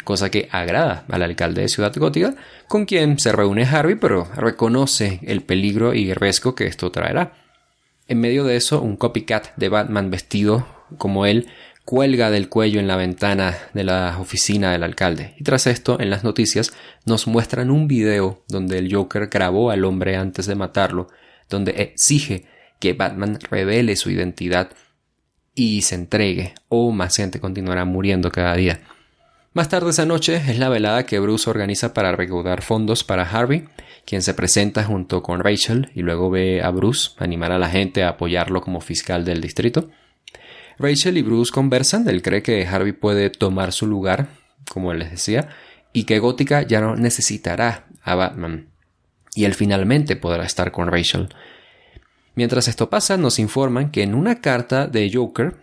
cosa 0.05 0.31
que 0.31 0.49
agrada 0.53 1.05
al 1.09 1.23
alcalde 1.23 1.63
de 1.63 1.69
Ciudad 1.69 1.95
Gótica, 1.97 2.35
con 2.69 2.85
quien 2.85 3.19
se 3.19 3.33
reúne 3.33 3.65
Harvey, 3.65 3.97
pero 3.97 4.29
reconoce 4.35 5.21
el 5.23 5.43
peligro 5.43 5.95
y 5.95 6.13
riesgo 6.13 6.55
que 6.55 6.67
esto 6.67 6.91
traerá. 6.91 7.33
En 8.09 8.21
medio 8.21 8.45
de 8.45 8.57
eso, 8.57 8.81
un 8.81 8.97
copycat 8.97 9.57
de 9.57 9.69
Batman 9.69 10.11
vestido 10.11 10.67
como 10.99 11.27
él 11.27 11.49
cuelga 11.87 12.31
del 12.31 12.49
cuello 12.49 12.81
en 12.81 12.89
la 12.89 12.97
ventana 12.97 13.57
de 13.73 13.85
la 13.85 14.19
oficina 14.21 14.73
del 14.73 14.83
alcalde. 14.83 15.35
Y 15.39 15.45
tras 15.45 15.67
esto, 15.69 15.99
en 16.01 16.11
las 16.11 16.25
noticias, 16.25 16.73
nos 17.05 17.29
muestran 17.29 17.71
un 17.71 17.87
video 17.87 18.43
donde 18.49 18.79
el 18.79 18.93
Joker 18.93 19.29
grabó 19.29 19.71
al 19.71 19.85
hombre 19.85 20.17
antes 20.17 20.47
de 20.47 20.57
matarlo, 20.57 21.09
donde 21.49 21.73
exige 21.83 22.45
que 22.81 22.93
Batman 22.93 23.39
revele 23.51 23.97
su 23.97 24.11
identidad 24.11 24.71
y 25.55 25.83
se 25.83 25.95
entregue, 25.95 26.55
o 26.69 26.93
más 26.93 27.17
gente 27.17 27.41
continuará 27.41 27.85
muriendo 27.85 28.31
cada 28.31 28.55
día. 28.55 28.81
Más 29.55 29.71
tarde 29.71 29.89
esa 29.89 30.05
noche 30.05 30.37
es 30.37 30.59
la 30.59 30.69
velada 30.69 31.07
que 31.07 31.19
Bruce 31.19 31.49
organiza 31.49 31.95
para 31.95 32.13
recaudar 32.13 32.61
fondos 32.61 33.05
para 33.05 33.23
Harvey, 33.23 33.65
quien 34.05 34.21
se 34.21 34.35
presenta 34.35 34.85
junto 34.85 35.23
con 35.23 35.41
Rachel 35.41 35.91
y 35.95 36.03
luego 36.03 36.29
ve 36.29 36.61
a 36.63 36.69
Bruce 36.69 37.13
animar 37.17 37.53
a 37.53 37.59
la 37.59 37.71
gente 37.71 38.03
a 38.03 38.11
apoyarlo 38.11 38.61
como 38.61 38.83
fiscal 38.83 39.25
del 39.25 39.41
distrito. 39.41 39.89
Rachel 40.79 41.17
y 41.17 41.23
Bruce 41.23 41.53
conversan, 41.53 42.07
él 42.07 42.21
cree 42.21 42.43
que 42.43 42.67
Harvey 42.67 42.93
puede 42.93 43.31
tomar 43.31 43.73
su 43.73 43.87
lugar, 43.87 44.29
como 44.71 44.93
él 44.93 44.99
les 44.99 45.11
decía, 45.11 45.49
y 45.95 46.05
que 46.05 46.19
Gótica 46.19 46.61
ya 46.61 46.83
no 46.83 46.95
necesitará 46.95 47.87
a 48.03 48.15
Batman. 48.15 48.69
Y 49.37 49.45
él 49.45 49.55
finalmente 49.55 50.17
podrá 50.17 50.45
estar 50.45 50.73
con 50.73 50.91
Rachel. 50.91 51.29
Mientras 52.35 52.67
esto 52.67 52.91
pasa, 52.91 53.17
nos 53.17 53.39
informan 53.39 53.91
que 53.93 54.03
en 54.03 54.15
una 54.15 54.41
carta 54.41 54.89
de 54.89 55.11
Joker, 55.13 55.57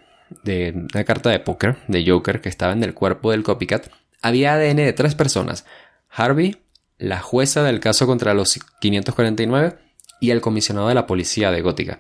de 0.44 0.86
una 0.94 1.04
carta 1.04 1.32
de 1.32 1.40
póker 1.40 1.78
de 1.88 2.08
Joker 2.08 2.40
que 2.40 2.50
estaba 2.50 2.72
en 2.72 2.84
el 2.84 2.94
cuerpo 2.94 3.32
del 3.32 3.44
copycat, 3.44 3.88
había 4.22 4.54
ADN 4.54 4.78
de 4.78 4.94
tres 4.94 5.16
personas: 5.16 5.66
Harvey, 6.10 6.58
la 6.98 7.20
jueza 7.20 7.64
del 7.64 7.80
caso 7.80 8.06
contra 8.06 8.34
los 8.34 8.60
549 8.80 9.78
y 10.22 10.30
el 10.30 10.40
comisionado 10.40 10.88
de 10.88 10.96
la 10.96 11.08
policía 11.08 11.52
de 11.52 11.62
Gótica. 11.62 12.00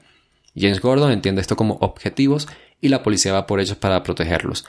James 0.55 0.79
Gordon 0.79 1.12
entiende 1.12 1.41
esto 1.41 1.55
como 1.55 1.75
objetivos 1.81 2.47
y 2.79 2.89
la 2.89 3.01
policía 3.01 3.33
va 3.33 3.47
por 3.47 3.59
ellos 3.59 3.77
para 3.77 4.03
protegerlos. 4.03 4.65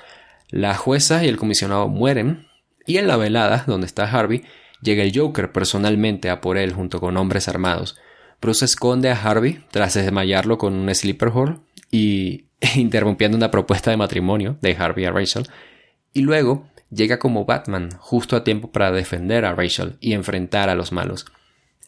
La 0.49 0.75
jueza 0.75 1.23
y 1.23 1.29
el 1.29 1.37
comisionado 1.37 1.89
mueren 1.89 2.49
y 2.87 2.97
en 2.97 3.07
la 3.07 3.17
velada, 3.17 3.65
donde 3.67 3.87
está 3.87 4.05
Harvey, 4.05 4.45
llega 4.85 5.03
el 5.03 5.19
Joker 5.19 5.51
personalmente 5.51 6.31
a 6.31 6.41
por 6.41 6.59
él 6.59 6.73
junto 6.73 7.01
con 7.01 7.17
hombres 7.17 7.49
armados. 7.49 7.97
Bruce 8.41 8.67
esconde 8.67 9.11
a 9.11 9.21
Harvey 9.21 9.65
tras 9.71 9.95
desmayarlo 9.95 10.59
con 10.59 10.75
un 10.75 10.95
sleeper 10.95 11.31
hole 11.35 11.57
y 11.91 12.45
interrumpiendo 12.77 13.37
una 13.37 13.51
propuesta 13.51 13.91
de 13.91 13.97
matrimonio 13.97 14.59
de 14.61 14.77
Harvey 14.77 15.07
a 15.07 15.11
Rachel, 15.11 15.49
y 16.13 16.21
luego 16.21 16.69
llega 16.91 17.19
como 17.19 17.45
Batman 17.45 17.91
justo 17.99 18.37
a 18.37 18.45
tiempo 18.45 18.71
para 18.71 18.93
defender 18.93 19.45
a 19.45 19.55
Rachel 19.55 19.97
y 20.01 20.13
enfrentar 20.13 20.69
a 20.69 20.75
los 20.75 20.93
malos. 20.93 21.27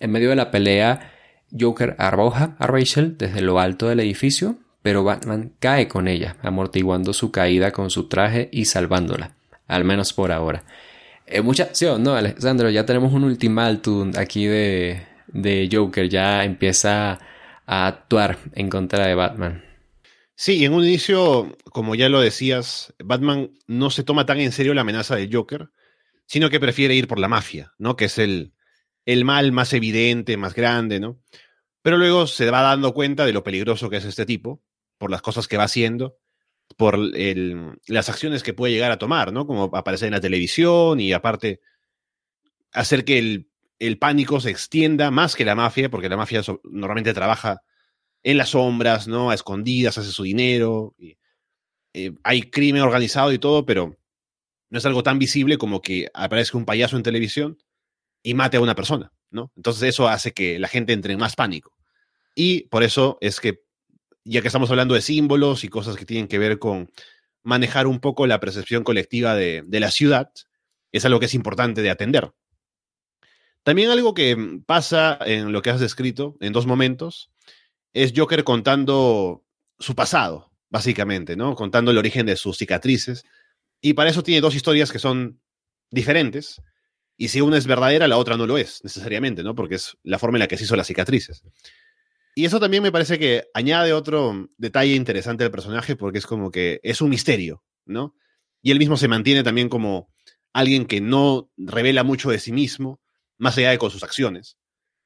En 0.00 0.10
medio 0.10 0.30
de 0.30 0.36
la 0.36 0.50
pelea, 0.50 1.12
Joker 1.58 1.94
arroja 1.98 2.56
a 2.58 2.66
Rachel 2.66 3.16
desde 3.16 3.40
lo 3.40 3.60
alto 3.60 3.88
del 3.88 4.00
edificio, 4.00 4.56
pero 4.82 5.04
Batman 5.04 5.52
cae 5.58 5.88
con 5.88 6.08
ella, 6.08 6.36
amortiguando 6.42 7.12
su 7.12 7.30
caída 7.30 7.72
con 7.72 7.90
su 7.90 8.08
traje 8.08 8.48
y 8.52 8.64
salvándola, 8.64 9.36
al 9.68 9.84
menos 9.84 10.12
por 10.12 10.32
ahora. 10.32 10.64
Eh, 11.26 11.42
mucha 11.42 11.70
¿no, 11.98 12.14
Alessandro? 12.14 12.70
Ya 12.70 12.86
tenemos 12.86 13.12
un 13.12 13.24
ultimátum 13.24 14.12
aquí 14.16 14.46
de, 14.46 15.06
de 15.26 15.68
Joker, 15.70 16.08
ya 16.08 16.44
empieza 16.44 17.18
a 17.66 17.86
actuar 17.88 18.38
en 18.52 18.68
contra 18.68 19.06
de 19.06 19.16
Batman. 19.16 19.64
Sí, 20.36 20.64
en 20.64 20.72
un 20.72 20.84
inicio, 20.84 21.56
como 21.72 21.94
ya 21.94 22.08
lo 22.08 22.20
decías, 22.20 22.94
Batman 23.02 23.50
no 23.66 23.90
se 23.90 24.04
toma 24.04 24.24
tan 24.24 24.38
en 24.38 24.52
serio 24.52 24.74
la 24.74 24.82
amenaza 24.82 25.16
de 25.16 25.28
Joker, 25.32 25.70
sino 26.26 26.48
que 26.48 26.60
prefiere 26.60 26.94
ir 26.94 27.08
por 27.08 27.18
la 27.18 27.28
mafia, 27.28 27.72
¿no? 27.78 27.96
Que 27.96 28.04
es 28.04 28.18
el, 28.18 28.52
el 29.04 29.24
mal 29.24 29.50
más 29.50 29.72
evidente, 29.72 30.36
más 30.36 30.54
grande, 30.54 31.00
¿no? 31.00 31.20
Pero 31.82 31.96
luego 31.96 32.26
se 32.26 32.50
va 32.50 32.60
dando 32.60 32.94
cuenta 32.94 33.24
de 33.26 33.32
lo 33.32 33.42
peligroso 33.42 33.90
que 33.90 33.96
es 33.96 34.04
este 34.04 34.26
tipo, 34.26 34.62
por 34.98 35.10
las 35.10 35.22
cosas 35.22 35.48
que 35.48 35.56
va 35.56 35.64
haciendo, 35.64 36.18
por 36.76 36.98
las 36.98 38.08
acciones 38.08 38.42
que 38.42 38.54
puede 38.54 38.72
llegar 38.72 38.92
a 38.92 38.98
tomar, 38.98 39.32
¿no? 39.32 39.46
Como 39.46 39.64
aparecer 39.76 40.06
en 40.06 40.14
la 40.14 40.20
televisión 40.20 41.00
y 41.00 41.12
aparte 41.12 41.60
hacer 42.72 43.04
que 43.04 43.18
el, 43.18 43.50
el 43.78 43.98
pánico 43.98 44.40
se 44.40 44.50
extienda 44.50 45.10
más 45.10 45.36
que 45.36 45.44
la 45.44 45.54
mafia, 45.54 45.90
porque 45.90 46.08
la 46.08 46.16
mafia 46.16 46.42
normalmente 46.64 47.14
trabaja 47.14 47.62
en 48.22 48.38
las 48.38 48.50
sombras, 48.50 49.06
¿no? 49.08 49.30
A 49.30 49.34
escondidas, 49.34 49.98
hace 49.98 50.10
su 50.10 50.24
dinero. 50.24 50.94
Eh, 51.94 52.12
hay 52.24 52.42
crimen 52.42 52.82
organizado 52.82 53.32
y 53.32 53.38
todo, 53.38 53.64
pero 53.64 53.96
no 54.68 54.78
es 54.78 54.84
algo 54.84 55.02
tan 55.02 55.18
visible 55.18 55.58
como 55.58 55.80
que 55.80 56.08
aparezca 56.12 56.58
un 56.58 56.64
payaso 56.64 56.96
en 56.96 57.02
televisión 57.02 57.58
y 58.22 58.34
mate 58.34 58.56
a 58.56 58.60
una 58.60 58.74
persona, 58.74 59.12
¿no? 59.30 59.52
Entonces 59.56 59.84
eso 59.84 60.08
hace 60.08 60.32
que 60.32 60.58
la 60.58 60.68
gente 60.68 60.92
entre 60.92 61.12
en 61.12 61.20
más 61.20 61.36
pánico. 61.36 61.76
Y 62.34 62.62
por 62.68 62.82
eso 62.82 63.16
es 63.20 63.40
que, 63.40 63.62
ya 64.26 64.42
que 64.42 64.48
estamos 64.48 64.70
hablando 64.70 64.94
de 64.94 65.02
símbolos 65.02 65.62
y 65.62 65.68
cosas 65.68 65.96
que 65.96 66.04
tienen 66.04 66.26
que 66.26 66.38
ver 66.38 66.58
con 66.58 66.90
manejar 67.44 67.86
un 67.86 68.00
poco 68.00 68.26
la 68.26 68.40
percepción 68.40 68.82
colectiva 68.82 69.36
de, 69.36 69.64
la 69.70 69.90
ciudad, 69.92 70.32
es 70.90 71.04
algo 71.04 71.20
que 71.20 71.26
es 71.26 71.34
importante 71.34 71.80
de 71.80 71.90
atender. 71.90 72.32
También 73.62 73.90
algo 73.90 74.14
que 74.14 74.60
pasa 74.66 75.18
en 75.24 75.52
lo 75.52 75.62
que 75.62 75.70
has 75.70 75.80
descrito 75.80 76.36
en 76.40 76.52
dos 76.52 76.66
momentos 76.66 77.30
es 77.92 78.12
Joker 78.16 78.42
contando 78.42 79.44
su 79.78 79.94
pasado, 79.94 80.50
básicamente, 80.70 81.36
¿no? 81.36 81.54
Contando 81.54 81.92
el 81.92 81.98
origen 81.98 82.26
de 82.26 82.36
sus 82.36 82.58
cicatrices. 82.58 83.24
Y 83.80 83.94
para 83.94 84.10
eso 84.10 84.24
tiene 84.24 84.40
dos 84.40 84.54
historias 84.56 84.90
que 84.90 84.98
son 84.98 85.40
diferentes. 85.90 86.60
Y 87.16 87.28
si 87.28 87.40
una 87.40 87.58
es 87.58 87.66
verdadera, 87.66 88.08
la 88.08 88.18
otra 88.18 88.36
no 88.36 88.46
lo 88.46 88.58
es, 88.58 88.82
necesariamente, 88.82 89.44
¿no? 89.44 89.54
Porque 89.54 89.76
es 89.76 89.96
la 90.02 90.18
forma 90.18 90.38
en 90.38 90.40
la 90.40 90.48
que 90.48 90.56
se 90.56 90.64
hizo 90.64 90.76
las 90.76 90.88
cicatrices. 90.88 91.42
Y 92.38 92.44
eso 92.44 92.60
también 92.60 92.82
me 92.82 92.92
parece 92.92 93.18
que 93.18 93.44
añade 93.54 93.94
otro 93.94 94.50
detalle 94.58 94.94
interesante 94.94 95.42
al 95.42 95.50
personaje, 95.50 95.96
porque 95.96 96.18
es 96.18 96.26
como 96.26 96.50
que 96.50 96.80
es 96.82 97.00
un 97.00 97.08
misterio, 97.08 97.64
¿no? 97.86 98.14
Y 98.60 98.72
él 98.72 98.78
mismo 98.78 98.98
se 98.98 99.08
mantiene 99.08 99.42
también 99.42 99.70
como 99.70 100.12
alguien 100.52 100.84
que 100.84 101.00
no 101.00 101.50
revela 101.56 102.04
mucho 102.04 102.28
de 102.28 102.38
sí 102.38 102.52
mismo, 102.52 103.00
más 103.38 103.56
allá 103.56 103.70
de 103.70 103.78
con 103.78 103.90
sus 103.90 104.02
acciones. 104.02 104.58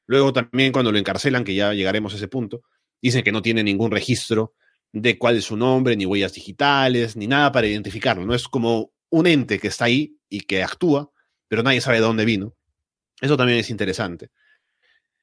Luego 0.07 0.33
también 0.33 0.73
cuando 0.73 0.91
lo 0.91 0.99
encarcelan, 0.99 1.45
que 1.45 1.55
ya 1.55 1.73
llegaremos 1.73 2.13
a 2.13 2.17
ese 2.17 2.27
punto, 2.27 2.63
dicen 3.01 3.23
que 3.23 3.31
no 3.31 3.43
tiene 3.43 3.63
ningún 3.63 3.93
registro 3.93 4.55
de 4.91 5.17
cuál 5.17 5.37
es 5.37 5.45
su 5.45 5.57
nombre, 5.57 5.95
ni 5.95 6.07
huellas 6.07 6.33
digitales, 6.33 7.15
ni 7.15 7.29
nada 7.29 7.53
para 7.53 7.69
identificarlo. 7.69 8.27
No 8.27 8.35
es 8.35 8.49
como 8.49 8.91
un 9.09 9.29
ente 9.29 9.61
que 9.61 9.69
está 9.69 9.85
ahí 9.85 10.17
y 10.29 10.41
que 10.41 10.65
actúa, 10.65 11.13
pero 11.47 11.63
nadie 11.63 11.81
sabe 11.81 11.99
de 11.99 12.03
dónde 12.03 12.25
vino. 12.25 12.57
Eso 13.21 13.37
también 13.37 13.61
es 13.61 13.71
interesante. 13.71 14.31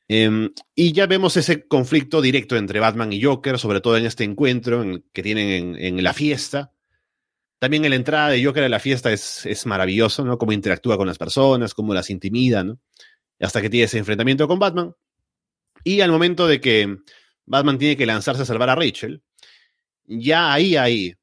Em, 0.09 0.53
y 0.73 0.93
ya 0.93 1.05
vemos 1.05 1.35
ese 1.35 1.67
conflicto 1.67 2.21
directo 2.21 2.55
entre 2.55 2.79
Batman 2.79 3.11
y 3.11 3.21
Joker, 3.21 3.59
sobre 3.59 3.81
todo 3.81 3.97
en 3.97 4.05
este 4.05 4.23
encuentro 4.23 4.85
que 5.11 5.23
tienen 5.23 5.75
en, 5.77 6.03
la 6.03 6.13
fiesta. 6.13 6.71
También 7.59 7.83
en 7.83 7.89
la 7.89 7.97
entrada 7.97 8.29
de 8.29 8.43
Joker 8.43 8.63
a 8.63 8.69
la 8.69 8.79
fiesta 8.79 9.11
es, 9.11 9.45
es 9.45 9.65
maravilloso, 9.65 10.23
¿no? 10.23 10.37
Cómo 10.37 10.53
interactúa 10.53 10.97
con 10.97 11.07
las 11.07 11.17
personas, 11.17 11.73
cómo 11.73 11.93
las 11.93 12.09
intimida, 12.09 12.63
¿no? 12.63 12.79
Hasta 13.39 13.61
que 13.61 13.69
tiene 13.69 13.85
ese 13.85 13.97
enfrentamiento 13.97 14.47
con 14.47 14.59
Batman. 14.59 14.93
Y 15.83 16.01
al 16.01 16.11
momento 16.11 16.47
de 16.47 16.61
que 16.61 16.97
Batman 17.45 17.77
tiene 17.77 17.97
que 17.97 18.05
lanzarse 18.05 18.43
a 18.43 18.45
salvar 18.45 18.69
a 18.69 18.75
Rachel, 18.75 19.21
ya 20.05 20.53
ahí 20.53 20.77
hay 20.77 21.15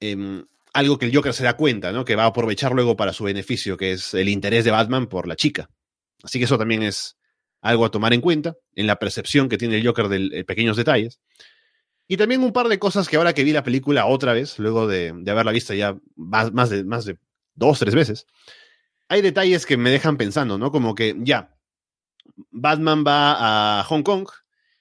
em, 0.00 0.46
algo 0.72 0.98
que 0.98 1.06
el 1.06 1.14
Joker 1.14 1.34
se 1.34 1.44
da 1.44 1.56
cuenta, 1.56 1.92
¿no? 1.92 2.04
Que 2.04 2.16
va 2.16 2.24
a 2.24 2.28
aprovechar 2.28 2.72
luego 2.72 2.96
para 2.96 3.12
su 3.12 3.24
beneficio, 3.24 3.76
que 3.76 3.92
es 3.92 4.14
el 4.14 4.28
interés 4.28 4.64
de 4.64 4.70
Batman 4.70 5.08
por 5.08 5.28
la 5.28 5.36
chica. 5.36 5.68
Así 6.22 6.38
que 6.38 6.46
eso 6.46 6.58
también 6.58 6.82
es 6.82 7.17
algo 7.60 7.84
a 7.84 7.90
tomar 7.90 8.12
en 8.12 8.20
cuenta 8.20 8.56
en 8.74 8.86
la 8.86 8.96
percepción 8.96 9.48
que 9.48 9.58
tiene 9.58 9.78
el 9.78 9.86
Joker 9.86 10.08
de 10.08 10.44
pequeños 10.44 10.76
detalles. 10.76 11.20
Y 12.06 12.16
también 12.16 12.42
un 12.42 12.52
par 12.52 12.68
de 12.68 12.78
cosas 12.78 13.06
que 13.08 13.16
ahora 13.16 13.34
que 13.34 13.44
vi 13.44 13.52
la 13.52 13.62
película 13.62 14.06
otra 14.06 14.32
vez, 14.32 14.58
luego 14.58 14.86
de, 14.86 15.08
haberla 15.28 15.52
visto 15.52 15.74
ya 15.74 15.98
más, 16.16 16.70
de, 16.70 16.84
más 16.84 17.04
de 17.04 17.18
dos, 17.54 17.78
tres 17.78 17.94
veces, 17.94 18.26
hay 19.08 19.20
detalles 19.20 19.66
que 19.66 19.76
me 19.76 19.90
dejan 19.90 20.16
pensando, 20.16 20.56
¿no? 20.56 20.70
Como 20.70 20.94
que 20.94 21.16
ya, 21.18 21.54
Batman 22.50 23.04
va 23.06 23.80
a 23.80 23.84
Hong 23.84 24.02
Kong 24.02 24.26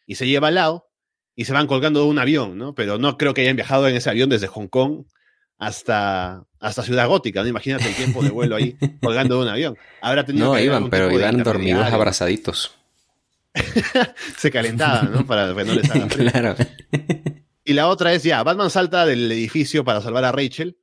y 0.05 0.15
se 0.15 0.27
lleva 0.27 0.47
al 0.47 0.55
lado 0.55 0.89
y 1.35 1.45
se 1.45 1.53
van 1.53 1.67
colgando 1.67 2.01
de 2.01 2.07
un 2.07 2.19
avión, 2.19 2.57
¿no? 2.57 2.75
Pero 2.75 2.97
no 2.97 3.17
creo 3.17 3.33
que 3.33 3.41
hayan 3.41 3.57
viajado 3.57 3.87
en 3.87 3.95
ese 3.95 4.09
avión 4.09 4.29
desde 4.29 4.47
Hong 4.47 4.67
Kong 4.67 5.05
hasta, 5.57 6.43
hasta 6.59 6.83
Ciudad 6.83 7.07
Gótica, 7.07 7.41
¿no? 7.41 7.49
Imagínate 7.49 7.87
el 7.89 7.95
tiempo 7.95 8.21
de 8.23 8.29
vuelo 8.29 8.55
ahí 8.55 8.75
colgando 9.01 9.37
de 9.37 9.41
un 9.43 9.47
avión. 9.49 9.77
Habrá 10.01 10.25
tenido 10.25 10.47
no, 10.47 10.59
iban, 10.59 10.89
pero 10.89 11.11
iban 11.11 11.43
dormidos 11.43 11.91
abrazaditos. 11.91 12.75
se 14.37 14.51
calentaban, 14.51 15.11
¿no? 15.11 15.25
Para 15.25 15.53
que 15.55 15.63
no 15.63 15.73
les 15.73 15.89
haga 15.89 16.07
Claro. 16.31 16.55
Y 17.63 17.73
la 17.73 17.87
otra 17.87 18.13
es 18.13 18.23
ya, 18.23 18.43
Batman 18.43 18.69
salta 18.69 19.05
del 19.05 19.31
edificio 19.31 19.83
para 19.83 20.01
salvar 20.01 20.23
a 20.25 20.31
Rachel, 20.31 20.77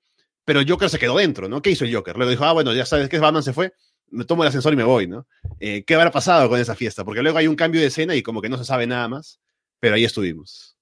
pero 0.45 0.61
Joker 0.67 0.91
se 0.91 0.99
quedó 0.99 1.17
dentro, 1.17 1.49
¿no? 1.49 1.63
¿Qué 1.63 1.71
hizo 1.71 1.85
el 1.85 1.95
Joker? 1.95 2.17
Luego 2.17 2.31
dijo, 2.31 2.45
ah, 2.45 2.53
bueno, 2.53 2.75
ya 2.75 2.85
sabes 2.85 3.09
que 3.09 3.19
Batman 3.19 3.43
se 3.43 3.53
fue, 3.53 3.73
me 4.11 4.25
tomo 4.25 4.43
el 4.43 4.49
ascensor 4.49 4.73
y 4.73 4.77
me 4.77 4.85
voy, 4.85 5.07
¿no? 5.07 5.27
Eh, 5.61 5.85
¿Qué 5.87 5.95
habrá 5.95 6.11
pasado 6.11 6.49
con 6.49 6.61
esa 6.61 6.75
fiesta? 6.75 7.05
Porque 7.05 7.23
luego 7.23 7.39
hay 7.39 7.47
un 7.47 7.57
cambio 7.57 7.81
de 7.81 7.87
escena 7.87 8.15
y 8.15 8.23
como 8.23 8.43
que 8.43 8.49
no 8.49 8.59
se 8.59 8.65
sabe 8.65 8.87
nada 8.87 9.09
más, 9.09 9.41
pero 9.81 9.95
ahí 9.95 10.05
estuvimos. 10.05 10.74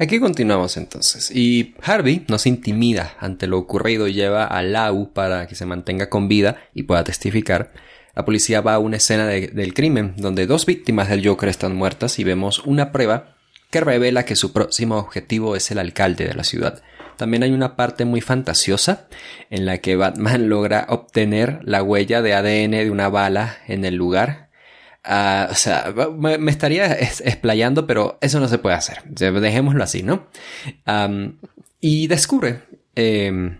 Aquí 0.00 0.18
continuamos 0.18 0.78
entonces. 0.78 1.30
Y 1.30 1.74
Harvey 1.82 2.24
no 2.26 2.38
se 2.38 2.48
intimida 2.48 3.16
ante 3.20 3.46
lo 3.46 3.58
ocurrido 3.58 4.08
y 4.08 4.14
lleva 4.14 4.46
a 4.46 4.62
Lau 4.62 5.12
para 5.12 5.46
que 5.46 5.54
se 5.54 5.66
mantenga 5.66 6.08
con 6.08 6.26
vida 6.26 6.56
y 6.72 6.84
pueda 6.84 7.04
testificar. 7.04 7.74
La 8.16 8.24
policía 8.24 8.62
va 8.62 8.72
a 8.72 8.78
una 8.78 8.96
escena 8.96 9.26
del 9.26 9.74
crimen 9.74 10.14
donde 10.16 10.46
dos 10.46 10.64
víctimas 10.64 11.10
del 11.10 11.26
Joker 11.26 11.50
están 11.50 11.76
muertas 11.76 12.18
y 12.18 12.24
vemos 12.24 12.60
una 12.60 12.92
prueba 12.92 13.36
que 13.70 13.82
revela 13.82 14.24
que 14.24 14.36
su 14.36 14.54
próximo 14.54 14.96
objetivo 14.96 15.54
es 15.54 15.70
el 15.70 15.78
alcalde 15.78 16.24
de 16.24 16.34
la 16.34 16.44
ciudad. 16.44 16.82
También 17.18 17.42
hay 17.42 17.52
una 17.52 17.76
parte 17.76 18.06
muy 18.06 18.22
fantasiosa 18.22 19.06
en 19.50 19.66
la 19.66 19.78
que 19.78 19.96
Batman 19.96 20.48
logra 20.48 20.86
obtener 20.88 21.60
la 21.62 21.82
huella 21.82 22.22
de 22.22 22.32
ADN 22.32 22.70
de 22.70 22.90
una 22.90 23.10
bala 23.10 23.58
en 23.68 23.84
el 23.84 23.96
lugar. 23.96 24.48
O 25.02 25.54
sea, 25.54 25.94
me, 26.16 26.50
estaría 26.50 26.92
explayando, 26.92 27.86
pero 27.86 28.18
eso 28.20 28.38
no 28.38 28.48
se 28.48 28.58
puede 28.58 28.76
hacer. 28.76 29.02
Dejémoslo 29.04 29.82
así, 29.82 30.02
¿no? 30.02 30.28
y 31.82 32.08
descubre 32.08 32.60
em, 32.94 33.58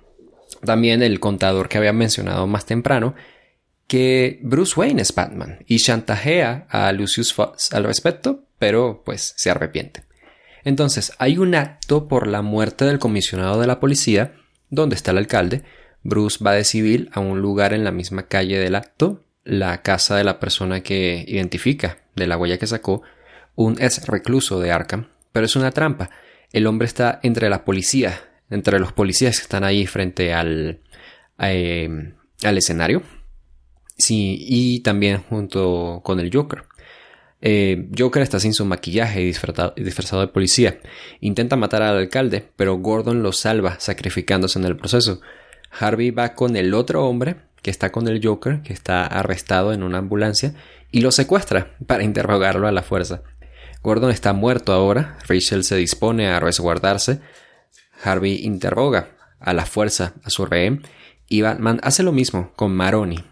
también 0.62 1.02
el 1.02 1.20
contador 1.20 1.68
que 1.68 1.78
había 1.78 1.94
mencionado 1.94 2.46
más 2.46 2.66
temprano 2.66 3.14
que 3.86 4.38
Bruce 4.42 4.78
Wayne 4.78 5.02
es 5.02 5.12
Batman 5.12 5.64
y 5.66 5.78
chantajea 5.78 6.66
a 6.68 6.92
Lucius 6.92 7.34
Fox 7.34 7.72
al 7.72 7.82
respecto, 7.82 8.44
pero 8.58 9.02
pues 9.04 9.34
se 9.36 9.50
arrepiente. 9.50 10.04
Entonces, 10.62 11.12
hay 11.18 11.38
un 11.38 11.56
acto 11.56 12.06
por 12.06 12.28
la 12.28 12.40
muerte 12.42 12.84
del 12.84 13.00
comisionado 13.00 13.60
de 13.60 13.66
la 13.66 13.80
policía, 13.80 14.34
donde 14.68 14.94
está 14.94 15.10
el 15.10 15.18
alcalde. 15.18 15.64
Bruce 16.04 16.38
va 16.44 16.52
de 16.52 16.62
civil 16.62 17.10
a 17.12 17.18
un 17.18 17.40
lugar 17.40 17.72
en 17.72 17.82
la 17.82 17.90
misma 17.90 18.28
calle 18.28 18.58
del 18.60 18.76
acto, 18.76 19.24
la 19.44 19.82
casa 19.82 20.16
de 20.16 20.24
la 20.24 20.38
persona 20.40 20.82
que 20.82 21.24
identifica 21.26 21.98
de 22.16 22.26
la 22.26 22.36
huella 22.36 22.58
que 22.58 22.66
sacó, 22.66 23.02
un 23.54 23.80
ex 23.80 24.06
recluso 24.06 24.60
de 24.60 24.72
Arkham. 24.72 25.08
Pero 25.32 25.46
es 25.46 25.56
una 25.56 25.70
trampa. 25.70 26.10
El 26.52 26.66
hombre 26.66 26.86
está 26.86 27.20
entre 27.22 27.48
la 27.48 27.64
policía, 27.64 28.20
entre 28.50 28.78
los 28.78 28.92
policías 28.92 29.38
que 29.38 29.42
están 29.42 29.64
ahí 29.64 29.86
frente 29.86 30.32
al, 30.32 30.80
eh, 31.38 32.14
al 32.42 32.58
escenario. 32.58 33.02
Sí, 33.96 34.36
y 34.40 34.80
también 34.80 35.18
junto 35.18 36.00
con 36.02 36.20
el 36.20 36.30
Joker. 36.32 36.64
Eh, 37.42 37.88
Joker 37.96 38.22
está 38.22 38.38
sin 38.38 38.52
su 38.52 38.64
maquillaje 38.64 39.22
y 39.22 39.26
disfrazado, 39.26 39.72
de 40.20 40.28
policía. 40.28 40.80
Intenta 41.20 41.56
matar 41.56 41.82
al 41.82 41.96
alcalde, 41.96 42.48
pero 42.56 42.76
Gordon 42.78 43.22
lo 43.22 43.32
salva, 43.32 43.78
sacrificándose 43.78 44.58
en 44.58 44.64
el 44.64 44.76
proceso. 44.76 45.20
Harvey 45.70 46.10
va 46.10 46.34
con 46.34 46.56
el 46.56 46.74
otro 46.74 47.06
hombre, 47.06 47.36
que 47.62 47.70
está 47.70 47.92
con 47.92 48.08
el 48.08 48.24
Joker, 48.24 48.62
que 48.62 48.72
está 48.72 49.06
arrestado 49.06 49.72
en 49.72 49.82
una 49.82 49.98
ambulancia, 49.98 50.54
y 50.90 51.00
lo 51.00 51.12
secuestra 51.12 51.76
para 51.86 52.02
interrogarlo 52.02 52.66
a 52.66 52.72
la 52.72 52.82
fuerza. 52.82 53.22
Gordon 53.82 54.10
está 54.10 54.32
muerto 54.32 54.72
ahora, 54.72 55.18
Rachel 55.26 55.64
se 55.64 55.76
dispone 55.76 56.28
a 56.28 56.40
resguardarse, 56.40 57.20
Harvey 58.02 58.44
interroga 58.44 59.08
a 59.38 59.52
la 59.52 59.66
fuerza 59.66 60.14
a 60.24 60.30
su 60.30 60.46
rehén, 60.46 60.82
y 61.28 61.42
Batman 61.42 61.80
hace 61.82 62.02
lo 62.02 62.12
mismo 62.12 62.52
con 62.56 62.74
Maroni, 62.74 63.24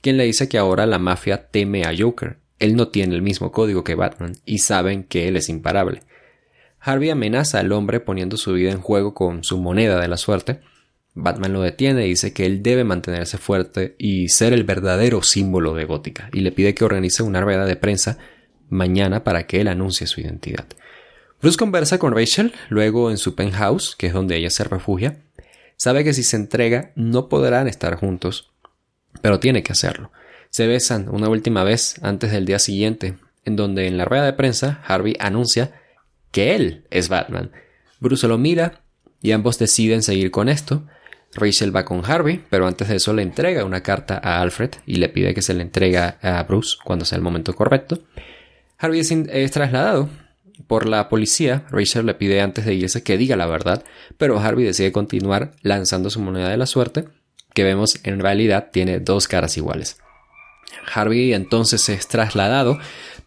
quien 0.00 0.16
le 0.16 0.24
dice 0.24 0.48
que 0.48 0.58
ahora 0.58 0.86
la 0.86 0.98
mafia 0.98 1.48
teme 1.48 1.84
a 1.84 1.92
Joker 1.96 2.38
él 2.58 2.76
no 2.76 2.88
tiene 2.88 3.14
el 3.14 3.22
mismo 3.22 3.52
código 3.52 3.84
que 3.84 3.94
Batman 3.94 4.36
y 4.44 4.58
saben 4.58 5.04
que 5.04 5.28
él 5.28 5.36
es 5.36 5.48
imparable. 5.48 6.02
Harvey 6.80 7.10
amenaza 7.10 7.58
al 7.58 7.72
hombre 7.72 8.00
poniendo 8.00 8.36
su 8.36 8.52
vida 8.52 8.70
en 8.70 8.80
juego 8.80 9.12
con 9.12 9.44
su 9.44 9.58
moneda 9.58 10.00
de 10.00 10.08
la 10.08 10.16
suerte. 10.16 10.60
Batman 11.16 11.54
lo 11.54 11.62
detiene 11.62 12.04
y 12.06 12.10
dice 12.10 12.34
que 12.34 12.44
él 12.44 12.62
debe 12.62 12.84
mantenerse 12.84 13.38
fuerte 13.38 13.96
y 13.98 14.28
ser 14.28 14.52
el 14.52 14.64
verdadero 14.64 15.22
símbolo 15.22 15.74
de 15.74 15.86
Gótica 15.86 16.28
y 16.32 16.40
le 16.40 16.52
pide 16.52 16.74
que 16.74 16.84
organice 16.84 17.22
una 17.22 17.40
rueda 17.40 17.64
de 17.64 17.74
prensa 17.74 18.18
mañana 18.68 19.24
para 19.24 19.46
que 19.46 19.62
él 19.62 19.68
anuncie 19.68 20.06
su 20.06 20.20
identidad. 20.20 20.66
Bruce 21.40 21.56
conversa 21.56 21.98
con 21.98 22.14
Rachel, 22.14 22.52
luego 22.68 23.10
en 23.10 23.16
su 23.16 23.34
penthouse, 23.34 23.96
que 23.96 24.08
es 24.08 24.12
donde 24.12 24.36
ella 24.36 24.50
se 24.50 24.64
refugia. 24.64 25.22
Sabe 25.76 26.04
que 26.04 26.12
si 26.12 26.22
se 26.22 26.36
entrega 26.36 26.92
no 26.96 27.30
podrán 27.30 27.66
estar 27.66 27.96
juntos, 27.96 28.52
pero 29.22 29.40
tiene 29.40 29.62
que 29.62 29.72
hacerlo. 29.72 30.12
Se 30.50 30.66
besan 30.66 31.08
una 31.08 31.30
última 31.30 31.64
vez 31.64 31.96
antes 32.02 32.30
del 32.30 32.44
día 32.44 32.58
siguiente, 32.58 33.14
en 33.44 33.56
donde 33.56 33.86
en 33.86 33.96
la 33.96 34.04
rueda 34.04 34.26
de 34.26 34.34
prensa 34.34 34.82
Harvey 34.86 35.16
anuncia 35.18 35.72
que 36.30 36.54
él 36.54 36.84
es 36.90 37.08
Batman. 37.08 37.52
Bruce 38.00 38.28
lo 38.28 38.36
mira 38.36 38.82
y 39.22 39.32
ambos 39.32 39.58
deciden 39.58 40.02
seguir 40.02 40.30
con 40.30 40.50
esto. 40.50 40.86
Rachel 41.36 41.74
va 41.74 41.84
con 41.84 42.04
Harvey, 42.04 42.42
pero 42.50 42.66
antes 42.66 42.88
de 42.88 42.96
eso 42.96 43.12
le 43.12 43.22
entrega 43.22 43.64
una 43.64 43.82
carta 43.82 44.20
a 44.22 44.40
Alfred 44.40 44.70
y 44.86 44.96
le 44.96 45.08
pide 45.08 45.34
que 45.34 45.42
se 45.42 45.54
le 45.54 45.62
entregue 45.62 45.98
a 45.98 46.44
Bruce 46.48 46.76
cuando 46.84 47.04
sea 47.04 47.16
el 47.16 47.22
momento 47.22 47.54
correcto. 47.54 48.00
Harvey 48.78 49.00
es, 49.00 49.50
trasladado 49.50 50.08
por 50.66 50.86
la 50.86 51.08
policía. 51.08 51.64
Rachel 51.70 52.06
le 52.06 52.14
pide 52.14 52.40
antes 52.40 52.66
de 52.66 52.74
irse 52.74 53.02
que 53.02 53.16
diga 53.16 53.36
la 53.36 53.46
verdad, 53.46 53.84
pero 54.18 54.38
Harvey 54.38 54.64
decide 54.64 54.92
continuar 54.92 55.52
lanzando 55.62 56.10
su 56.10 56.20
moneda 56.20 56.48
de 56.48 56.56
la 56.56 56.66
suerte, 56.66 57.04
que 57.54 57.64
vemos 57.64 57.98
en 58.04 58.20
realidad 58.20 58.68
tiene 58.72 59.00
dos 59.00 59.28
caras 59.28 59.56
iguales. 59.56 59.98
Harvey 60.92 61.32
entonces 61.32 61.88
es 61.88 62.06
trasladado, 62.06 62.78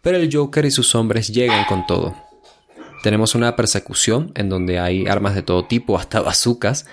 pero 0.02 0.18
el 0.18 0.32
Joker 0.32 0.64
y 0.64 0.70
sus 0.70 0.94
hombres 0.94 1.28
llegan 1.28 1.64
con 1.64 1.86
todo. 1.86 2.14
Tenemos 3.02 3.34
una 3.34 3.56
persecución 3.56 4.30
en 4.34 4.48
donde 4.48 4.78
hay 4.78 5.06
armas 5.06 5.34
de 5.34 5.42
todo 5.42 5.64
tipo, 5.64 5.98
hasta 5.98 6.20
bazucas, 6.20 6.86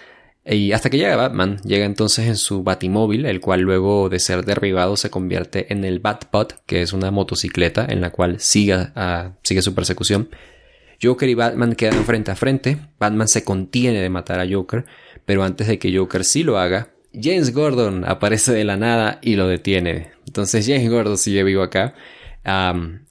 y 0.49 0.71
hasta 0.71 0.89
que 0.89 0.97
llega 0.97 1.15
Batman, 1.15 1.59
llega 1.65 1.85
entonces 1.85 2.27
en 2.27 2.37
su 2.37 2.63
Batimóvil, 2.63 3.25
el 3.25 3.41
cual 3.41 3.61
luego 3.61 4.07
de 4.07 4.19
ser 4.19 4.45
derribado 4.45 4.95
se 4.95 5.09
convierte 5.09 5.73
en 5.73 5.83
el 5.83 5.99
Batpod, 5.99 6.47
que 6.65 6.81
es 6.81 6.93
una 6.93 7.11
motocicleta 7.11 7.85
en 7.89 7.99
la 7.99 8.11
cual 8.11 8.39
sigue, 8.39 8.87
sigue 9.43 9.61
su 9.61 9.75
persecución. 9.75 10.29
Joker 11.01 11.27
y 11.27 11.33
Batman 11.33 11.75
quedan 11.75 12.05
frente 12.05 12.31
a 12.31 12.35
frente. 12.35 12.77
Batman 12.97 13.27
se 13.27 13.43
contiene 13.43 13.99
de 13.99 14.09
matar 14.09 14.39
a 14.39 14.47
Joker, 14.49 14.85
pero 15.25 15.43
antes 15.43 15.67
de 15.67 15.79
que 15.79 15.95
Joker 15.95 16.23
sí 16.23 16.43
lo 16.43 16.57
haga, 16.57 16.89
James 17.13 17.53
Gordon 17.53 18.05
aparece 18.05 18.53
de 18.53 18.63
la 18.63 18.77
nada 18.77 19.19
y 19.21 19.35
lo 19.35 19.47
detiene. 19.47 20.11
Entonces 20.25 20.65
James 20.65 20.89
Gordon 20.89 21.17
sigue 21.17 21.43
vivo 21.43 21.61
acá, 21.61 21.93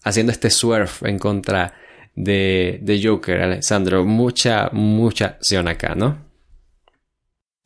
haciendo 0.02 0.32
este 0.32 0.50
swerve 0.50 0.90
en 1.02 1.18
contra 1.18 1.74
de, 2.14 2.78
de 2.82 3.00
Joker, 3.02 3.42
Alessandro. 3.42 4.04
Mucha, 4.04 4.70
mucha 4.72 5.26
acción 5.26 5.68
acá, 5.68 5.94
¿no? 5.94 6.25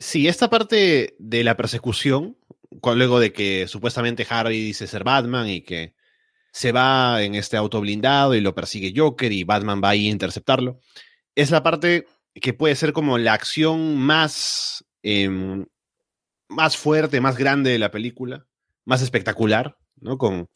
Sí, 0.01 0.27
esta 0.27 0.49
parte 0.49 1.15
de 1.19 1.43
la 1.43 1.55
persecución, 1.55 2.35
luego 2.95 3.19
de 3.19 3.31
que 3.31 3.67
supuestamente 3.67 4.25
Harry 4.27 4.59
dice 4.59 4.87
ser 4.87 5.03
Batman 5.03 5.47
y 5.47 5.61
que 5.61 5.93
se 6.51 6.71
va 6.71 7.21
en 7.21 7.35
este 7.35 7.55
auto 7.55 7.79
blindado 7.81 8.33
y 8.33 8.41
lo 8.41 8.55
persigue 8.55 8.95
Joker 8.95 9.31
y 9.31 9.43
Batman 9.43 9.79
va 9.81 9.89
ahí 9.89 10.07
a 10.07 10.11
interceptarlo, 10.11 10.79
es 11.35 11.51
la 11.51 11.61
parte 11.61 12.07
que 12.33 12.53
puede 12.53 12.75
ser 12.75 12.93
como 12.93 13.19
la 13.19 13.33
acción 13.33 13.95
más, 13.95 14.83
em, 15.03 15.67
más 16.47 16.77
fuerte, 16.77 17.21
más 17.21 17.37
grande 17.37 17.69
de 17.69 17.77
la 17.77 17.91
película, 17.91 18.47
más 18.85 19.03
espectacular, 19.03 19.77
¿no? 19.97 20.17
Con 20.17 20.49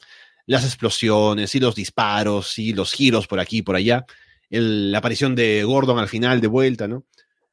las 0.48 0.66
explosiones 0.66 1.54
y 1.54 1.60
los 1.60 1.76
disparos 1.76 2.58
y 2.58 2.74
los 2.74 2.94
giros 2.94 3.28
por 3.28 3.40
aquí 3.40 3.60
y 3.60 3.62
por 3.62 3.76
allá, 3.76 4.08
la 4.50 4.98
aparición 4.98 5.36
de 5.36 5.64
Gordon 5.66 6.00
al 6.00 6.10
final 6.10 6.42
de 6.42 6.48
vuelta, 6.48 6.88
¿no? 6.88 7.06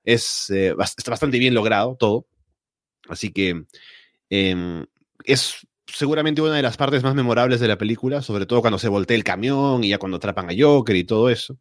Es, 0.05 0.51
eh, 0.51 0.75
está 0.79 1.11
bastante 1.11 1.39
bien 1.39 1.55
logrado 1.55 1.97
todo. 1.97 2.27
Así 3.09 3.33
que 3.33 3.65
em, 4.31 4.87
es 5.25 5.67
seguramente 5.87 6.41
una 6.41 6.55
de 6.55 6.63
las 6.63 6.77
partes 6.77 7.03
más 7.03 7.15
memorables 7.15 7.61
de 7.61 7.69
la 7.69 7.79
película, 7.79 8.23
sobre 8.23 8.47
todo 8.47 8.61
cuando 8.61 8.79
se 8.79 8.89
voltea 8.89 9.17
el 9.17 9.25
camión 9.25 9.85
y 9.85 9.91
ya 9.91 9.99
cuando 9.99 10.17
atrapan 10.17 10.51
a 10.51 10.55
Joker 10.57 10.97
y 10.97 11.05
todo 11.05 11.29
eso. 11.31 11.59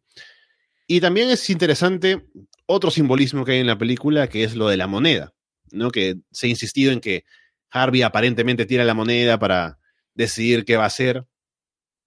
Y 0.86 1.00
también 1.00 1.30
es 1.30 1.48
interesante 1.50 2.26
otro 2.66 2.90
simbolismo 2.90 3.44
que 3.44 3.52
hay 3.52 3.60
en 3.60 3.66
la 3.66 3.78
película, 3.78 4.28
que 4.28 4.44
es 4.44 4.54
lo 4.54 4.68
de 4.68 4.76
la 4.76 4.86
moneda, 4.86 5.32
¿no? 5.70 5.90
Que 5.90 6.16
se 6.30 6.46
ha 6.46 6.50
insistido 6.50 6.92
en 6.92 7.00
que 7.00 7.24
Harvey 7.70 8.02
aparentemente 8.02 8.66
tira 8.66 8.84
la 8.84 8.94
moneda 8.94 9.38
para 9.38 9.78
decidir 10.14 10.64
qué 10.64 10.76
va 10.76 10.84
a 10.84 10.88
hacer. 10.88 11.24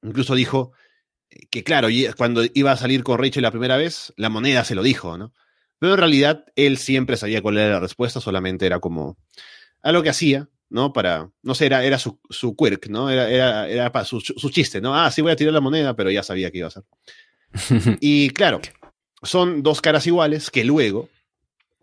Incluso 0.02 0.36
dijo 0.36 0.72
que, 1.50 1.64
claro, 1.64 1.88
cuando 2.18 2.44
iba 2.54 2.72
a 2.72 2.78
salir 2.78 3.04
con 3.04 3.18
Rachel 3.18 3.44
la 3.44 3.52
primera 3.52 3.78
vez, 3.78 4.14
la 4.18 4.30
moneda 4.30 4.64
se 4.64 4.76
lo 4.76 4.84
dijo, 4.84 5.18
¿no? 5.18 5.34
Pero 5.80 5.94
en 5.94 6.00
realidad 6.00 6.46
él 6.56 6.78
siempre 6.78 7.18
sabía 7.18 7.42
cuál 7.42 7.58
era 7.58 7.74
la 7.74 7.80
respuesta, 7.80 8.22
solamente 8.22 8.66
era 8.66 8.80
como 8.80 9.18
algo 9.82 10.04
que 10.04 10.10
hacía, 10.10 10.50
¿no? 10.70 10.94
Para, 10.94 11.30
no 11.44 11.56
sé, 11.56 11.68
era, 11.68 11.84
era 11.84 12.00
su, 12.00 12.20
su 12.30 12.56
quirk, 12.56 12.88
¿no? 12.88 13.10
Era, 13.10 13.30
era, 13.30 13.70
era 13.70 13.92
para 13.92 14.06
su, 14.06 14.20
su, 14.20 14.50
chiste, 14.50 14.82
¿no? 14.82 14.96
Ah, 14.96 15.12
sí 15.12 15.22
voy 15.22 15.32
a 15.32 15.36
tirar 15.36 15.54
la 15.54 15.62
moneda, 15.62 15.96
pero 15.96 16.10
ya 16.12 16.24
sabía 16.24 16.52
que 16.52 16.60
iba 16.60 16.68
a 16.68 16.70
hacer. 16.70 16.84
y 18.02 18.30
claro, 18.32 18.62
son 19.22 19.64
dos 19.64 19.82
caras 19.82 20.08
iguales 20.08 20.50
que 20.50 20.64
luego, 20.64 21.10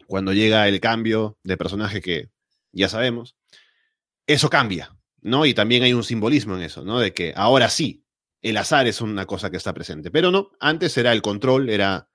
cuando 0.06 0.32
llega 0.32 0.68
el 0.68 0.80
cambio 0.80 1.38
de 1.42 1.56
personaje 1.56 2.00
que 2.00 2.30
ya 2.72 2.88
sabemos, 2.88 3.36
eso 4.26 4.50
cambia, 4.50 4.96
¿no? 5.20 5.46
Y 5.46 5.54
también 5.54 5.82
hay 5.82 5.92
un 5.92 6.04
simbolismo 6.04 6.56
en 6.56 6.62
eso, 6.62 6.84
¿no? 6.84 6.98
De 6.98 7.12
que 7.12 7.32
ahora 7.36 7.68
sí, 7.68 8.04
el 8.40 8.56
azar 8.56 8.86
es 8.86 9.00
una 9.00 9.26
cosa 9.26 9.50
que 9.50 9.56
está 9.56 9.72
presente, 9.72 10.10
pero 10.10 10.30
no, 10.30 10.50
antes 10.58 10.96
era 10.96 11.12
el 11.12 11.22
control, 11.22 11.70
era 11.70 12.08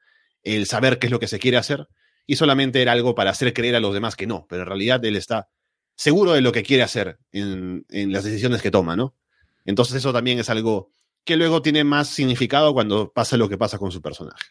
el 0.56 0.66
saber 0.66 1.00
qué 1.00 1.08
es 1.08 1.12
lo 1.12 1.20
que 1.20 1.28
se 1.28 1.40
quiere 1.40 1.58
hacer, 1.58 1.88
y 2.26 2.36
solamente 2.36 2.82
era 2.82 2.92
algo 2.92 3.16
para 3.16 3.32
hacer 3.32 3.54
creer 3.54 3.76
a 3.76 3.80
los 3.80 3.94
demás 3.94 4.16
que 4.16 4.28
no, 4.28 4.46
pero 4.50 4.64
en 4.64 4.68
realidad 4.68 5.04
él 5.06 5.16
está 5.16 5.50
seguro 5.96 6.34
de 6.34 6.42
lo 6.42 6.52
que 6.52 6.64
quiere 6.64 6.84
hacer 6.84 7.20
en, 7.32 7.86
las 7.90 8.24
decisiones 8.24 8.62
que 8.62 8.72
toma, 8.72 8.96
¿no? 8.96 9.16
Entonces 9.66 9.96
eso 9.96 10.14
también 10.14 10.40
es 10.40 10.50
algo 10.50 10.92
que 11.24 11.36
luego 11.36 11.62
tiene 11.62 11.84
más 11.84 12.08
significado 12.08 12.74
cuando 12.74 13.12
pasa 13.12 13.36
lo 13.38 13.50
que 13.50 13.58
pasa 13.58 13.78
con 13.78 13.92
su 13.92 14.02
personaje. 14.02 14.46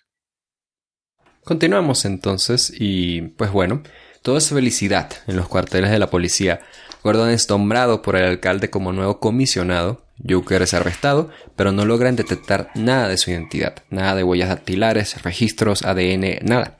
Continuamos 1.43 2.05
entonces 2.05 2.73
y 2.77 3.23
pues 3.23 3.53
bueno, 3.53 3.83
todo 4.23 4.37
es 4.37 4.49
felicidad 4.49 5.11
en 5.27 5.37
los 5.37 5.49
cuarteles 5.49 5.91
de 5.91 5.99
la 5.99 6.11
policía. 6.11 6.61
Gordon 7.05 7.31
es 7.31 7.49
nombrado 7.49 8.03
por 8.03 8.17
el 8.17 8.25
alcalde 8.25 8.69
como 8.69 8.93
nuevo 8.93 9.21
comisionado 9.21 10.06
Joker 10.27 10.63
es 10.63 10.75
arrestado, 10.75 11.31
pero 11.57 11.73
no 11.73 11.85
logran 11.85 12.17
detectar 12.17 12.71
nada 12.75 13.09
de 13.09 13.19
su 13.19 13.31
identidad, 13.31 13.83
nada 13.91 14.15
de 14.15 14.25
huellas 14.25 14.49
dactilares, 14.49 15.23
registros, 15.23 15.83
ADN, 15.83 16.39
nada. 16.43 16.79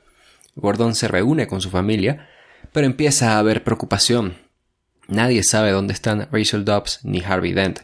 Gordon 0.55 0.95
se 0.95 1.07
reúne 1.07 1.47
con 1.47 1.61
su 1.61 1.69
familia, 1.69 2.27
pero 2.71 2.87
empieza 2.87 3.33
a 3.33 3.39
haber 3.39 3.63
preocupación. 3.63 4.37
Nadie 5.07 5.43
sabe 5.43 5.71
dónde 5.71 5.93
están 5.93 6.27
Rachel 6.31 6.65
Dobbs 6.65 6.99
ni 7.03 7.21
Harvey 7.23 7.53
Dent, 7.53 7.81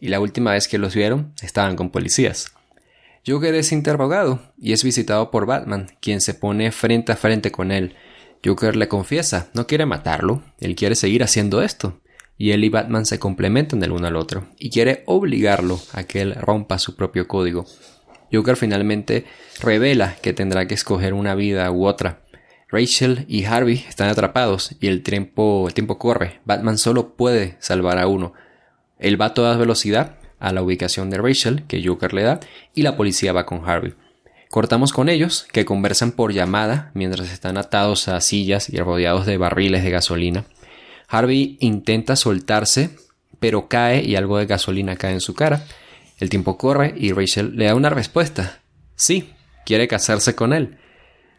y 0.00 0.08
la 0.08 0.20
última 0.20 0.52
vez 0.52 0.66
que 0.66 0.78
los 0.78 0.94
vieron 0.94 1.34
estaban 1.42 1.76
con 1.76 1.90
policías. 1.90 2.52
Joker 3.26 3.54
es 3.54 3.72
interrogado 3.72 4.40
y 4.56 4.72
es 4.72 4.84
visitado 4.84 5.30
por 5.30 5.46
Batman, 5.46 5.88
quien 6.00 6.20
se 6.20 6.32
pone 6.32 6.70
frente 6.72 7.12
a 7.12 7.16
frente 7.16 7.50
con 7.50 7.72
él. 7.72 7.96
Joker 8.44 8.76
le 8.76 8.88
confiesa, 8.88 9.48
no 9.52 9.66
quiere 9.66 9.84
matarlo, 9.84 10.42
él 10.60 10.76
quiere 10.76 10.94
seguir 10.94 11.24
haciendo 11.24 11.60
esto, 11.62 12.00
y 12.38 12.50
él 12.50 12.64
y 12.64 12.68
Batman 12.68 13.06
se 13.06 13.18
complementan 13.18 13.82
el 13.82 13.92
uno 13.92 14.06
al 14.06 14.16
otro 14.16 14.46
y 14.58 14.70
quiere 14.70 15.02
obligarlo 15.06 15.80
a 15.92 16.04
que 16.04 16.20
él 16.20 16.34
rompa 16.34 16.78
su 16.78 16.96
propio 16.96 17.26
código. 17.26 17.66
Joker 18.32 18.56
finalmente 18.56 19.24
revela 19.60 20.16
que 20.16 20.32
tendrá 20.32 20.66
que 20.66 20.74
escoger 20.74 21.14
una 21.14 21.34
vida 21.34 21.70
u 21.70 21.86
otra. 21.86 22.20
Rachel 22.68 23.24
y 23.28 23.44
Harvey 23.44 23.84
están 23.88 24.08
atrapados 24.08 24.74
y 24.80 24.88
el 24.88 25.02
tiempo, 25.02 25.66
el 25.68 25.74
tiempo 25.74 25.98
corre. 25.98 26.40
Batman 26.44 26.78
solo 26.78 27.14
puede 27.14 27.56
salvar 27.60 27.98
a 27.98 28.08
uno. 28.08 28.32
Él 28.98 29.20
va 29.20 29.26
a 29.26 29.34
toda 29.34 29.56
velocidad 29.56 30.16
a 30.38 30.52
la 30.52 30.62
ubicación 30.62 31.08
de 31.08 31.18
Rachel 31.18 31.64
que 31.66 31.82
Joker 31.86 32.12
le 32.12 32.22
da 32.22 32.40
y 32.74 32.82
la 32.82 32.96
policía 32.96 33.32
va 33.32 33.46
con 33.46 33.68
Harvey. 33.68 33.94
Cortamos 34.50 34.92
con 34.92 35.08
ellos, 35.08 35.46
que 35.52 35.64
conversan 35.64 36.12
por 36.12 36.32
llamada 36.32 36.90
mientras 36.94 37.32
están 37.32 37.58
atados 37.58 38.08
a 38.08 38.20
sillas 38.20 38.70
y 38.70 38.78
rodeados 38.78 39.26
de 39.26 39.38
barriles 39.38 39.82
de 39.82 39.90
gasolina. 39.90 40.44
Harvey 41.08 41.56
intenta 41.60 42.16
soltarse, 42.16 42.90
pero 43.38 43.68
cae 43.68 44.02
y 44.04 44.16
algo 44.16 44.38
de 44.38 44.46
gasolina 44.46 44.96
cae 44.96 45.12
en 45.12 45.20
su 45.20 45.34
cara. 45.34 45.64
El 46.18 46.30
tiempo 46.30 46.56
corre 46.56 46.94
y 46.96 47.12
Rachel 47.12 47.56
le 47.56 47.66
da 47.66 47.74
una 47.74 47.90
respuesta. 47.90 48.60
Sí, 48.94 49.30
quiere 49.64 49.88
casarse 49.88 50.34
con 50.34 50.52
él. 50.52 50.78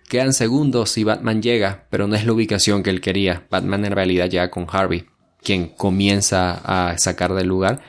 Quedan 0.07 0.34
segundos 0.34 0.97
y 0.97 1.03
Batman 1.03 1.41
llega, 1.41 1.86
pero 1.89 2.07
no 2.07 2.15
es 2.15 2.26
la 2.26 2.34
ubicación 2.34 2.82
que 2.84 2.91
él 2.91 3.01
quería. 3.01 3.45
Batman 3.49 3.84
en 3.86 3.91
realidad 3.91 4.30
llega 4.30 4.51
con 4.51 4.68
Harvey, 4.72 5.05
quien 5.43 5.68
comienza 5.68 6.61
a 6.63 6.97
sacar 6.97 7.34
del 7.34 7.47
lugar, 7.47 7.82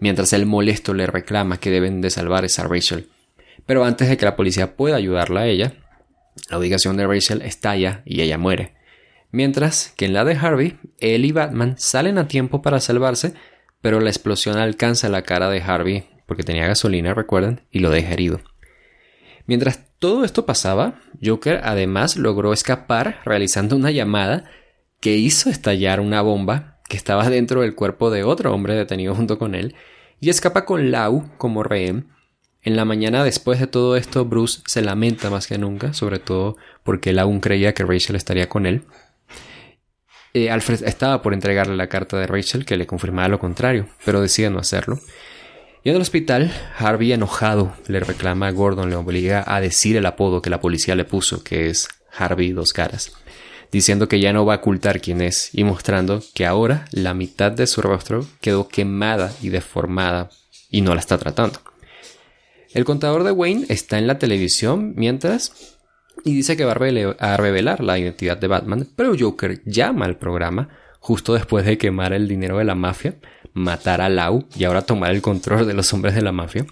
mientras 0.00 0.32
el 0.32 0.46
molesto 0.46 0.94
le 0.94 1.06
reclama 1.06 1.58
que 1.58 1.70
deben 1.70 2.00
de 2.00 2.10
salvar 2.10 2.44
a 2.44 2.46
esa 2.46 2.64
Rachel. 2.64 3.10
Pero 3.66 3.84
antes 3.84 4.08
de 4.08 4.16
que 4.16 4.24
la 4.24 4.36
policía 4.36 4.76
pueda 4.76 4.96
ayudarla 4.96 5.40
a 5.40 5.46
ella, 5.46 5.74
la 6.48 6.58
ubicación 6.58 6.96
de 6.96 7.06
Rachel 7.06 7.42
estalla 7.42 8.02
y 8.06 8.22
ella 8.22 8.38
muere 8.38 8.75
mientras 9.36 9.92
que 9.96 10.06
en 10.06 10.14
la 10.14 10.24
de 10.24 10.34
Harvey, 10.34 10.78
él 10.98 11.26
y 11.26 11.32
Batman 11.32 11.74
salen 11.76 12.16
a 12.16 12.26
tiempo 12.26 12.62
para 12.62 12.80
salvarse, 12.80 13.34
pero 13.82 14.00
la 14.00 14.08
explosión 14.08 14.56
alcanza 14.56 15.10
la 15.10 15.22
cara 15.22 15.50
de 15.50 15.60
Harvey, 15.60 16.08
porque 16.24 16.42
tenía 16.42 16.66
gasolina, 16.66 17.12
recuerden, 17.12 17.60
y 17.70 17.80
lo 17.80 17.90
deja 17.90 18.14
herido. 18.14 18.40
Mientras 19.46 19.84
todo 19.98 20.24
esto 20.24 20.46
pasaba, 20.46 21.00
Joker 21.22 21.60
además 21.64 22.16
logró 22.16 22.54
escapar 22.54 23.20
realizando 23.26 23.76
una 23.76 23.90
llamada 23.90 24.44
que 25.00 25.16
hizo 25.16 25.50
estallar 25.50 26.00
una 26.00 26.22
bomba 26.22 26.78
que 26.88 26.96
estaba 26.96 27.28
dentro 27.28 27.60
del 27.60 27.74
cuerpo 27.74 28.10
de 28.10 28.24
otro 28.24 28.54
hombre 28.54 28.74
detenido 28.74 29.14
junto 29.14 29.38
con 29.38 29.54
él, 29.54 29.74
y 30.18 30.30
escapa 30.30 30.64
con 30.64 30.90
Lau 30.90 31.28
como 31.36 31.62
rehén. 31.62 32.08
En 32.62 32.74
la 32.74 32.86
mañana 32.86 33.22
después 33.22 33.60
de 33.60 33.66
todo 33.66 33.96
esto, 33.96 34.24
Bruce 34.24 34.62
se 34.66 34.80
lamenta 34.80 35.28
más 35.28 35.46
que 35.46 35.58
nunca, 35.58 35.92
sobre 35.92 36.20
todo 36.20 36.56
porque 36.82 37.10
él 37.10 37.18
aún 37.18 37.40
creía 37.40 37.74
que 37.74 37.84
Rachel 37.84 38.16
estaría 38.16 38.48
con 38.48 38.64
él. 38.64 38.84
Eh, 40.36 40.50
Alfred 40.50 40.82
estaba 40.84 41.22
por 41.22 41.32
entregarle 41.32 41.74
la 41.76 41.86
carta 41.86 42.18
de 42.18 42.26
Rachel 42.26 42.66
que 42.66 42.76
le 42.76 42.86
confirmaba 42.86 43.26
lo 43.26 43.38
contrario, 43.38 43.88
pero 44.04 44.20
decide 44.20 44.50
no 44.50 44.58
hacerlo. 44.58 45.00
Y 45.82 45.88
en 45.88 45.96
el 45.96 46.02
hospital, 46.02 46.52
Harvey 46.76 47.14
enojado 47.14 47.72
le 47.86 48.00
reclama 48.00 48.48
a 48.48 48.50
Gordon, 48.50 48.90
le 48.90 48.96
obliga 48.96 49.42
a 49.46 49.62
decir 49.62 49.96
el 49.96 50.04
apodo 50.04 50.42
que 50.42 50.50
la 50.50 50.60
policía 50.60 50.94
le 50.94 51.06
puso, 51.06 51.42
que 51.42 51.70
es 51.70 51.88
Harvey 52.14 52.52
Dos 52.52 52.74
Caras. 52.74 53.12
diciendo 53.72 54.08
que 54.08 54.20
ya 54.20 54.34
no 54.34 54.44
va 54.44 54.54
a 54.54 54.56
ocultar 54.58 55.00
quién 55.00 55.22
es 55.22 55.48
y 55.54 55.64
mostrando 55.64 56.22
que 56.34 56.44
ahora 56.44 56.84
la 56.90 57.14
mitad 57.14 57.50
de 57.50 57.66
su 57.66 57.80
rostro 57.80 58.26
quedó 58.42 58.68
quemada 58.68 59.32
y 59.40 59.48
deformada 59.48 60.28
y 60.70 60.82
no 60.82 60.94
la 60.94 61.00
está 61.00 61.16
tratando. 61.16 61.60
El 62.74 62.84
contador 62.84 63.24
de 63.24 63.32
Wayne 63.32 63.64
está 63.70 63.96
en 63.96 64.06
la 64.06 64.18
televisión 64.18 64.92
mientras 64.96 65.75
y 66.24 66.34
dice 66.34 66.56
que 66.56 66.64
va 66.64 66.72
a 66.72 67.36
revelar 67.36 67.82
la 67.82 67.98
identidad 67.98 68.38
de 68.38 68.48
Batman, 68.48 68.88
pero 68.96 69.14
Joker 69.18 69.62
llama 69.64 70.06
al 70.06 70.16
programa 70.16 70.68
justo 71.06 71.34
después 71.34 71.64
de 71.64 71.78
quemar 71.78 72.12
el 72.12 72.26
dinero 72.26 72.58
de 72.58 72.64
la 72.64 72.74
mafia, 72.74 73.14
matar 73.52 74.00
a 74.00 74.08
Lau 74.08 74.46
y 74.56 74.64
ahora 74.64 74.82
tomar 74.82 75.12
el 75.12 75.22
control 75.22 75.66
de 75.66 75.74
los 75.74 75.92
hombres 75.92 76.16
de 76.16 76.22
la 76.22 76.32
mafia. 76.32 76.66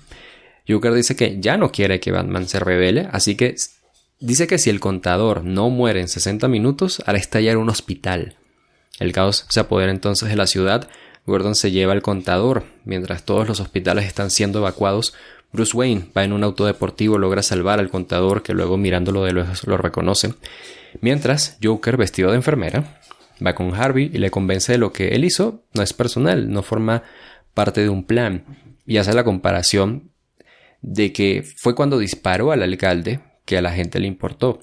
Joker 0.68 0.92
dice 0.92 1.14
que 1.14 1.40
ya 1.40 1.56
no 1.56 1.70
quiere 1.70 2.00
que 2.00 2.10
Batman 2.10 2.48
se 2.48 2.58
revele, 2.58 3.08
así 3.12 3.36
que 3.36 3.54
dice 4.18 4.48
que 4.48 4.58
si 4.58 4.70
el 4.70 4.80
contador 4.80 5.44
no 5.44 5.70
muere 5.70 6.00
en 6.00 6.08
60 6.08 6.48
minutos, 6.48 7.00
hará 7.06 7.16
estallar 7.16 7.58
un 7.58 7.68
hospital. 7.68 8.36
El 8.98 9.12
caos 9.12 9.46
se 9.48 9.60
apodera 9.60 9.92
entonces 9.92 10.28
de 10.28 10.36
la 10.36 10.48
ciudad, 10.48 10.88
Gordon 11.26 11.54
se 11.54 11.70
lleva 11.70 11.92
el 11.92 12.02
contador, 12.02 12.64
mientras 12.84 13.24
todos 13.24 13.46
los 13.46 13.60
hospitales 13.60 14.04
están 14.06 14.30
siendo 14.30 14.58
evacuados, 14.58 15.14
Bruce 15.54 15.76
Wayne 15.76 16.06
va 16.16 16.24
en 16.24 16.32
un 16.32 16.42
auto 16.42 16.66
deportivo, 16.66 17.16
logra 17.16 17.40
salvar 17.40 17.78
al 17.78 17.88
contador 17.88 18.42
que 18.42 18.54
luego 18.54 18.76
mirándolo 18.76 19.22
de 19.22 19.32
lejos 19.32 19.64
lo 19.68 19.76
reconoce, 19.76 20.34
mientras 21.00 21.58
Joker 21.62 21.96
vestido 21.96 22.30
de 22.30 22.36
enfermera 22.36 23.00
va 23.44 23.54
con 23.54 23.72
Harvey 23.72 24.10
y 24.12 24.18
le 24.18 24.32
convence 24.32 24.72
de 24.72 24.78
lo 24.78 24.92
que 24.92 25.08
él 25.08 25.24
hizo. 25.24 25.62
No 25.72 25.82
es 25.82 25.92
personal, 25.92 26.50
no 26.50 26.62
forma 26.62 27.04
parte 27.54 27.82
de 27.82 27.88
un 27.88 28.04
plan. 28.04 28.44
Y 28.84 28.96
hace 28.96 29.14
la 29.14 29.22
comparación 29.22 30.10
de 30.82 31.12
que 31.12 31.44
fue 31.56 31.76
cuando 31.76 31.98
disparó 31.98 32.50
al 32.50 32.62
alcalde 32.62 33.20
que 33.44 33.56
a 33.56 33.62
la 33.62 33.72
gente 33.72 34.00
le 34.00 34.08
importó 34.08 34.60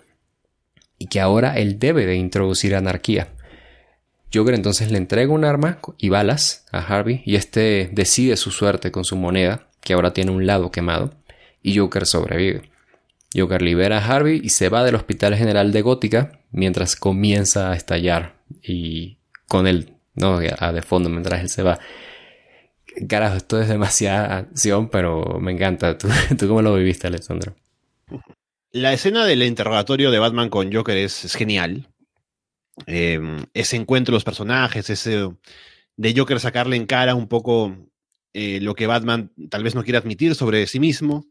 y 0.98 1.08
que 1.08 1.22
ahora 1.22 1.58
él 1.58 1.80
debe 1.80 2.06
de 2.06 2.16
introducir 2.16 2.76
anarquía. 2.76 3.30
Joker 4.34 4.54
entonces 4.54 4.92
le 4.92 4.98
entrega 4.98 5.34
un 5.34 5.46
arma 5.46 5.80
y 5.98 6.10
balas 6.10 6.66
a 6.72 6.80
Harvey 6.80 7.22
y 7.26 7.36
este 7.36 7.90
decide 7.92 8.38
su 8.38 8.52
suerte 8.52 8.92
con 8.92 9.04
su 9.04 9.16
moneda, 9.16 9.71
que 9.82 9.94
ahora 9.94 10.14
tiene 10.14 10.32
un 10.32 10.46
lado 10.46 10.72
quemado, 10.72 11.14
y 11.62 11.78
Joker 11.78 12.06
sobrevive. 12.06 12.72
Joker 13.36 13.62
libera 13.62 14.00
a 14.00 14.06
Harvey 14.06 14.42
y 14.44 14.50
se 14.50 14.70
va 14.70 14.84
del 14.84 14.96
Hospital 14.96 15.36
General 15.36 15.72
de 15.72 15.82
Gótica 15.82 16.40
mientras 16.52 16.96
comienza 16.96 17.72
a 17.72 17.76
estallar 17.76 18.36
y 18.62 19.18
con 19.48 19.68
él, 19.68 19.94
¿no? 20.16 20.40
A 20.60 20.72
de 20.74 20.82
fondo 20.82 21.10
mientras 21.10 21.42
él 21.42 21.50
se 21.50 21.64
va. 21.64 21.80
Carajo, 23.08 23.38
esto 23.38 23.62
es 23.62 23.70
demasiada 23.70 24.38
acción, 24.38 24.90
pero 24.90 25.40
me 25.40 25.54
encanta. 25.54 25.98
¿Tú, 25.98 26.10
cómo 26.48 26.62
lo 26.62 26.76
viviste, 26.76 27.08
Alessandro? 27.08 27.56
La 28.72 28.94
escena 28.94 29.26
del 29.26 29.44
interrogatorio 29.44 30.12
de 30.12 30.20
Batman 30.20 30.50
con 30.50 30.72
Joker 30.74 30.98
es, 30.98 31.34
genial. 31.36 31.88
Em, 32.86 33.46
ese 33.54 33.78
encuentro 33.78 34.12
de 34.12 34.18
los 34.18 34.24
personajes, 34.24 34.90
ese 34.90 35.30
de 35.98 36.14
Joker 36.16 36.40
sacarle 36.40 36.76
en 36.76 36.86
cara 36.86 37.16
un 37.16 37.28
poco 37.28 37.76
eh, 38.34 38.60
lo 38.62 38.76
que 38.76 38.88
Batman 38.88 39.32
tal 39.50 39.64
vez 39.64 39.76
no 39.76 39.84
quiere 39.84 39.98
admitir 39.98 40.36
sobre 40.36 40.68
sí 40.68 40.80
mismo, 40.80 41.26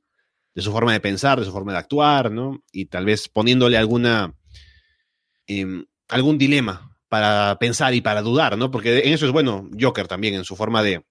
de 0.55 0.63
su 0.63 0.73
forma 0.73 0.93
de 0.93 1.01
pensar, 1.01 1.39
de 1.39 1.47
su 1.47 1.53
forma 1.53 1.73
de 1.73 1.79
actuar, 1.79 2.31
¿no? 2.31 2.63
Y 2.73 2.87
tal 2.87 3.05
vez 3.05 3.29
poniéndole 3.29 3.77
alguna, 3.79 4.35
em, 5.47 5.85
algún 6.09 6.39
dilema 6.39 6.97
para 7.09 7.59
pensar 7.59 7.95
y 7.95 8.01
para 8.01 8.23
dudar, 8.23 8.59
¿no? 8.59 8.71
Porque 8.71 9.01
en 9.01 9.13
eso 9.13 9.27
es 9.27 9.33
bueno 9.33 9.69
Joker 9.79 10.09
también, 10.09 10.35
en 10.35 10.45
su 10.45 10.57
forma 10.57 10.83
de 10.83 11.05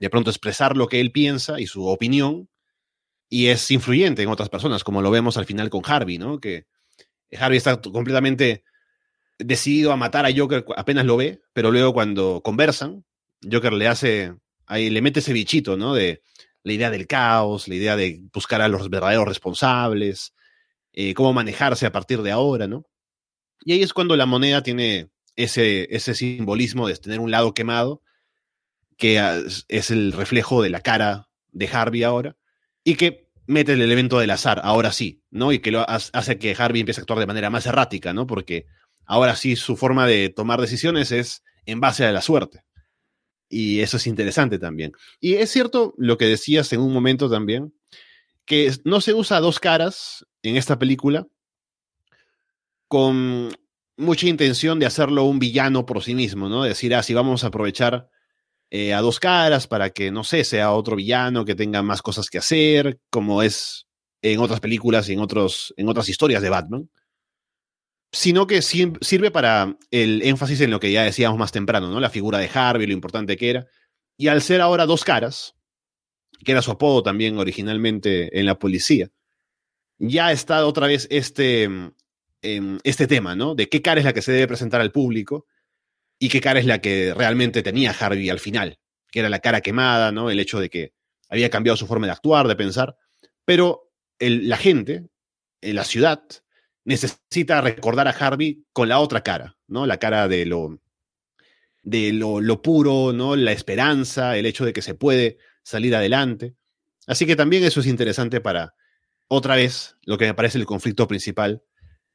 de 0.00 0.10
pronto 0.10 0.30
expresar 0.30 0.76
lo 0.76 0.88
que 0.88 0.98
él 0.98 1.12
piensa 1.12 1.60
y 1.60 1.66
su 1.66 1.86
opinión, 1.86 2.48
y 3.28 3.46
es 3.46 3.70
influyente 3.70 4.22
en 4.22 4.28
otras 4.28 4.48
personas, 4.48 4.82
como 4.82 5.02
lo 5.02 5.10
vemos 5.10 5.36
al 5.36 5.44
final 5.44 5.70
con 5.70 5.82
Harvey, 5.84 6.18
¿no? 6.18 6.40
Que 6.40 6.66
Harvey 7.38 7.58
está 7.58 7.80
completamente 7.80 8.64
decidido 9.38 9.92
a 9.92 9.96
matar 9.96 10.26
a 10.26 10.34
Joker 10.34 10.64
apenas 10.76 11.04
lo 11.04 11.16
ve, 11.16 11.40
pero 11.52 11.70
luego 11.70 11.92
cuando 11.92 12.40
conversan, 12.42 13.04
Joker 13.50 13.72
le 13.72 13.86
hace, 13.86 14.34
ahí 14.70 14.88
le 14.88 15.02
mete 15.02 15.20
ese 15.20 15.32
bichito, 15.32 15.76
¿no? 15.76 15.94
De 15.94 16.22
la 16.62 16.72
idea 16.72 16.90
del 16.90 17.06
caos, 17.06 17.68
la 17.68 17.74
idea 17.74 17.96
de 17.96 18.20
buscar 18.32 18.62
a 18.62 18.68
los 18.68 18.88
verdaderos 18.88 19.26
responsables, 19.26 20.34
eh, 20.92 21.14
cómo 21.14 21.32
manejarse 21.32 21.86
a 21.86 21.92
partir 21.92 22.22
de 22.22 22.30
ahora, 22.30 22.66
¿no? 22.66 22.86
Y 23.64 23.72
ahí 23.72 23.82
es 23.82 23.92
cuando 23.92 24.16
la 24.16 24.26
moneda 24.26 24.62
tiene 24.62 25.10
ese, 25.36 25.88
ese 25.94 26.14
simbolismo 26.14 26.88
de 26.88 26.96
tener 26.96 27.20
un 27.20 27.30
lado 27.30 27.52
quemado 27.52 28.02
que 28.96 29.18
es 29.68 29.90
el 29.90 30.12
reflejo 30.12 30.62
de 30.62 30.68
la 30.68 30.82
cara 30.82 31.30
de 31.52 31.68
Harvey 31.68 32.02
ahora, 32.02 32.36
y 32.84 32.96
que 32.96 33.30
mete 33.46 33.72
el 33.72 33.80
elemento 33.80 34.18
del 34.18 34.30
azar, 34.30 34.60
ahora 34.62 34.92
sí, 34.92 35.24
¿no? 35.30 35.52
Y 35.52 35.60
que 35.60 35.70
lo 35.70 35.88
hace 35.88 36.38
que 36.38 36.54
Harvey 36.56 36.80
empiece 36.80 37.00
a 37.00 37.02
actuar 37.02 37.18
de 37.18 37.26
manera 37.26 37.48
más 37.48 37.64
errática, 37.64 38.12
¿no? 38.12 38.26
Porque 38.26 38.66
ahora 39.06 39.36
sí 39.36 39.56
su 39.56 39.76
forma 39.76 40.06
de 40.06 40.28
tomar 40.28 40.60
decisiones 40.60 41.12
es 41.12 41.42
en 41.64 41.80
base 41.80 42.04
a 42.04 42.12
la 42.12 42.20
suerte. 42.20 42.62
Y 43.50 43.80
eso 43.80 43.98
es 43.98 44.06
interesante 44.06 44.58
también. 44.58 44.92
Y 45.20 45.34
es 45.34 45.50
cierto 45.50 45.92
lo 45.98 46.16
que 46.16 46.26
decías 46.26 46.72
en 46.72 46.80
un 46.80 46.92
momento 46.92 47.28
también, 47.28 47.74
que 48.46 48.72
no 48.84 49.00
se 49.00 49.12
usa 49.12 49.40
dos 49.40 49.58
caras 49.60 50.26
en 50.42 50.56
esta 50.56 50.78
película 50.78 51.26
con 52.88 53.52
mucha 53.96 54.26
intención 54.26 54.78
de 54.78 54.86
hacerlo 54.86 55.24
un 55.24 55.38
villano 55.38 55.84
por 55.84 56.02
sí 56.02 56.14
mismo, 56.14 56.48
¿no? 56.48 56.62
decir, 56.62 56.94
ah, 56.94 57.02
sí, 57.02 57.12
vamos 57.12 57.44
a 57.44 57.48
aprovechar 57.48 58.08
eh, 58.70 58.94
a 58.94 59.00
dos 59.00 59.20
caras 59.20 59.66
para 59.66 59.90
que, 59.90 60.10
no 60.10 60.24
sé, 60.24 60.44
sea 60.44 60.72
otro 60.72 60.96
villano 60.96 61.44
que 61.44 61.54
tenga 61.54 61.82
más 61.82 62.02
cosas 62.02 62.30
que 62.30 62.38
hacer, 62.38 63.00
como 63.10 63.42
es 63.42 63.86
en 64.22 64.40
otras 64.40 64.60
películas 64.60 65.08
y 65.08 65.14
en, 65.14 65.20
otros, 65.20 65.74
en 65.76 65.88
otras 65.88 66.08
historias 66.08 66.42
de 66.42 66.50
Batman, 66.50 66.90
sino 68.12 68.46
que 68.46 68.60
sirve 68.62 69.30
para 69.30 69.76
el 69.90 70.22
énfasis 70.22 70.60
en 70.62 70.70
lo 70.70 70.80
que 70.80 70.90
ya 70.90 71.04
decíamos 71.04 71.38
más 71.38 71.52
temprano, 71.52 71.90
¿no? 71.90 72.00
La 72.00 72.10
figura 72.10 72.38
de 72.38 72.50
Harvey, 72.52 72.86
lo 72.86 72.92
importante 72.92 73.36
que 73.36 73.50
era. 73.50 73.66
Y 74.16 74.28
al 74.28 74.42
ser 74.42 74.60
ahora 74.60 74.86
dos 74.86 75.04
caras, 75.04 75.54
que 76.44 76.52
era 76.52 76.62
su 76.62 76.72
apodo 76.72 77.02
también 77.02 77.38
originalmente 77.38 78.38
en 78.38 78.46
la 78.46 78.58
policía, 78.58 79.10
ya 79.98 80.32
está 80.32 80.66
otra 80.66 80.86
vez 80.86 81.06
este, 81.10 81.64
em, 82.42 82.78
este 82.82 83.06
tema, 83.06 83.36
¿no? 83.36 83.54
De 83.54 83.68
qué 83.68 83.80
cara 83.80 84.00
es 84.00 84.04
la 84.06 84.12
que 84.12 84.22
se 84.22 84.32
debe 84.32 84.48
presentar 84.48 84.80
al 84.80 84.90
público 84.90 85.46
y 86.18 86.28
qué 86.28 86.40
cara 86.40 86.58
es 86.58 86.66
la 86.66 86.80
que 86.80 87.14
realmente 87.14 87.62
tenía 87.62 87.92
Harvey 87.92 88.28
al 88.28 88.40
final, 88.40 88.78
que 89.10 89.20
era 89.20 89.28
la 89.28 89.38
cara 89.40 89.60
quemada, 89.60 90.10
¿no? 90.10 90.30
El 90.30 90.40
hecho 90.40 90.58
de 90.58 90.68
que 90.68 90.94
había 91.28 91.50
cambiado 91.50 91.76
su 91.76 91.86
forma 91.86 92.06
de 92.06 92.12
actuar, 92.12 92.48
de 92.48 92.56
pensar, 92.56 92.96
pero 93.44 93.92
la 94.18 94.56
gente, 94.56 95.06
en 95.60 95.76
la 95.76 95.84
ciudad, 95.84 96.22
necesita 96.84 97.60
recordar 97.60 98.08
a 98.08 98.12
Harvey 98.12 98.64
con 98.72 98.88
la 98.88 99.00
otra 99.00 99.22
cara, 99.22 99.56
¿no? 99.66 99.86
La 99.86 99.98
cara 99.98 100.28
de 100.28 100.46
lo 100.46 100.80
de 101.82 102.12
lo, 102.12 102.62
puro, 102.62 103.12
¿no? 103.12 103.36
La 103.36 103.52
esperanza, 103.52 104.36
el 104.36 104.46
hecho 104.46 104.64
de 104.64 104.72
que 104.72 104.82
se 104.82 104.94
puede 104.94 105.38
salir 105.62 105.94
adelante. 105.94 106.54
Así 107.06 107.26
que 107.26 107.36
también 107.36 107.64
eso 107.64 107.80
es 107.80 107.86
interesante 107.86 108.40
para, 108.40 108.74
otra 109.28 109.56
vez, 109.56 109.96
lo 110.04 110.18
que 110.18 110.26
me 110.26 110.34
parece 110.34 110.58
el 110.58 110.66
conflicto 110.66 111.08
principal 111.08 111.62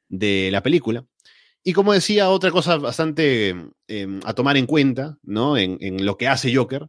de 0.08 0.50
la 0.52 0.62
película, 0.62 1.04
y 1.68 1.72
como 1.72 1.92
decía, 1.92 2.30
otra 2.30 2.52
cosa 2.52 2.76
bastante 2.76 3.48
em, 3.88 4.20
a 4.24 4.34
tomar 4.34 4.56
en 4.56 4.66
cuenta, 4.66 5.18
¿no? 5.24 5.56
En, 5.56 6.04
lo 6.04 6.16
que 6.16 6.28
hace 6.28 6.54
Joker, 6.54 6.86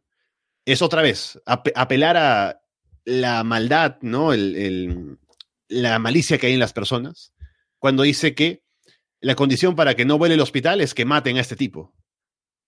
es 0.65 0.83
otra 0.83 1.01
vez 1.01 1.41
apelar 1.45 2.15
a 2.15 2.61
la 3.03 3.43
maldad, 3.43 3.97
¿no? 4.01 4.33
la 5.69 5.99
malicia 5.99 6.37
que 6.37 6.47
hay 6.47 6.53
en 6.53 6.59
las 6.59 6.73
personas, 6.73 7.33
cuando 7.87 8.03
dice 8.03 8.35
que 8.35 8.63
la 9.21 9.35
condición 9.35 9.75
para 9.75 9.95
que 9.95 10.05
no 10.05 10.17
vuele 10.17 10.35
el 10.35 10.41
hospital 10.41 10.81
es 10.81 10.93
que 10.93 11.05
maten 11.05 11.37
a 11.37 11.41
este 11.41 11.55
tipo. 11.55 11.93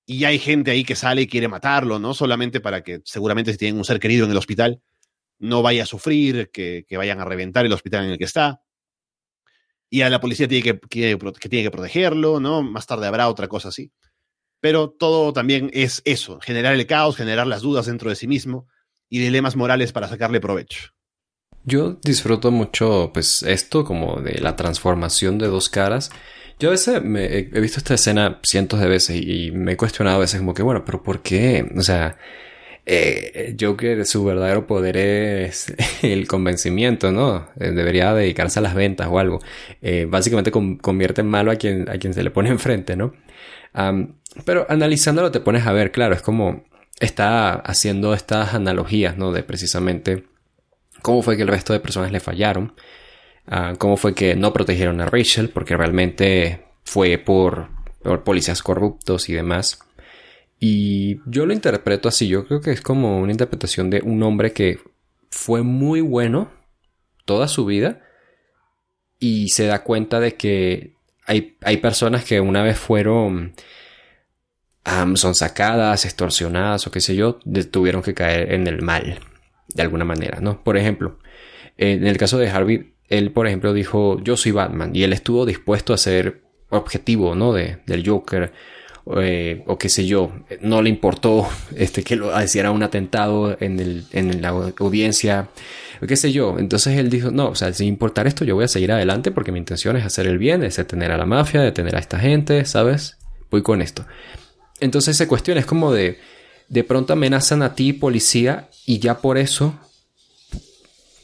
Y 0.05 0.23
hay 0.23 0.39
gente 0.39 0.71
ahí 0.71 0.83
que 0.83 0.95
sale 0.95 1.23
y 1.23 1.27
quiere 1.27 1.47
matarlo, 1.47 1.99
¿no? 1.99 2.13
Solamente 2.13 2.61
para 2.61 2.83
que 2.83 3.01
seguramente 3.03 3.51
si 3.51 3.57
tienen 3.57 3.77
un 3.77 3.85
ser 3.85 3.99
querido 3.99 4.25
en 4.25 4.31
el 4.31 4.37
hospital, 4.37 4.81
no 5.37 5.61
vaya 5.61 5.83
a 5.83 5.85
sufrir, 5.85 6.49
que 6.51 6.85
vayan 6.97 7.19
a 7.19 7.25
reventar 7.25 7.65
el 7.65 7.73
hospital 7.73 8.05
en 8.05 8.11
el 8.11 8.17
que 8.17 8.23
está 8.23 8.61
y 9.89 10.01
a 10.01 10.09
la 10.09 10.21
policía 10.21 10.47
tiene 10.47 10.63
que, 10.63 10.79
que, 10.79 11.17
tiene 11.49 11.63
que 11.63 11.71
protegerlo, 11.71 12.39
¿no? 12.39 12.61
Más 12.61 12.85
tarde 12.85 13.07
habrá 13.07 13.27
otra 13.27 13.47
cosa 13.47 13.69
así. 13.69 13.91
Pero 14.59 14.89
todo 14.89 15.33
también 15.33 15.69
es 15.73 16.01
eso, 16.05 16.39
generar 16.39 16.75
el 16.75 16.85
caos, 16.85 17.15
generar 17.15 17.47
las 17.47 17.61
dudas 17.61 17.87
dentro 17.87 18.09
de 18.09 18.15
sí 18.15 18.27
mismo 18.27 18.67
y 19.09 19.19
dilemas 19.19 19.55
morales 19.55 19.91
para 19.91 20.07
sacarle 20.07 20.39
provecho. 20.39 20.91
Yo 21.65 21.97
disfruto 22.03 22.51
mucho, 22.51 23.11
pues, 23.13 23.43
esto 23.43 23.83
como 23.85 24.21
de 24.21 24.39
la 24.39 24.55
transformación 24.55 25.37
de 25.37 25.47
dos 25.47 25.69
caras. 25.69 26.11
Yo 26.59 26.69
a 26.69 26.71
veces 26.71 27.01
me, 27.03 27.25
he 27.25 27.59
visto 27.61 27.79
esta 27.79 27.93
escena 27.93 28.39
cientos 28.43 28.79
de 28.79 28.87
veces 28.87 29.21
y 29.21 29.51
me 29.51 29.73
he 29.73 29.77
cuestionado 29.77 30.17
a 30.17 30.19
veces 30.19 30.39
como 30.39 30.53
que, 30.53 30.63
bueno, 30.63 30.83
pero 30.85 31.03
¿por 31.03 31.21
qué? 31.21 31.65
O 31.77 31.81
sea, 31.81 32.17
eh, 32.85 33.55
Joker, 33.59 34.03
su 34.05 34.25
verdadero 34.25 34.65
poder 34.65 34.97
es 34.97 35.73
el 36.01 36.27
convencimiento, 36.27 37.11
¿no? 37.11 37.47
Eh, 37.59 37.71
debería 37.71 38.13
dedicarse 38.15 38.59
a 38.59 38.61
las 38.63 38.73
ventas 38.73 39.07
o 39.11 39.19
algo. 39.19 39.39
Eh, 39.81 40.07
básicamente 40.09 40.51
convierte 40.51 41.21
en 41.21 41.27
malo 41.27 41.51
a 41.51 41.55
quien, 41.55 41.87
a 41.87 41.97
quien 41.99 42.13
se 42.15 42.23
le 42.23 42.31
pone 42.31 42.49
enfrente, 42.49 42.95
¿no? 42.95 43.13
pero 44.45 44.65
analizándolo 44.67 45.31
te 45.31 45.39
pones 45.39 45.65
a 45.67 45.71
ver, 45.71 45.91
claro, 45.91 46.15
es 46.15 46.21
como 46.23 46.65
está 46.99 47.51
haciendo 47.53 48.13
estas 48.13 48.53
analogías, 48.55 49.15
¿no? 49.17 49.31
De 49.31 49.43
precisamente 49.43 50.25
cómo 51.01 51.21
fue 51.21 51.35
que 51.35 51.43
el 51.43 51.47
resto 51.47 51.73
de 51.73 51.79
personas 51.79 52.11
le 52.11 52.19
fallaron, 52.19 52.73
ah, 53.47 53.73
cómo 53.77 53.97
fue 53.97 54.13
que 54.13 54.35
no 54.35 54.53
protegieron 54.53 55.01
a 55.01 55.05
Rachel, 55.05 55.49
porque 55.49 55.77
realmente 55.77 56.65
fue 56.83 57.17
por, 57.17 57.69
por 58.03 58.23
policías 58.23 58.61
corruptos 58.63 59.29
y 59.29 59.33
demás. 59.33 59.79
Y 60.59 61.21
yo 61.25 61.45
lo 61.45 61.53
interpreto 61.53 62.09
así, 62.09 62.27
yo 62.27 62.45
creo 62.45 62.61
que 62.61 62.71
es 62.71 62.81
como 62.81 63.19
una 63.19 63.31
interpretación 63.31 63.89
de 63.89 64.01
un 64.01 64.21
hombre 64.23 64.51
que 64.51 64.79
fue 65.29 65.63
muy 65.63 66.01
bueno 66.01 66.51
toda 67.25 67.47
su 67.47 67.65
vida 67.65 68.01
y 69.19 69.49
se 69.49 69.67
da 69.67 69.83
cuenta 69.83 70.19
de 70.19 70.35
que 70.35 70.95
hay, 71.25 71.57
hay 71.61 71.77
personas 71.77 72.25
que 72.25 72.41
una 72.41 72.63
vez 72.63 72.77
fueron 72.77 73.53
son 75.15 75.35
sacadas, 75.35 76.05
extorsionadas 76.05 76.87
o 76.87 76.91
qué 76.91 76.99
sé 76.99 77.15
yo, 77.15 77.39
tuvieron 77.71 78.01
que 78.01 78.13
caer 78.13 78.53
en 78.53 78.65
el 78.67 78.81
mal 78.81 79.19
de 79.73 79.81
alguna 79.81 80.05
manera, 80.05 80.39
¿no? 80.41 80.63
Por 80.63 80.77
ejemplo, 80.77 81.19
en 81.77 82.05
el 82.05 82.17
caso 82.17 82.37
de 82.37 82.49
Harvey, 82.49 82.93
él, 83.07 83.31
por 83.31 83.47
ejemplo, 83.47 83.73
dijo, 83.73 84.21
yo 84.23 84.37
soy 84.37 84.51
Batman, 84.51 84.91
y 84.93 85.03
él 85.03 85.13
estuvo 85.13 85.45
dispuesto 85.45 85.93
a 85.93 85.97
ser 85.97 86.41
objetivo, 86.69 87.35
¿no? 87.35 87.53
De, 87.53 87.77
del 87.85 88.07
Joker, 88.07 88.51
eh, 89.17 89.63
o 89.65 89.77
qué 89.77 89.89
sé 89.89 90.05
yo, 90.05 90.31
no 90.61 90.81
le 90.81 90.89
importó 90.89 91.47
este, 91.75 92.03
que 92.03 92.15
lo 92.15 92.39
hiciera 92.41 92.71
un 92.71 92.83
atentado 92.83 93.57
en, 93.59 93.79
el, 93.79 94.05
en 94.11 94.41
la 94.41 94.49
audiencia, 94.49 95.49
qué 96.07 96.15
sé 96.15 96.31
yo. 96.31 96.57
Entonces 96.59 96.97
él 96.97 97.09
dijo, 97.09 97.31
no, 97.31 97.49
o 97.49 97.55
sea, 97.55 97.73
sin 97.73 97.87
importar 97.87 98.27
esto, 98.27 98.45
yo 98.45 98.55
voy 98.55 98.65
a 98.65 98.69
seguir 98.69 98.91
adelante 98.91 99.31
porque 99.31 99.51
mi 99.51 99.59
intención 99.59 99.97
es 99.97 100.05
hacer 100.05 100.27
el 100.27 100.37
bien, 100.37 100.63
es 100.63 100.77
detener 100.77 101.11
a 101.11 101.17
la 101.17 101.25
mafia, 101.25 101.61
detener 101.61 101.95
a 101.95 101.99
esta 101.99 102.19
gente, 102.19 102.65
¿sabes? 102.65 103.17
Voy 103.49 103.63
con 103.63 103.81
esto. 103.81 104.05
Entonces 104.79 105.17
se 105.17 105.27
cuestiona, 105.27 105.59
es 105.59 105.65
como 105.65 105.91
de, 105.91 106.19
de 106.69 106.83
pronto 106.83 107.13
amenazan 107.13 107.61
a 107.63 107.75
ti, 107.75 107.93
policía, 107.93 108.69
y 108.85 108.99
ya 108.99 109.19
por 109.19 109.37
eso 109.37 109.79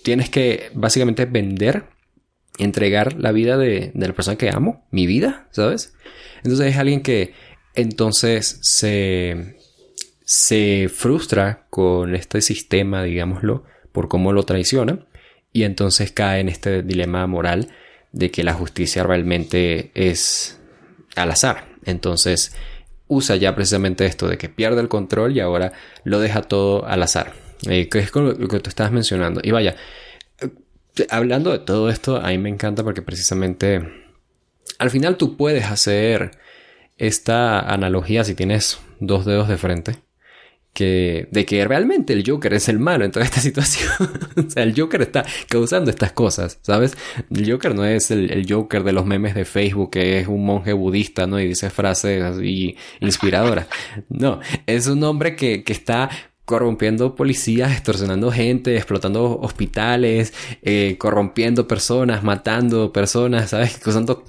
tienes 0.04 0.30
que 0.30 0.70
básicamente 0.74 1.26
vender, 1.26 1.86
entregar 2.58 3.20
la 3.20 3.32
vida 3.32 3.58
de, 3.58 3.92
la 3.96 4.14
persona 4.14 4.38
que 4.38 4.50
amo, 4.50 4.86
mi 4.92 5.08
vida, 5.08 5.48
¿sabes? 5.52 5.94
Entonces 6.38 6.68
es 6.68 6.78
alguien 6.78 7.02
que 7.02 7.34
entonces 7.76 8.60
se, 8.62 9.58
se 10.24 10.90
frustra 10.94 11.68
con 11.70 12.16
este 12.16 12.42
sistema, 12.42 13.04
digámoslo, 13.04 13.64
por 13.92 14.08
cómo 14.08 14.34
lo 14.34 14.44
traiciona, 14.44 15.06
y 15.52 15.64
entonces 15.64 16.12
cae 16.12 16.42
en 16.42 16.50
este 16.50 16.84
dilema 16.84 17.26
moral 17.28 17.70
de 18.12 18.32
que 18.32 18.44
la 18.44 18.54
justicia 18.54 19.04
realmente 19.04 19.92
es 19.94 20.60
al 21.16 21.32
azar. 21.32 21.68
Entonces, 21.86 22.56
usa 23.08 23.36
ya 23.36 23.56
precisamente 23.56 24.06
esto 24.06 24.28
de 24.28 24.38
que 24.38 24.50
pierde 24.50 24.82
el 24.82 24.88
control 24.88 25.36
y 25.36 25.40
ahora 25.40 25.74
lo 26.04 26.20
deja 26.20 26.42
todo 26.42 26.86
al 26.86 27.04
azar. 27.04 27.34
Eh, 27.68 27.90
que 27.90 28.00
es 28.00 28.14
lo 28.14 28.36
que 28.48 28.60
tú 28.60 28.70
estabas 28.70 28.92
mencionando. 28.92 29.42
Y 29.44 29.52
vaya, 29.52 29.76
eh, 30.40 31.08
hablando 31.10 31.52
de 31.52 31.60
todo 31.60 31.90
esto, 31.90 32.18
a 32.18 32.28
mí 32.30 32.38
me 32.38 32.50
encanta 32.50 32.84
porque 32.84 33.02
precisamente 33.02 33.82
al 34.78 34.90
final 34.90 35.18
tú 35.18 35.38
puedes 35.38 35.66
hacer 35.66 36.32
esta 36.98 37.60
analogía 37.60 38.24
si 38.24 38.36
tienes 38.36 38.80
dos 39.00 39.26
dedos 39.26 39.48
de 39.48 39.58
frente 39.58 40.05
que, 40.76 41.30
de 41.32 41.46
que 41.46 41.66
realmente 41.66 42.12
el 42.12 42.24
Joker 42.28 42.54
es 42.54 42.68
el 42.68 42.80
malo 42.80 43.06
en 43.06 43.12
toda 43.12 43.26
esta 43.26 43.40
situación. 43.50 43.90
o 44.36 44.50
sea, 44.50 44.62
el 44.62 44.80
Joker 44.80 45.02
está 45.02 45.26
causando 45.48 45.90
estas 45.90 46.12
cosas, 46.12 46.60
¿sabes? 46.62 46.98
El 47.34 47.50
Joker 47.50 47.74
no 47.74 47.86
es 47.86 48.12
el, 48.12 48.46
Joker 48.48 48.84
de 48.84 48.92
los 48.92 49.06
memes 49.06 49.34
de 49.34 49.46
Facebook, 49.46 49.92
que 49.92 50.20
es 50.20 50.28
un 50.28 50.46
monje 50.46 50.74
budista, 50.74 51.26
¿no? 51.26 51.40
Y 51.40 51.48
dice 51.48 51.70
frases 51.70 52.22
así 52.22 52.76
inspiradoras. 53.00 53.68
No, 54.10 54.40
es 54.66 54.88
un 54.88 55.04
hombre 55.04 55.36
que, 55.36 55.64
que 55.64 55.74
está 55.74 56.10
corrompiendo 56.46 57.16
policías, 57.16 57.72
extorsionando 57.72 58.32
gente, 58.32 58.76
explotando 58.76 59.40
hospitales, 59.40 60.34
eh, 60.62 60.98
corrompiendo 61.00 61.68
personas, 61.68 62.24
matando 62.24 62.92
personas, 62.94 63.52
¿sabes? 63.52 63.78
Causando 63.78 64.24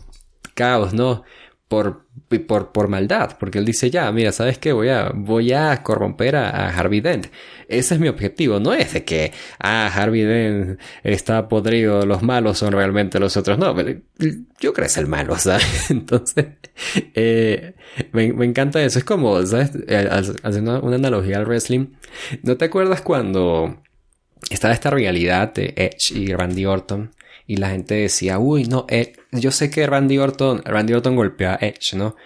caos, 0.54 0.94
¿no? 0.94 1.24
Por, 1.68 2.06
por, 2.46 2.70
por, 2.70 2.88
maldad, 2.88 3.36
porque 3.40 3.58
él 3.58 3.64
dice 3.64 3.90
ya, 3.90 4.10
mira, 4.12 4.30
¿sabes 4.30 4.56
qué? 4.58 4.72
Voy 4.72 4.88
a, 4.88 5.10
voy 5.12 5.52
a 5.52 5.82
corromper 5.82 6.36
a, 6.36 6.68
Harvey 6.70 7.00
Dent. 7.00 7.26
Ese 7.68 7.94
es 7.94 8.00
mi 8.00 8.06
objetivo, 8.06 8.60
no 8.60 8.72
es 8.72 8.92
de 8.92 9.04
que, 9.04 9.32
ah, 9.58 9.90
Harvey 9.92 10.22
Dent 10.22 10.80
está 11.02 11.48
podrido, 11.48 12.06
los 12.06 12.22
malos 12.22 12.58
son 12.58 12.72
realmente 12.72 13.18
los 13.18 13.36
otros, 13.36 13.58
no, 13.58 13.74
pero 13.74 13.98
yo 14.60 14.72
creo 14.72 14.74
que 14.74 14.82
es 14.84 14.96
el 14.96 15.08
malo, 15.08 15.36
¿sabes? 15.38 15.90
Entonces, 15.90 16.46
eh, 17.14 17.74
me, 18.12 18.32
me, 18.32 18.44
encanta 18.44 18.82
eso, 18.82 19.00
es 19.00 19.04
como, 19.04 19.44
¿sabes? 19.44 19.72
Eh, 19.88 20.08
haciendo 20.44 20.80
una 20.82 20.96
analogía 20.96 21.38
al 21.38 21.46
wrestling, 21.46 21.88
¿no 22.44 22.56
te 22.56 22.66
acuerdas 22.66 23.02
cuando 23.02 23.82
estaba 24.50 24.72
esta 24.72 24.90
realidad 24.90 25.52
de 25.54 25.74
Edge 25.76 26.12
y 26.16 26.32
Randy 26.32 26.64
Orton? 26.64 27.12
Y 27.46 27.56
la 27.56 27.70
gente 27.70 27.94
decía, 27.94 28.38
uy, 28.38 28.64
no, 28.64 28.86
eh, 28.88 29.14
yo 29.32 29.50
sé 29.50 29.70
que 29.70 29.86
Randy 29.86 30.18
Orton, 30.18 30.62
Randy 30.64 30.94
Orton 30.94 31.16
golpeó 31.16 31.50
a 31.50 31.58
Edge, 31.60 31.96
¿no? 31.96 32.16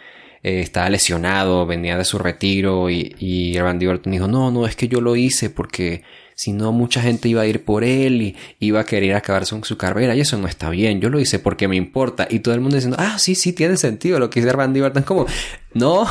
Eh, 0.43 0.61
estaba 0.61 0.89
lesionado, 0.89 1.67
venía 1.67 1.99
de 1.99 2.05
su 2.05 2.19
retiro 2.19 2.89
y, 2.89 3.15
y 3.19 3.59
Randy 3.59 3.87
Orton 3.87 4.13
dijo, 4.13 4.27
no, 4.27 4.51
no, 4.51 4.67
es 4.67 4.75
que 4.75 4.89
yo 4.89 5.01
lo 5.03 5.15
hice 5.17 5.51
porque 5.51 6.03
si 6.35 6.55
no 6.55 6.73
mucha 6.73 7.03
gente 7.03 7.29
iba 7.29 7.43
a 7.43 7.47
ir 7.47 7.67
por 7.67 7.85
él 7.85 8.23
y 8.23 8.37
iba 8.61 8.81
a 8.81 8.87
querer 8.87 9.15
acabar 9.15 9.47
con 9.47 9.63
su 9.63 9.77
carrera 9.77 10.17
y 10.17 10.21
eso 10.21 10.39
no 10.39 10.49
está 10.49 10.71
bien, 10.71 11.03
yo 11.03 11.11
lo 11.11 11.21
hice 11.21 11.39
porque 11.39 11.69
me 11.69 11.77
importa 11.77 12.27
y 12.31 12.39
todo 12.41 12.55
el 12.55 12.63
mundo 12.63 12.77
diciendo, 12.77 12.97
ah, 12.99 13.19
sí, 13.19 13.35
sí, 13.35 13.53
tiene 13.53 13.77
sentido 13.77 14.19
lo 14.19 14.31
que 14.31 14.41
dice 14.41 14.53
Randy 14.53 14.81
Orton, 14.81 15.03
como, 15.03 15.27
no, 15.75 16.07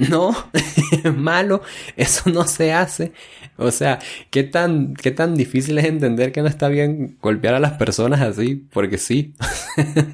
no, 0.08 0.34
malo, 1.16 1.62
eso 1.96 2.30
no 2.30 2.46
se 2.46 2.72
hace. 2.72 3.12
O 3.56 3.70
sea, 3.70 3.98
¿qué 4.30 4.44
tan, 4.44 4.94
qué 4.94 5.10
tan 5.10 5.34
difícil 5.34 5.76
es 5.78 5.84
entender 5.84 6.32
que 6.32 6.40
no 6.40 6.48
está 6.48 6.68
bien 6.68 7.18
golpear 7.20 7.54
a 7.54 7.60
las 7.60 7.72
personas 7.72 8.20
así, 8.22 8.54
porque 8.72 8.96
sí. 8.96 9.34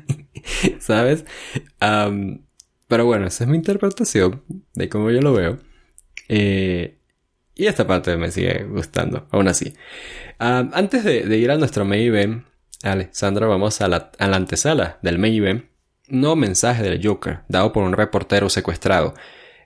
¿Sabes? 0.81 1.25
pero 2.89 3.05
bueno, 3.05 3.27
esa 3.27 3.45
es 3.45 3.51
mi 3.51 3.57
interpretación 3.57 4.43
de 4.75 4.89
cómo 4.89 5.11
yo 5.11 5.21
lo 5.21 5.33
veo. 5.33 5.59
Eh, 6.29 6.99
y 7.55 7.67
esta 7.67 7.87
parte 7.87 8.17
me 8.17 8.31
sigue 8.31 8.65
gustando, 8.65 9.27
aún 9.31 9.49
así. 9.49 9.75
antes 10.39 11.05
de, 11.05 11.37
ir 11.37 11.51
a 11.51 11.57
nuestro 11.57 11.85
main 11.85 12.03
event, 12.03 12.45
Alessandra, 12.83 13.47
vamos 13.47 13.81
a 13.81 13.89
la, 13.89 14.11
a 14.19 14.27
la 14.27 14.37
antesala 14.37 14.99
del 15.03 15.19
main 15.19 15.35
event. 15.35 15.65
No 16.09 16.37
mensaje 16.37 16.83
del 16.83 17.05
Joker, 17.05 17.41
dado 17.49 17.73
por 17.73 17.83
un 17.83 17.93
reportero 17.93 18.49
secuestrado 18.49 19.15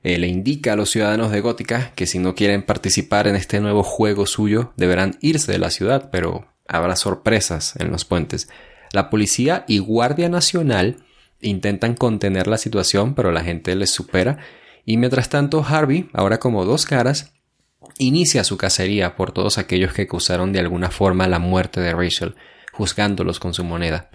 eh, 0.03 0.18
le 0.18 0.28
indica 0.28 0.72
a 0.72 0.76
los 0.76 0.90
ciudadanos 0.90 1.30
de 1.30 1.40
Gótica 1.40 1.92
que 1.94 2.07
si 2.07 2.18
no 2.18 2.34
quieren 2.34 2.62
participar 2.62 3.26
en 3.26 3.36
este 3.36 3.61
nuevo 3.61 3.82
juego 3.82 4.26
suyo 4.26 4.72
deberán 4.76 5.18
irse 5.20 5.53
de 5.53 5.59
la 5.59 5.70
ciudad, 5.70 6.11
pero 6.11 6.48
habrá 6.66 6.96
sorpresas 6.96 7.74
en 7.78 7.90
los 7.90 8.05
puentes. 8.05 8.48
La 8.92 9.11
policía 9.11 9.64
y 9.68 9.78
Guardia 9.78 10.28
Nacional 10.28 11.05
intentan 11.40 11.94
contener 11.94 12.46
la 12.46 12.59
situación, 12.59 13.14
pero 13.14 13.30
la 13.30 13.42
gente 13.42 13.74
les 13.76 13.90
supera. 13.90 14.38
Y 14.84 14.96
mientras 14.96 15.28
tanto, 15.28 15.64
Harvey, 15.66 16.09
ahora 16.12 16.38
como 16.38 16.64
dos 16.64 16.86
caras, 16.86 17.32
inicia 17.98 18.44
su 18.44 18.57
cacería 18.57 19.16
por 19.16 19.32
todos 19.32 19.59
aquellos 19.59 19.92
que 19.92 20.03
acusaron 20.03 20.53
de 20.53 20.61
alguna 20.61 20.90
forma 20.90 21.28
la 21.28 21.38
muerte 21.38 21.80
de 21.80 21.92
Rachel, 21.92 22.34
juzgándolos 22.72 23.38
con 23.38 23.55
su 23.55 23.64
moneda. 23.64 24.11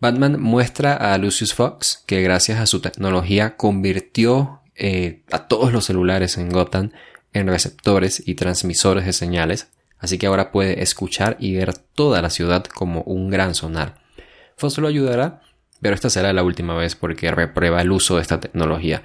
Batman 0.00 0.40
muestra 0.40 0.94
a 0.94 1.18
Lucius 1.18 1.52
Fox 1.52 2.02
que 2.06 2.22
gracias 2.22 2.58
a 2.58 2.66
su 2.66 2.80
tecnología 2.80 3.56
convirtió 3.56 4.59
eh, 4.82 5.20
a 5.30 5.46
todos 5.46 5.74
los 5.74 5.84
celulares 5.84 6.38
en 6.38 6.48
Gotham 6.48 6.92
en 7.34 7.48
receptores 7.48 8.22
y 8.26 8.34
transmisores 8.34 9.04
de 9.04 9.12
señales, 9.12 9.68
así 9.98 10.16
que 10.16 10.26
ahora 10.26 10.50
puede 10.52 10.82
escuchar 10.82 11.36
y 11.38 11.54
ver 11.54 11.74
toda 11.76 12.22
la 12.22 12.30
ciudad 12.30 12.64
como 12.64 13.02
un 13.02 13.28
gran 13.28 13.54
sonar. 13.54 14.00
Fox 14.56 14.78
lo 14.78 14.88
ayudará, 14.88 15.42
pero 15.82 15.94
esta 15.94 16.08
será 16.08 16.32
la 16.32 16.42
última 16.42 16.74
vez 16.74 16.96
porque 16.96 17.30
reprueba 17.30 17.82
el 17.82 17.92
uso 17.92 18.16
de 18.16 18.22
esta 18.22 18.40
tecnología. 18.40 19.02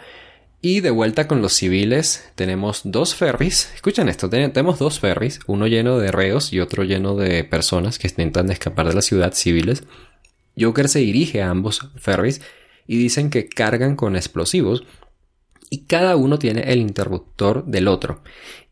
Y 0.61 0.79
de 0.79 0.91
vuelta 0.91 1.27
con 1.27 1.41
los 1.41 1.51
civiles, 1.51 2.31
tenemos 2.35 2.81
dos 2.85 3.13
ferries. 3.13 3.69
Escuchen 3.75 4.07
esto, 4.07 4.29
tenemos 4.29 4.79
dos 4.79 5.01
ferries, 5.01 5.41
uno 5.45 5.67
lleno 5.67 5.99
de 5.99 6.13
reos 6.13 6.53
y 6.53 6.61
otro 6.61 6.85
lleno 6.85 7.15
de 7.15 7.43
personas 7.43 7.99
que 7.99 8.07
intentan 8.07 8.49
escapar 8.49 8.87
de 8.87 8.93
la 8.93 9.01
ciudad 9.01 9.33
civiles. 9.33 9.83
Joker 10.57 10.87
se 10.87 10.99
dirige 10.99 11.41
a 11.41 11.49
ambos 11.49 11.89
ferries 11.97 12.39
y 12.87 12.97
dicen 12.97 13.29
que 13.29 13.49
cargan 13.49 13.97
con 13.97 14.15
explosivos 14.15 14.85
y 15.75 15.79
cada 15.79 16.15
uno 16.15 16.39
tiene 16.39 16.71
el 16.71 16.79
interruptor 16.79 17.65
del 17.65 17.89
otro 17.89 18.21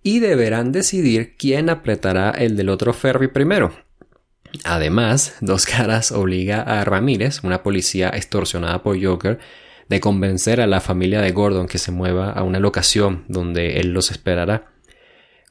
y 0.04 0.20
deberán 0.20 0.72
decidir 0.72 1.36
quién 1.38 1.70
apretará 1.70 2.30
el 2.30 2.56
del 2.56 2.70
otro 2.70 2.94
ferry 2.94 3.28
primero. 3.28 3.74
Además, 4.64 5.36
Dos 5.42 5.66
Caras 5.66 6.14
obliga 6.14 6.62
a 6.62 6.86
Ramírez, 6.86 7.44
una 7.44 7.62
policía 7.62 8.08
extorsionada 8.08 8.84
por 8.84 9.04
Joker, 9.04 9.40
de 9.90 10.00
convencer 10.00 10.62
a 10.62 10.68
la 10.68 10.80
familia 10.80 11.20
de 11.20 11.32
Gordon 11.32 11.68
que 11.68 11.78
se 11.78 11.92
mueva 11.92 12.32
a 12.32 12.44
una 12.44 12.62
locación 12.62 13.26
donde 13.28 13.82
él 13.82 13.92
los 13.92 14.10
esperará. 14.10 14.72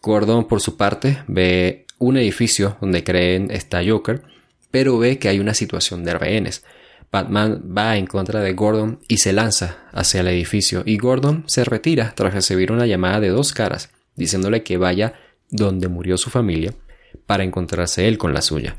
Gordon, 0.00 0.48
por 0.48 0.62
su 0.62 0.78
parte, 0.78 1.18
ve 1.26 1.84
un 1.98 2.16
edificio 2.16 2.78
donde 2.80 3.04
creen 3.04 3.50
está 3.50 3.82
Joker, 3.86 4.22
pero 4.70 4.98
ve 4.98 5.18
que 5.18 5.28
hay 5.28 5.38
una 5.38 5.52
situación 5.52 6.02
de 6.02 6.14
rehenes. 6.14 6.64
Batman 7.12 7.62
va 7.76 7.98
en 7.98 8.06
contra 8.06 8.40
de 8.40 8.54
Gordon 8.54 9.00
y 9.06 9.18
se 9.18 9.34
lanza 9.34 9.76
hacia 9.92 10.22
el 10.22 10.28
edificio 10.28 10.82
y 10.86 10.96
Gordon 10.96 11.44
se 11.46 11.62
retira 11.62 12.14
tras 12.16 12.32
recibir 12.32 12.72
una 12.72 12.86
llamada 12.86 13.20
de 13.20 13.28
dos 13.28 13.52
caras 13.52 13.90
diciéndole 14.16 14.62
que 14.62 14.78
vaya 14.78 15.12
donde 15.50 15.88
murió 15.88 16.16
su 16.16 16.30
familia 16.30 16.72
para 17.26 17.44
encontrarse 17.44 18.08
él 18.08 18.16
con 18.16 18.32
la 18.32 18.40
suya. 18.40 18.78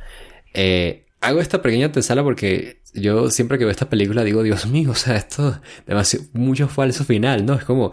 Eh, 0.55 1.05
hago 1.21 1.39
esta 1.39 1.61
pequeña 1.61 1.91
tesala 1.91 2.23
porque 2.23 2.81
yo 2.95 3.29
siempre 3.29 3.57
que 3.57 3.65
veo 3.65 3.71
esta 3.71 3.89
película 3.89 4.23
digo, 4.23 4.41
Dios 4.41 4.65
mío, 4.65 4.91
o 4.91 4.95
sea, 4.95 5.15
esto 5.15 5.61
demasiado, 5.86 6.25
mucho 6.34 6.67
falso 6.67 7.05
final, 7.05 7.45
¿no? 7.45 7.53
Es 7.53 7.63
como, 7.63 7.91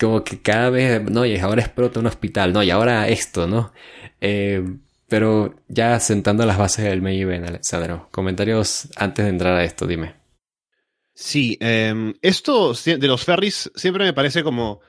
como 0.00 0.22
que 0.22 0.40
cada 0.40 0.70
vez, 0.70 1.02
no, 1.10 1.26
y 1.26 1.36
ahora 1.38 1.62
explota 1.62 1.98
un 1.98 2.06
hospital, 2.06 2.52
no, 2.52 2.62
y 2.62 2.70
ahora 2.70 3.08
esto, 3.08 3.48
¿no? 3.48 3.72
Eh, 4.20 4.64
pero 5.14 5.54
ya 5.68 6.00
sentando 6.00 6.44
las 6.44 6.58
bases 6.58 6.86
del 6.86 7.00
main 7.00 7.20
event, 7.20 7.46
Alexandro, 7.46 8.08
comentarios 8.10 8.88
antes 8.96 9.24
de 9.24 9.30
entrar 9.30 9.54
a 9.54 9.62
esto, 9.62 9.86
dime. 9.86 10.16
Sí, 11.14 11.56
em, 11.60 12.14
esto 12.20 12.74
de 12.74 13.06
los 13.06 13.24
ferries 13.24 13.70
siempre 13.76 14.06
me 14.06 14.12
parece 14.12 14.42
como 14.42 14.80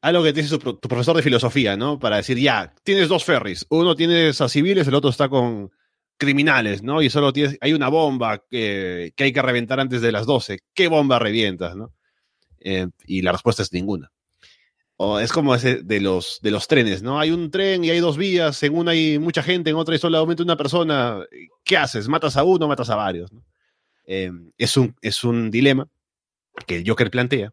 algo 0.00 0.22
que 0.22 0.32
dice 0.32 0.56
tu, 0.56 0.78
profesor 0.78 1.16
de 1.16 1.24
filosofía, 1.24 1.76
¿no? 1.76 1.98
Para 1.98 2.18
decir, 2.18 2.38
ya, 2.38 2.72
tienes 2.84 3.08
dos 3.08 3.24
ferries, 3.24 3.66
uno 3.70 3.96
tienes 3.96 4.40
a 4.40 4.48
civiles, 4.48 4.86
el 4.86 4.94
otro 4.94 5.10
está 5.10 5.28
con 5.28 5.72
criminales, 6.16 6.84
¿no? 6.84 7.02
Y 7.02 7.10
solo 7.10 7.32
tienes, 7.32 7.58
hay 7.60 7.72
una 7.72 7.88
bomba 7.88 8.44
que, 8.48 9.12
hay 9.18 9.32
que 9.32 9.42
reventar 9.42 9.80
antes 9.80 10.00
de 10.00 10.12
las 10.12 10.26
12. 10.26 10.60
¿Qué 10.72 10.86
bomba 10.86 11.18
revientas, 11.18 11.74
no? 11.74 11.92
Eh, 12.60 12.86
y 13.04 13.22
la 13.22 13.32
respuesta 13.32 13.64
es 13.64 13.72
ninguna. 13.72 14.12
O 14.96 15.18
es 15.18 15.32
como 15.32 15.54
ese 15.54 15.82
de 15.82 16.00
los, 16.00 16.38
de 16.42 16.50
los 16.50 16.68
trenes, 16.68 17.02
¿no? 17.02 17.18
Hay 17.18 17.30
un 17.30 17.50
tren 17.50 17.84
y 17.84 17.90
hay 17.90 18.00
dos 18.00 18.16
vías, 18.16 18.62
en 18.62 18.76
una 18.76 18.92
hay 18.92 19.18
mucha 19.18 19.42
gente, 19.42 19.70
en 19.70 19.76
otra 19.76 19.94
hay 19.94 19.98
solamente 19.98 20.42
una 20.42 20.56
persona. 20.56 21.20
¿Qué 21.64 21.76
haces? 21.76 22.08
¿Matas 22.08 22.36
a 22.36 22.44
uno 22.44 22.68
matas 22.68 22.90
a 22.90 22.96
varios? 22.96 23.30
Eh, 24.06 24.30
es, 24.58 24.76
un, 24.76 24.94
es 25.00 25.24
un 25.24 25.50
dilema 25.50 25.88
que 26.66 26.76
el 26.78 26.88
Joker 26.88 27.10
plantea 27.10 27.52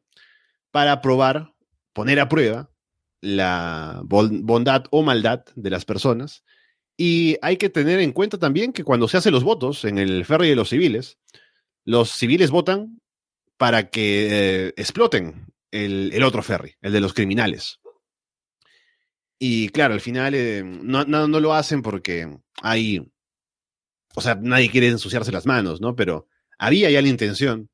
para 0.71 1.01
probar, 1.01 1.53
poner 1.93 2.19
a 2.19 2.29
prueba 2.29 2.69
la 3.21 4.01
bondad 4.03 4.85
o 4.91 5.03
maldad 5.03 5.43
de 5.55 5.69
las 5.69 5.85
personas 5.85 6.43
y 7.01 7.37
hay 7.41 7.57
que 7.57 7.69
tener 7.69 7.99
en 7.99 8.11
cuenta 8.11 8.37
también 8.37 8.73
que 8.73 8.83
cuando 8.83 9.07
se 9.07 9.17
hacen 9.17 9.31
los 9.31 9.45
votos 9.45 9.85
en 9.85 9.97
el 9.97 10.25
ferry 10.25 10.49
de 10.49 10.55
los 10.57 10.69
civiles, 10.69 11.17
los 11.85 12.11
civiles 12.11 12.51
votan 12.51 12.99
para 13.57 13.89
que 13.89 14.27
eh, 14.67 14.73
exploten 14.75 15.49
el, 15.72 16.24
otro 16.24 16.43
ferry, 16.43 16.76
el 16.82 16.91
de 16.91 17.01
los 17.01 17.13
criminales. 17.13 17.80
Y 19.38 19.70
claro, 19.70 19.93
al 19.93 20.01
final 20.01 20.36
eh, 20.36 20.63
no, 20.63 21.05
no, 21.05 21.28
lo 21.39 21.53
hacen 21.53 21.82
porque 21.82 22.28
hay, 22.61 23.09
o 24.15 24.22
sea, 24.22 24.36
nadie 24.36 24.70
quiere 24.70 24.88
ensuciarse 24.88 25.32
las 25.32 25.45
manos, 25.45 25.80
¿no? 25.80 25.95
Pero 25.95 26.28
había 26.57 26.89
ya 26.89 27.01
la 27.01 27.07
intención 27.07 27.70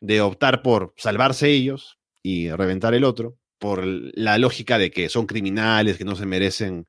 de 0.00 0.20
optar 0.20 0.62
por 0.62 0.92
salvarse 0.98 1.48
ellos 1.48 1.98
y 2.22 2.50
reventar 2.50 2.92
el 2.94 3.04
otro, 3.04 3.38
por 3.58 3.82
la 3.84 4.36
lógica 4.36 4.76
de 4.76 4.90
que 4.90 5.08
son 5.08 5.26
criminales, 5.26 5.96
que 5.96 6.04
no 6.04 6.16
se 6.16 6.26
merecen 6.26 6.86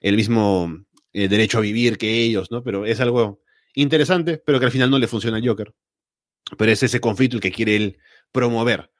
el 0.00 0.16
mismo 0.16 0.84
el 1.12 1.28
derecho 1.28 1.58
a 1.58 1.62
vivir 1.62 1.98
que 1.98 2.22
ellos, 2.22 2.50
¿no? 2.50 2.64
Pero 2.64 2.86
es 2.86 3.00
algo 3.00 3.42
interesante, 3.74 4.38
pero 4.38 4.58
que 4.58 4.66
al 4.66 4.72
final 4.72 4.90
no 4.90 4.98
le 4.98 5.06
funciona 5.06 5.36
al 5.36 5.46
Joker. 5.46 5.74
Pero 6.58 6.72
es 6.72 6.82
ese 6.82 7.00
conflicto 7.00 7.36
el 7.36 7.42
que 7.42 7.52
quiere 7.52 7.76
él 7.76 7.98
promover. 8.32 8.90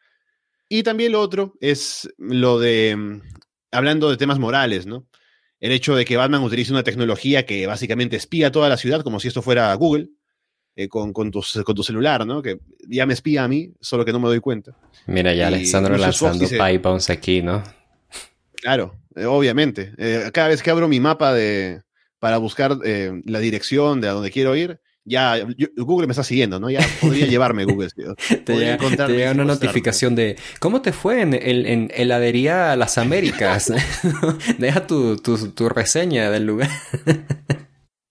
Y 0.75 0.85
también 0.85 1.13
lo 1.13 1.21
otro 1.21 1.53
es 1.61 2.09
lo 2.17 2.59
de, 2.59 2.97
mm, 2.97 3.21
hablando 3.73 4.09
de 4.09 4.17
temas 4.17 4.39
morales, 4.39 4.87
¿no? 4.87 5.07
El 5.61 5.71
hecho 5.71 5.95
de 5.95 6.07
que 6.07 6.17
Batman 6.17 6.43
utilice 6.43 6.73
una 6.73 6.83
tecnología 6.83 7.45
que 7.45 7.67
básicamente 7.67 8.17
espía 8.17 8.51
toda 8.51 8.71
la 8.71 8.79
ciudad 8.79 9.03
como 9.03 9.21
si 9.21 9.29
esto 9.29 9.43
fuera 9.43 9.75
Google, 9.75 10.09
eh, 10.75 10.89
con, 10.89 11.13
con, 11.13 11.31
tu, 11.31 11.45
con, 11.63 11.75
tu, 11.75 11.83
celular, 11.83 12.25
¿no? 12.25 12.41
Que 12.41 12.59
ya 12.89 13.05
me 13.05 13.13
espía 13.13 13.45
a 13.45 13.49
mí, 13.49 13.75
solo 13.83 14.07
que 14.07 14.15
no 14.15 14.19
me 14.19 14.29
doy 14.29 14.41
cuenta. 14.41 14.75
Mira, 15.07 15.35
ya 15.35 15.49
Alexandro 15.49 15.99
lanzando 15.99 16.47
bounce 16.83 17.13
aquí, 17.13 17.43
¿no? 17.43 17.63
Claro, 18.55 18.99
eh, 19.15 19.27
obviamente. 19.27 19.93
Eh, 19.99 20.31
cada 20.33 20.49
vez 20.49 20.63
que 20.63 20.71
abro 20.71 20.89
mi 20.89 21.01
mapa 21.01 21.35
de, 21.35 21.83
para 22.19 22.39
buscar 22.39 22.79
la 22.79 23.39
dirección 23.41 24.01
de 24.01 24.09
a 24.09 24.13
donde 24.13 24.31
quiero 24.31 24.57
ir, 24.57 24.81
ya 25.05 25.45
Google 25.77 26.07
me 26.07 26.13
está 26.13 26.23
siguiendo, 26.23 26.61
¿no? 26.61 26.71
Ya 26.71 26.81
podría 27.01 27.27
llevarme 27.27 27.65
Google. 27.65 27.91
te, 28.45 28.57
llega, 28.57 29.33
una 29.33 29.45
notificación 29.45 30.15
de 30.15 30.37
¿cómo 30.61 30.83
te 30.83 30.93
fue 30.93 31.23
en, 31.23 31.35
en, 31.35 31.91
heladería 31.95 32.73
a 32.73 32.77
las 32.77 32.99
Américas? 32.99 33.73
Deja 34.59 34.87
tu, 34.87 35.17
tu, 35.17 35.69
reseña 35.69 36.31
del 36.31 36.47
lugar. 36.47 36.71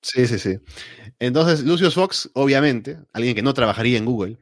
sí, 0.02 0.28
sí, 0.28 0.40
sí. 0.40 0.58
Entonces, 1.20 1.64
Lucius 1.64 1.94
Fox, 1.94 2.30
obviamente, 2.34 2.98
alguien 3.14 3.36
que 3.36 3.44
no 3.44 3.54
trabajaría 3.54 3.98
en 3.98 4.06
Google, 4.06 4.38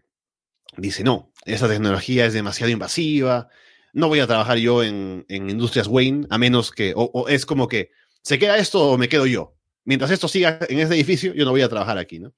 dice, 0.78 1.04
no, 1.04 1.34
esa 1.46 1.68
tecnología 1.68 2.26
es 2.26 2.34
demasiado 2.34 2.72
invasiva, 2.72 3.50
no 3.92 4.08
voy 4.08 4.22
a 4.22 4.28
trabajar 4.28 4.58
yo 4.58 4.82
en, 4.82 5.26
Industrias 5.28 5.88
Wayne, 5.88 6.26
a 6.30 6.38
menos 6.38 6.72
que, 6.72 6.94
o 6.96 7.28
es 7.28 7.46
como 7.46 7.68
que, 7.68 7.92
¿se 8.24 8.40
queda 8.40 8.58
esto 8.58 8.92
o 8.92 8.98
me 8.98 9.10
quedo 9.10 9.26
yo? 9.26 9.59
Mientras 9.86 10.12
esto 10.12 10.28
siga 10.28 10.60
en 10.68 10.80
este 10.80 10.96
edificio, 10.96 11.34
yo 11.34 11.46
no 11.46 11.52
voy 11.52 11.62
a 11.62 11.70
trabajar 11.70 11.98
aquí, 11.98 12.20
¿no? 12.20 12.34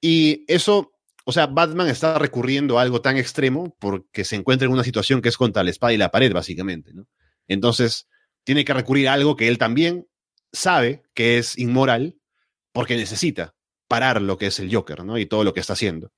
Y 0.00 0.44
eso, 0.46 0.92
o 1.24 1.32
sea, 1.32 1.46
Batman 1.46 1.88
está 1.88 2.18
recurriendo 2.18 2.78
a 2.78 2.82
algo 2.82 3.00
tan 3.00 3.16
extremo 3.16 3.76
porque 3.80 4.24
se 4.24 4.36
encuentra 4.36 4.66
en 4.66 4.72
una 4.72 4.84
situación 4.84 5.20
que 5.20 5.28
es 5.28 5.36
contra 5.36 5.64
la 5.64 5.70
espada 5.70 5.92
y 5.92 5.96
la 5.96 6.10
pared, 6.10 6.32
básicamente, 6.32 6.92
¿no? 6.94 7.06
Entonces, 7.48 8.08
tiene 8.44 8.64
que 8.64 8.74
recurrir 8.74 9.08
a 9.08 9.14
algo 9.14 9.36
que 9.36 9.48
él 9.48 9.58
también 9.58 10.06
sabe 10.52 11.02
que 11.14 11.38
es 11.38 11.58
inmoral 11.58 12.16
porque 12.72 12.96
necesita 12.96 13.54
parar 13.88 14.22
lo 14.22 14.38
que 14.38 14.46
es 14.46 14.60
el 14.60 14.74
Joker, 14.74 15.04
¿no? 15.04 15.18
Y 15.18 15.26
todo 15.26 15.44
lo 15.44 15.52
que 15.52 15.60
está 15.60 15.72
haciendo. 15.72 16.12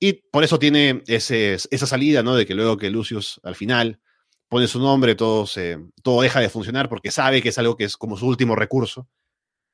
Y 0.00 0.14
por 0.14 0.42
eso 0.42 0.58
tiene 0.58 1.02
ese, 1.06 1.54
esa 1.70 1.86
salida, 1.86 2.22
¿no? 2.22 2.34
De 2.34 2.44
que 2.44 2.54
luego 2.54 2.76
que 2.76 2.90
Lucius 2.90 3.40
al 3.44 3.54
final 3.54 4.00
pone 4.48 4.66
su 4.66 4.80
nombre, 4.80 5.14
todo, 5.14 5.46
se, 5.46 5.78
todo 6.02 6.22
deja 6.22 6.40
de 6.40 6.50
funcionar 6.50 6.88
porque 6.88 7.10
sabe 7.10 7.40
que 7.40 7.50
es 7.50 7.58
algo 7.58 7.76
que 7.76 7.84
es 7.84 7.96
como 7.96 8.16
su 8.16 8.26
último 8.26 8.56
recurso 8.56 9.08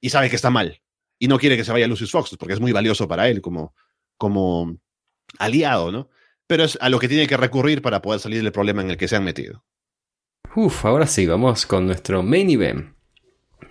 y 0.01 0.11
sabe 0.11 0.31
que 0.31 0.37
está 0.37 0.51
mal. 0.51 0.81
Y 1.19 1.29
no 1.29 1.39
quiere 1.39 1.57
que 1.57 1.65
se 1.65 1.73
vaya 1.73 1.89
Lucius 1.89 2.11
Fox, 2.11 2.37
porque 2.39 2.55
es 2.55 2.61
muy 2.61 2.73
valioso 2.73 3.09
para 3.09 3.29
él 3.29 3.41
como, 3.41 3.75
como 4.17 4.79
aliado, 5.39 5.91
¿no? 5.91 6.11
Pero 6.47 6.65
es 6.65 6.79
a 6.81 6.89
lo 6.89 6.99
que 6.99 7.09
tiene 7.09 7.27
que 7.27 7.37
recurrir 7.37 7.83
para 7.83 8.01
poder 8.01 8.21
salir 8.21 8.43
del 8.43 8.53
problema 8.53 8.83
en 8.83 8.91
el 8.91 8.97
que 8.97 9.09
se 9.09 9.17
han 9.17 9.25
metido. 9.25 9.65
Uf, 10.55 10.85
ahora 10.87 11.07
sí, 11.07 11.27
vamos 11.27 11.67
con 11.67 11.87
nuestro 11.87 12.23
main 12.23 12.49
event. 12.51 12.95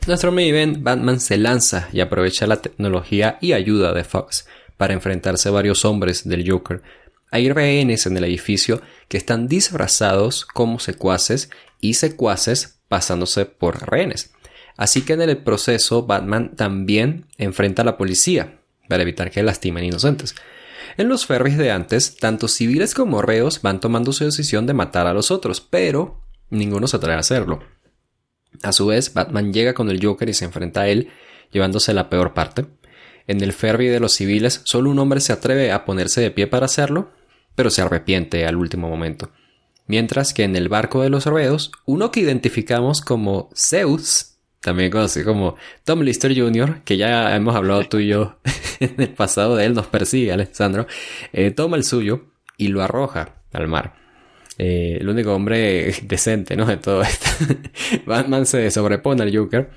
Nuestro 0.05 0.32
main 0.32 0.49
event, 0.49 0.84
Batman 0.84 1.19
se 1.19 1.38
lanza 1.38 1.89
y 1.91 2.01
aprovecha 2.01 2.47
la 2.47 2.61
tecnología 2.61 3.38
y 3.41 3.53
ayuda 3.53 3.93
de 3.93 4.03
Fox 4.03 4.47
para 4.78 4.93
enfrentarse 4.93 5.49
a 5.49 5.53
varios 5.53 5.86
hombres 5.86 6.28
del 6.28 6.49
Joker. 6.49 6.84
Hay 7.32 7.51
rehenes 7.51 8.05
en 8.05 8.15
el 8.15 8.23
edificio 8.23 8.82
que 9.09 9.17
están 9.17 9.47
disfrazados 9.47 10.45
como 10.45 10.80
secuaces 10.80 11.49
y 11.82 11.95
secuaces 11.95 12.80
pasándose 12.88 13.45
por 13.45 13.89
rehenes. 13.89 14.32
Así 14.78 15.01
que 15.01 15.13
en 15.13 15.21
el 15.21 15.38
proceso 15.38 16.05
Batman 16.05 16.55
también 16.55 17.25
enfrenta 17.38 17.82
a 17.82 17.86
la 17.86 17.97
policía 17.97 18.59
para 18.88 19.01
evitar 19.01 19.32
que 19.32 19.43
lastimen 19.43 19.84
inocentes. 19.84 20.36
En 20.97 21.09
los 21.09 21.25
ferries 21.25 21.57
de 21.57 21.71
antes, 21.71 22.15
tanto 22.15 22.47
civiles 22.47 22.93
como 22.93 23.21
reos 23.21 23.61
van 23.61 23.80
tomando 23.80 24.13
su 24.13 24.23
decisión 24.23 24.65
de 24.65 24.73
matar 24.73 25.07
a 25.07 25.13
los 25.13 25.32
otros, 25.32 25.61
pero 25.61 26.21
ninguno 26.49 26.88
se 26.88 26.97
atreve 26.97 27.17
a 27.17 27.19
hacerlo. 27.19 27.59
A 28.63 28.71
su 28.71 28.88
vez, 28.88 29.13
Batman 29.13 29.51
llega 29.51 29.73
con 29.73 29.89
el 29.89 30.03
Joker 30.03 30.30
y 30.30 30.34
se 30.34 30.45
enfrenta 30.45 30.82
a 30.82 30.88
él, 30.88 31.09
llevándose 31.51 31.93
la 31.93 32.09
peor 32.09 32.34
parte. 32.34 32.65
En 33.28 33.41
el 33.41 33.53
ferry 33.53 33.88
de 33.88 33.99
los 33.99 34.13
civiles, 34.13 34.61
solo 34.63 34.89
un 34.89 34.99
hombre 34.99 35.19
se 35.19 35.34
atreve 35.34 35.71
a 35.71 35.86
ponerse 35.86 36.21
de 36.21 36.32
pie 36.32 36.47
para 36.47 36.65
hacerlo, 36.65 37.11
pero 37.55 37.69
se 37.69 37.82
arrepiente 37.82 38.45
al 38.45 38.55
último 38.55 38.89
momento. 38.89 39.32
Mientras 39.86 40.34
que 40.34 40.43
en 40.43 40.55
el 40.55 40.69
barco 40.69 41.01
de 41.01 41.09
los 41.09 41.25
reos, 41.25 41.71
uno 41.86 42.11
que 42.11 42.21
identificamos 42.21 43.01
como 43.01 43.49
Zeus 43.55 44.37
también 44.62 44.91
conocido 44.91 45.26
como 45.26 45.55
Tom 45.84 46.01
Lister 46.01 46.38
Jr., 46.38 46.82
que 46.84 46.97
ya 46.97 47.36
hemos 47.36 47.55
hablado 47.55 47.84
tú 47.84 47.99
y 47.99 48.08
yo 48.08 48.39
en 48.80 48.95
el 48.97 49.10
pasado 49.10 49.55
de 49.55 49.66
él, 49.66 49.74
nos 49.74 49.88
persigue 49.88 50.32
Alessandro, 50.32 50.88
eh, 51.34 51.51
toma 51.51 51.78
el 51.78 51.84
suyo 51.84 52.26
y 52.58 52.70
lo 52.70 52.82
arroja 52.82 53.36
al 53.53 53.68
mar. 53.68 53.95
Eh, 54.58 54.97
el 54.99 55.08
único 55.08 55.34
hombre 55.34 55.93
decente, 56.03 56.55
¿no? 56.55 56.66
De 56.66 56.78
todo 56.78 57.03
esto. 57.03 57.28
Batman 58.05 58.45
se 58.45 58.70
sobrepone 58.72 59.24
al 59.24 59.36
Joker, 59.36 59.70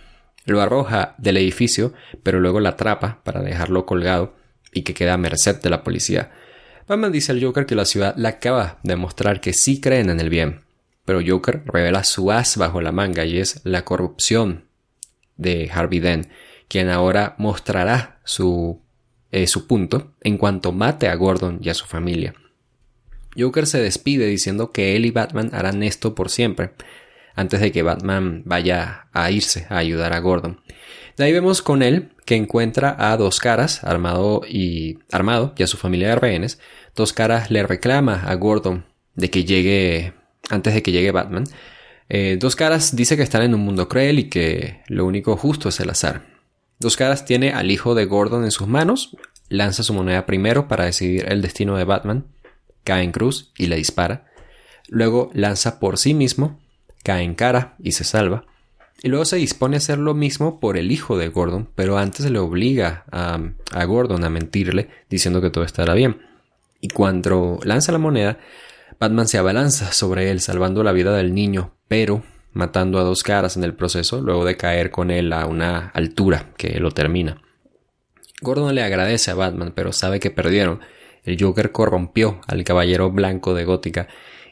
lo 0.46 0.60
arroja 0.60 1.14
del 1.18 1.36
edificio, 1.36 1.92
pero 2.22 2.40
luego 2.40 2.60
la 2.60 2.70
atrapa 2.70 3.20
para 3.22 3.42
dejarlo 3.42 3.84
colgado 3.84 4.34
y 4.72 4.82
que 4.82 4.94
queda 4.94 5.14
a 5.14 5.18
merced 5.18 5.60
de 5.60 5.70
la 5.70 5.84
policía. 5.84 6.30
Batman 6.88 7.12
dice 7.12 7.32
al 7.32 7.42
Joker 7.42 7.66
que 7.66 7.74
la 7.74 7.84
ciudad 7.84 8.16
le 8.16 8.28
acaba 8.28 8.80
de 8.82 8.96
mostrar 8.96 9.40
que 9.40 9.52
sí 9.52 9.80
creen 9.80 10.10
en 10.10 10.18
el 10.18 10.30
bien, 10.30 10.62
pero 11.04 11.20
Joker 11.24 11.62
revela 11.66 12.02
su 12.02 12.32
as 12.32 12.56
bajo 12.56 12.80
la 12.80 12.90
manga 12.90 13.24
y 13.24 13.38
es 13.38 13.60
la 13.64 13.84
corrupción 13.84 14.69
de 15.40 15.70
Harvey 15.72 15.98
Dent, 15.98 16.28
quien 16.68 16.88
ahora 16.88 17.34
mostrará 17.38 18.20
su, 18.24 18.80
eh, 19.32 19.46
su 19.46 19.66
punto 19.66 20.12
en 20.20 20.38
cuanto 20.38 20.72
mate 20.72 21.08
a 21.08 21.14
Gordon 21.16 21.58
y 21.62 21.68
a 21.68 21.74
su 21.74 21.86
familia. 21.86 22.34
Joker 23.36 23.66
se 23.66 23.80
despide 23.80 24.26
diciendo 24.26 24.70
que 24.70 24.96
él 24.96 25.06
y 25.06 25.10
Batman 25.10 25.50
harán 25.52 25.82
esto 25.82 26.14
por 26.14 26.30
siempre, 26.30 26.72
antes 27.34 27.60
de 27.60 27.72
que 27.72 27.82
Batman 27.82 28.42
vaya 28.44 29.08
a 29.12 29.30
irse 29.30 29.66
a 29.68 29.78
ayudar 29.78 30.12
a 30.12 30.20
Gordon. 30.20 30.60
De 31.16 31.24
ahí 31.24 31.32
vemos 31.32 31.62
con 31.62 31.82
él 31.82 32.10
que 32.24 32.36
encuentra 32.36 32.94
a 32.98 33.16
Dos 33.16 33.40
Caras, 33.40 33.84
armado 33.84 34.42
y 34.48 34.98
armado, 35.10 35.54
y 35.56 35.62
a 35.62 35.66
su 35.66 35.76
familia 35.76 36.08
de 36.10 36.16
rehenes. 36.16 36.60
Dos 36.94 37.12
Caras 37.12 37.50
le 37.50 37.62
reclama 37.62 38.24
a 38.26 38.34
Gordon 38.34 38.86
de 39.14 39.30
que 39.30 39.44
llegue 39.44 40.14
antes 40.50 40.74
de 40.74 40.82
que 40.82 40.92
llegue 40.92 41.12
Batman, 41.12 41.44
eh, 42.10 42.36
Dos 42.38 42.56
Caras 42.56 42.94
dice 42.94 43.16
que 43.16 43.22
están 43.22 43.42
en 43.42 43.54
un 43.54 43.60
mundo 43.60 43.88
cruel 43.88 44.18
y 44.18 44.28
que 44.28 44.82
lo 44.88 45.06
único 45.06 45.36
justo 45.36 45.68
es 45.68 45.78
el 45.80 45.90
azar. 45.90 46.26
Dos 46.80 46.96
Caras 46.96 47.24
tiene 47.24 47.52
al 47.52 47.70
hijo 47.70 47.94
de 47.94 48.04
Gordon 48.04 48.44
en 48.44 48.50
sus 48.50 48.66
manos, 48.66 49.16
lanza 49.48 49.82
su 49.82 49.94
moneda 49.94 50.26
primero 50.26 50.66
para 50.66 50.84
decidir 50.84 51.26
el 51.30 51.40
destino 51.40 51.76
de 51.76 51.84
Batman, 51.84 52.26
cae 52.84 53.04
en 53.04 53.12
cruz 53.12 53.52
y 53.56 53.66
le 53.66 53.76
dispara. 53.76 54.26
Luego 54.88 55.30
lanza 55.34 55.78
por 55.78 55.98
sí 55.98 56.12
mismo, 56.12 56.58
cae 57.04 57.22
en 57.22 57.34
cara 57.34 57.76
y 57.78 57.92
se 57.92 58.04
salva. 58.04 58.44
Y 59.02 59.08
luego 59.08 59.24
se 59.24 59.36
dispone 59.36 59.76
a 59.76 59.78
hacer 59.78 59.98
lo 59.98 60.12
mismo 60.12 60.58
por 60.58 60.76
el 60.76 60.90
hijo 60.90 61.16
de 61.16 61.28
Gordon, 61.28 61.68
pero 61.74 61.96
antes 61.96 62.28
le 62.28 62.38
obliga 62.38 63.04
a, 63.12 63.38
a 63.72 63.84
Gordon 63.84 64.24
a 64.24 64.30
mentirle 64.30 64.88
diciendo 65.08 65.40
que 65.40 65.50
todo 65.50 65.64
estará 65.64 65.94
bien. 65.94 66.20
Y 66.80 66.88
cuando 66.88 67.60
lanza 67.62 67.92
la 67.92 67.98
moneda, 67.98 68.38
Batman 69.00 69.28
se 69.28 69.38
abalanza 69.38 69.92
sobre 69.92 70.30
él 70.30 70.40
salvando 70.40 70.84
la 70.84 70.92
vida 70.92 71.16
del 71.16 71.32
niño, 71.32 71.72
pero 71.88 72.22
matando 72.52 72.98
a 72.98 73.02
dos 73.02 73.22
caras 73.22 73.56
en 73.56 73.64
el 73.64 73.72
proceso 73.72 74.20
luego 74.20 74.44
de 74.44 74.58
caer 74.58 74.90
con 74.90 75.10
él 75.10 75.32
a 75.32 75.46
una 75.46 75.88
altura 75.94 76.52
que 76.58 76.78
lo 76.80 76.90
termina. 76.90 77.40
Gordon 78.42 78.74
le 78.74 78.82
agradece 78.82 79.30
a 79.30 79.34
Batman, 79.34 79.72
pero 79.74 79.94
sabe 79.94 80.20
que 80.20 80.30
perdieron. 80.30 80.80
El 81.24 81.42
Joker 81.42 81.72
corrompió 81.72 82.42
al 82.46 82.62
Caballero 82.62 83.10
Blanco 83.10 83.54
de 83.54 83.64
Gótica 83.64 84.08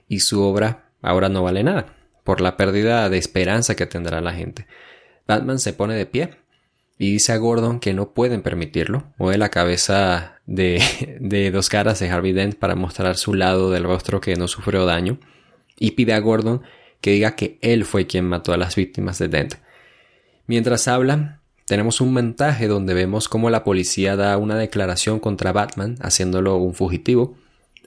y 0.08 0.20
su 0.20 0.42
obra 0.42 0.92
ahora 1.02 1.28
no 1.28 1.42
vale 1.42 1.62
nada, 1.62 1.94
por 2.24 2.40
la 2.40 2.56
pérdida 2.56 3.10
de 3.10 3.18
esperanza 3.18 3.76
que 3.76 3.84
tendrá 3.84 4.22
la 4.22 4.32
gente. 4.32 4.66
Batman 5.26 5.58
se 5.58 5.74
pone 5.74 5.94
de 5.94 6.06
pie 6.06 6.30
y 6.96 7.12
dice 7.12 7.32
a 7.32 7.36
Gordon 7.36 7.80
que 7.80 7.92
no 7.92 8.14
pueden 8.14 8.40
permitirlo. 8.40 9.12
Mueve 9.18 9.36
la 9.36 9.50
cabeza 9.50 10.37
de, 10.48 10.82
de 11.20 11.52
dos 11.52 11.68
caras 11.68 12.00
de 12.00 12.10
Harvey 12.10 12.32
Dent 12.32 12.56
para 12.56 12.74
mostrar 12.74 13.16
su 13.16 13.34
lado 13.34 13.70
del 13.70 13.84
rostro 13.84 14.20
que 14.20 14.34
no 14.34 14.48
sufrió 14.48 14.84
daño 14.84 15.18
y 15.78 15.92
pide 15.92 16.14
a 16.14 16.18
Gordon 16.18 16.62
que 17.00 17.12
diga 17.12 17.36
que 17.36 17.58
él 17.60 17.84
fue 17.84 18.08
quien 18.08 18.24
mató 18.24 18.52
a 18.52 18.56
las 18.56 18.74
víctimas 18.74 19.20
de 19.20 19.28
Dent. 19.28 19.54
Mientras 20.48 20.88
hablan, 20.88 21.40
tenemos 21.66 22.00
un 22.00 22.12
montaje 22.12 22.66
donde 22.66 22.94
vemos 22.94 23.28
cómo 23.28 23.50
la 23.50 23.62
policía 23.62 24.16
da 24.16 24.36
una 24.36 24.56
declaración 24.56 25.20
contra 25.20 25.52
Batman, 25.52 25.96
haciéndolo 26.00 26.56
un 26.56 26.74
fugitivo, 26.74 27.36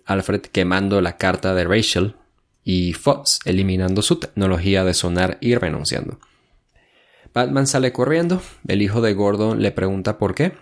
Alfred 0.05 0.41
quemando 0.41 1.01
la 1.01 1.17
carta 1.17 1.53
de 1.53 1.65
Rachel 1.65 2.15
y 2.63 2.93
Fox 2.93 3.39
eliminando 3.45 4.01
su 4.01 4.17
tecnología 4.17 4.83
de 4.83 4.93
sonar 4.93 5.37
y 5.41 5.55
renunciando. 5.55 6.19
Batman 7.33 7.65
sale 7.65 7.91
corriendo, 7.91 8.41
el 8.67 8.81
hijo 8.81 9.01
de 9.01 9.13
Gordon 9.13 9.61
le 9.61 9.71
pregunta 9.71 10.17
por 10.17 10.35
qué, 10.35 10.53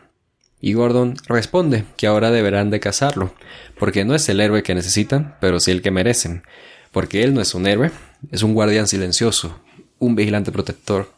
y 0.61 0.73
Gordon 0.73 1.15
responde 1.27 1.85
que 1.97 2.07
ahora 2.07 2.31
deberán 2.31 2.69
de 2.69 2.79
cazarlo, 2.79 3.33
porque 3.77 4.03
no 4.03 4.15
es 4.15 4.27
el 4.29 4.41
héroe 4.41 4.63
que 4.63 4.75
necesitan, 4.75 5.37
pero 5.39 5.59
sí 5.59 5.71
el 5.71 5.81
que 5.81 5.91
merecen, 5.91 6.43
porque 6.91 7.23
él 7.23 7.33
no 7.33 7.41
es 7.41 7.55
un 7.55 7.65
héroe, 7.65 7.91
es 8.31 8.43
un 8.43 8.53
guardián 8.53 8.87
silencioso, 8.87 9.61
un 9.99 10.15
vigilante 10.15 10.51
protector, 10.51 11.11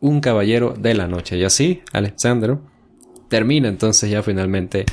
un 0.00 0.20
caballero 0.20 0.74
de 0.78 0.94
la 0.94 1.08
noche. 1.08 1.36
Y 1.36 1.44
así, 1.44 1.82
Alexandro 1.92 2.62
termina 3.28 3.68
entonces 3.68 4.10
ya 4.10 4.22
finalmente 4.22 4.86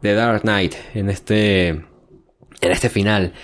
The 0.00 0.14
Dark 0.14 0.42
Knight 0.42 0.74
en 0.94 1.10
este, 1.10 1.68
en 1.68 1.86
este 2.60 2.88
final. 2.88 3.34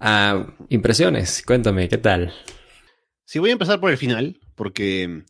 Ah, 0.00 0.46
impresiones, 0.70 1.42
cuéntame, 1.46 1.88
¿qué 1.88 1.98
tal? 1.98 2.32
Sí, 3.26 3.38
voy 3.38 3.50
a 3.50 3.54
empezar 3.54 3.78
por 3.78 3.90
el 3.90 3.98
final, 3.98 4.40
porque 4.54 5.24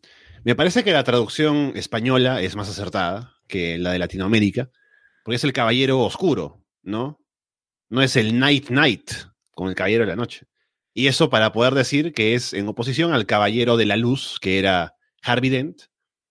me 0.44 0.54
parece 0.54 0.84
que 0.84 0.92
la 0.92 1.04
traducción 1.04 1.72
española 1.74 2.40
es 2.40 2.54
más 2.54 2.68
acertada 2.68 3.33
que 3.46 3.78
la 3.78 3.92
de 3.92 3.98
Latinoamérica, 3.98 4.70
porque 5.24 5.36
es 5.36 5.44
el 5.44 5.52
caballero 5.52 6.00
oscuro, 6.00 6.64
¿no? 6.82 7.20
No 7.88 8.02
es 8.02 8.16
el 8.16 8.38
Night 8.38 8.66
Knight, 8.66 9.10
como 9.52 9.68
el 9.68 9.74
caballero 9.74 10.04
de 10.04 10.10
la 10.10 10.16
noche. 10.16 10.46
Y 10.92 11.08
eso 11.08 11.28
para 11.30 11.52
poder 11.52 11.74
decir 11.74 12.12
que 12.12 12.34
es 12.34 12.52
en 12.52 12.68
oposición 12.68 13.12
al 13.12 13.26
caballero 13.26 13.76
de 13.76 13.86
la 13.86 13.96
luz, 13.96 14.38
que 14.40 14.58
era 14.58 14.94
Harvey 15.22 15.50
Dent, 15.50 15.82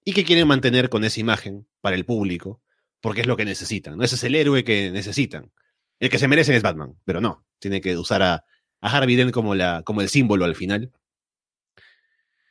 y 0.05 0.13
que 0.13 0.23
quieren 0.23 0.47
mantener 0.47 0.89
con 0.89 1.03
esa 1.03 1.19
imagen 1.19 1.67
para 1.81 1.95
el 1.95 2.05
público, 2.05 2.61
porque 3.01 3.21
es 3.21 3.27
lo 3.27 3.37
que 3.37 3.45
necesitan. 3.45 3.97
¿no? 3.97 4.03
Ese 4.03 4.15
es 4.15 4.23
el 4.23 4.35
héroe 4.35 4.63
que 4.63 4.91
necesitan. 4.91 5.51
El 5.99 6.09
que 6.09 6.19
se 6.19 6.27
merecen 6.27 6.55
es 6.55 6.63
Batman, 6.63 6.97
pero 7.05 7.21
no, 7.21 7.45
tiene 7.59 7.81
que 7.81 7.97
usar 7.97 8.21
a, 8.21 8.45
a 8.81 8.89
Harvey 8.89 9.15
Dent 9.15 9.31
como, 9.31 9.55
la, 9.55 9.83
como 9.83 10.01
el 10.01 10.09
símbolo 10.09 10.45
al 10.45 10.55
final. 10.55 10.91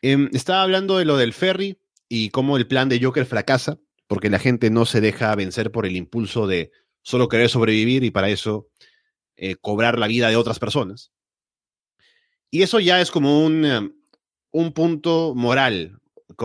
Em, 0.01 0.29
estaba 0.33 0.63
hablando 0.63 0.99
de 0.99 1.05
lo 1.05 1.17
del 1.17 1.33
ferry 1.33 1.79
y 2.09 2.31
cómo 2.31 2.57
el 2.57 2.67
plan 2.67 2.89
de 2.89 3.01
Joker 3.03 3.25
fracasa, 3.25 3.79
porque 4.13 4.29
la 4.29 4.39
gente 4.39 4.69
no 4.69 4.85
se 4.85 5.01
deja 5.01 5.35
vencer 5.35 5.73
por 5.73 5.87
el 5.87 5.97
impulso 5.97 6.47
de 6.47 6.71
solo 7.01 7.31
querer 7.31 7.49
sobrevivir 7.49 8.05
y 8.05 8.11
para 8.11 8.29
eso 8.29 8.69
eh, 9.37 9.57
cobrar 9.57 9.99
la 9.99 10.07
vida 10.07 10.29
de 10.29 10.37
otras 10.37 10.59
personas. 10.59 11.13
Y 12.51 12.61
eso 12.61 12.79
ya 12.79 13.01
es 13.01 13.11
como 13.11 13.43
un, 13.43 13.65
em, 13.65 13.95
un 14.51 14.73
punto 14.73 15.33
moral 15.35 15.99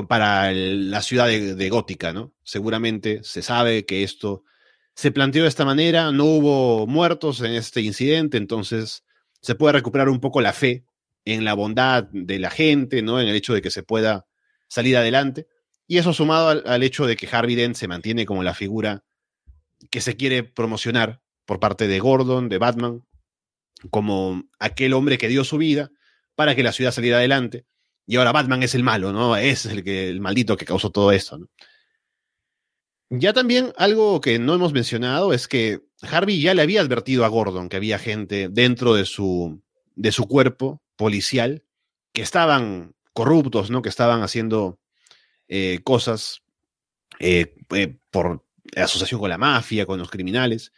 para 0.08 0.54
la 0.54 1.02
ciudad 1.02 1.28
de, 1.28 1.70
Gótica, 1.70 2.14
¿no? 2.14 2.34
Seguramente 2.42 3.22
se 3.24 3.42
sabe 3.42 3.86
que 3.86 4.02
esto 4.04 4.46
se 4.96 5.12
planteó 5.12 5.44
de 5.44 5.50
esta 5.50 5.66
manera, 5.66 6.14
no 6.14 6.24
hubo 6.24 6.88
muertos 6.88 7.42
en 7.42 7.52
este 7.52 7.82
incidente, 7.82 8.38
entonces 8.38 9.04
se 9.42 9.56
puede 9.56 9.74
recuperar 9.74 10.08
un 10.08 10.22
poco 10.22 10.40
la 10.40 10.54
fe 10.54 10.86
en 11.26 11.44
la 11.44 11.54
bondad 11.54 12.06
de 12.14 12.40
la 12.40 12.50
gente, 12.50 13.02
¿no? 13.02 13.20
En 13.20 13.28
el 13.28 13.36
hecho 13.36 13.54
de 13.54 13.62
que 13.62 13.72
se 13.72 13.84
pueda 13.84 14.26
salir 14.70 14.96
adelante. 14.96 15.50
Y 15.88 15.98
eso 15.98 16.14
sumado 16.14 16.62
al, 16.66 16.84
hecho 16.84 17.06
de 17.06 17.16
que 17.16 17.30
Harvey 17.32 17.56
Dent 17.56 17.76
se 17.76 17.88
mantiene 17.88 18.26
como 18.26 18.44
la 18.44 18.54
figura 18.54 19.06
que 19.90 20.02
se 20.02 20.18
quiere 20.18 20.44
promocionar 20.44 21.22
por 21.46 21.60
parte 21.60 21.88
de 21.88 22.00
Gordon, 22.00 22.50
de 22.50 22.58
Batman, 22.58 23.06
como 23.90 24.44
aquel 24.60 24.94
hombre 24.94 25.18
que 25.18 25.30
dio 25.30 25.46
su 25.46 25.58
vida 25.58 25.92
para 26.36 26.56
que 26.56 26.64
la 26.64 26.74
ciudad 26.74 26.92
saliera 26.92 27.18
adelante. 27.18 27.66
Y 28.06 28.18
ahora 28.18 28.34
Batman 28.34 28.64
es 28.64 28.76
el 28.76 28.84
malo, 28.84 29.14
¿no? 29.14 29.36
Es 29.38 29.66
el, 29.66 29.84
que, 29.84 30.10
el 30.10 30.20
maldito 30.20 30.58
que 30.58 30.66
causó 30.66 30.92
todo 30.92 31.12
esto, 31.12 31.38
¿no? 31.38 31.48
Ya 33.10 33.32
también 33.32 33.72
algo 33.78 34.20
que 34.20 34.38
no 34.38 34.54
hemos 34.54 34.74
mencionado 34.74 35.32
es 35.32 35.48
que 35.48 35.82
Harvey 36.02 36.42
ya 36.42 36.54
le 36.54 36.62
había 36.62 36.82
advertido 36.82 37.24
a 37.24 37.30
Gordon 37.30 37.70
que 37.70 37.78
había 37.78 38.00
gente 38.00 38.50
dentro 38.50 38.94
de 38.96 39.06
su, 39.06 39.62
de 39.96 40.12
su 40.12 40.28
cuerpo 40.28 40.82
policial 40.98 41.64
que 42.12 42.22
estaban 42.22 42.96
corruptos, 43.14 43.72
¿no? 43.72 43.82
Que 43.82 43.88
estaban 43.88 44.24
haciendo 44.24 44.80
eh, 45.48 45.80
cosas 45.84 46.42
eh, 47.20 47.56
eh, 47.72 47.98
por 48.12 48.46
asociación 48.76 49.20
con 49.20 49.30
la 49.30 49.38
mafia, 49.38 49.86
con 49.86 50.00
los 50.00 50.10
criminales. 50.10 50.72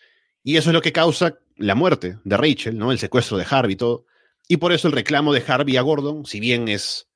Y 0.44 0.58
eso 0.58 0.70
es 0.70 0.74
lo 0.74 0.82
que 0.82 0.92
causa 0.92 1.40
la 1.56 1.76
muerte 1.76 2.18
de 2.24 2.38
Rachel, 2.38 2.78
¿no? 2.78 2.92
El 2.92 3.00
secuestro 3.00 3.38
de 3.38 3.46
Harvey 3.50 3.74
y 3.74 3.78
todo. 3.78 4.06
Y 4.48 4.58
por 4.58 4.72
eso 4.72 4.88
el 4.88 4.94
reclamo 4.94 5.34
de 5.34 5.44
Harvey 5.46 5.78
a 5.78 5.82
Gordon, 5.82 6.26
si 6.26 6.40
bien 6.40 6.68
es 6.68 7.10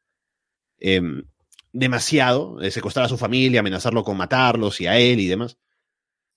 em, 0.79 1.23
demasiado, 1.71 2.57
secuestrar 2.69 3.05
a 3.05 3.09
su 3.09 3.17
familia, 3.17 3.61
amenazarlo 3.61 4.03
con 4.03 4.17
matarlos 4.17 4.81
y 4.81 4.87
a 4.87 4.99
él 4.99 5.19
y 5.19 5.27
demás, 5.27 5.57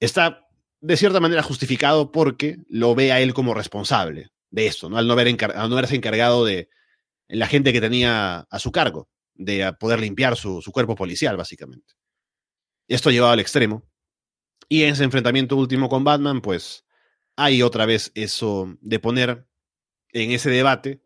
está 0.01 0.47
de 0.81 0.97
cierta 0.97 1.21
manera 1.21 1.43
justificado 1.43 2.13
porque 2.13 2.59
lo 2.69 2.95
ve 2.95 3.13
a 3.13 3.21
él 3.21 3.35
como 3.35 3.55
responsable 3.55 4.31
de 4.51 4.67
esto, 4.67 4.89
¿no? 4.89 4.99
Al 4.99 5.07
no, 5.07 5.15
haber 5.15 5.37
no 5.37 5.63
haberse 5.63 5.97
encargado 5.97 6.45
de 6.45 6.69
la 7.29 7.47
gente 7.47 7.73
que 7.73 7.81
tenía 7.81 8.47
a 8.49 8.59
su 8.59 8.71
cargo, 8.73 9.09
de 9.37 9.73
poder 9.75 10.01
limpiar 10.01 10.37
su, 10.37 10.63
cuerpo 10.73 10.95
policial, 10.95 11.37
básicamente. 11.37 11.95
Esto 12.89 13.11
llevado 13.11 13.33
al 13.33 13.41
extremo. 13.41 13.85
Y 14.69 14.83
en 14.83 14.95
ese 14.95 15.05
enfrentamiento 15.05 15.57
último 15.57 15.89
con 15.89 16.05
Batman, 16.05 16.41
pues 16.41 16.85
hay 17.37 17.63
otra 17.63 17.87
vez 17.87 18.11
eso 18.15 18.77
de 18.81 18.99
poner 18.99 19.47
en 20.13 20.31
ese 20.33 20.51
debate 20.51 21.03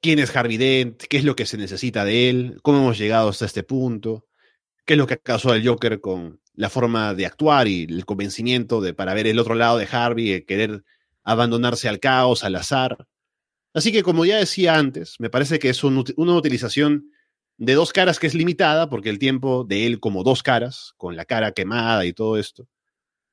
quién 0.00 0.18
es 0.18 0.34
Harvey 0.34 0.56
Dent, 0.56 1.02
qué 1.04 1.18
es 1.18 1.24
lo 1.24 1.36
que 1.36 1.46
se 1.46 1.58
necesita 1.58 2.04
de 2.04 2.30
él, 2.30 2.58
cómo 2.62 2.78
hemos 2.78 2.98
llegado 2.98 3.28
hasta 3.28 3.46
este 3.46 3.62
punto, 3.62 4.26
qué 4.84 4.94
es 4.94 4.98
lo 4.98 5.06
que 5.06 5.18
causó 5.18 5.52
al 5.52 5.66
Joker 5.66 6.00
con 6.00 6.40
la 6.54 6.70
forma 6.70 7.14
de 7.14 7.26
actuar 7.26 7.68
y 7.68 7.84
el 7.84 8.06
convencimiento 8.06 8.80
de 8.80 8.94
para 8.94 9.14
ver 9.14 9.26
el 9.26 9.38
otro 9.38 9.54
lado 9.54 9.78
de 9.78 9.88
Harvey, 9.90 10.44
querer 10.44 10.84
abandonarse 11.22 11.88
al 11.88 12.00
caos, 12.00 12.44
al 12.44 12.56
azar. 12.56 13.06
Así 13.74 13.92
que, 13.92 14.02
como 14.02 14.24
ya 14.24 14.38
decía 14.38 14.76
antes, 14.76 15.16
me 15.18 15.28
parece 15.28 15.58
que 15.58 15.68
es 15.68 15.84
una 15.84 16.34
utilización 16.34 17.10
de 17.58 17.74
dos 17.74 17.92
caras 17.92 18.18
que 18.18 18.26
es 18.26 18.34
limitada, 18.34 18.88
porque 18.88 19.10
el 19.10 19.18
tiempo 19.18 19.64
de 19.64 19.86
él 19.86 20.00
como 20.00 20.22
dos 20.22 20.42
caras, 20.42 20.94
con 20.96 21.16
la 21.16 21.24
cara 21.24 21.52
quemada 21.52 22.04
y 22.04 22.12
todo 22.12 22.36
esto, 22.36 22.68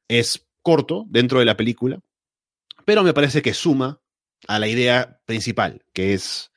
es 0.08 0.48
corto 0.62 1.06
dentro 1.10 1.40
de 1.40 1.46
la 1.46 1.58
película, 1.58 2.00
pero 2.86 3.04
me 3.04 3.14
parece 3.14 3.42
que 3.42 3.54
suma 3.54 4.02
a 4.48 4.60
la 4.60 4.68
idea 4.68 5.22
principal, 5.26 5.86
que 5.94 6.14
es 6.14 6.52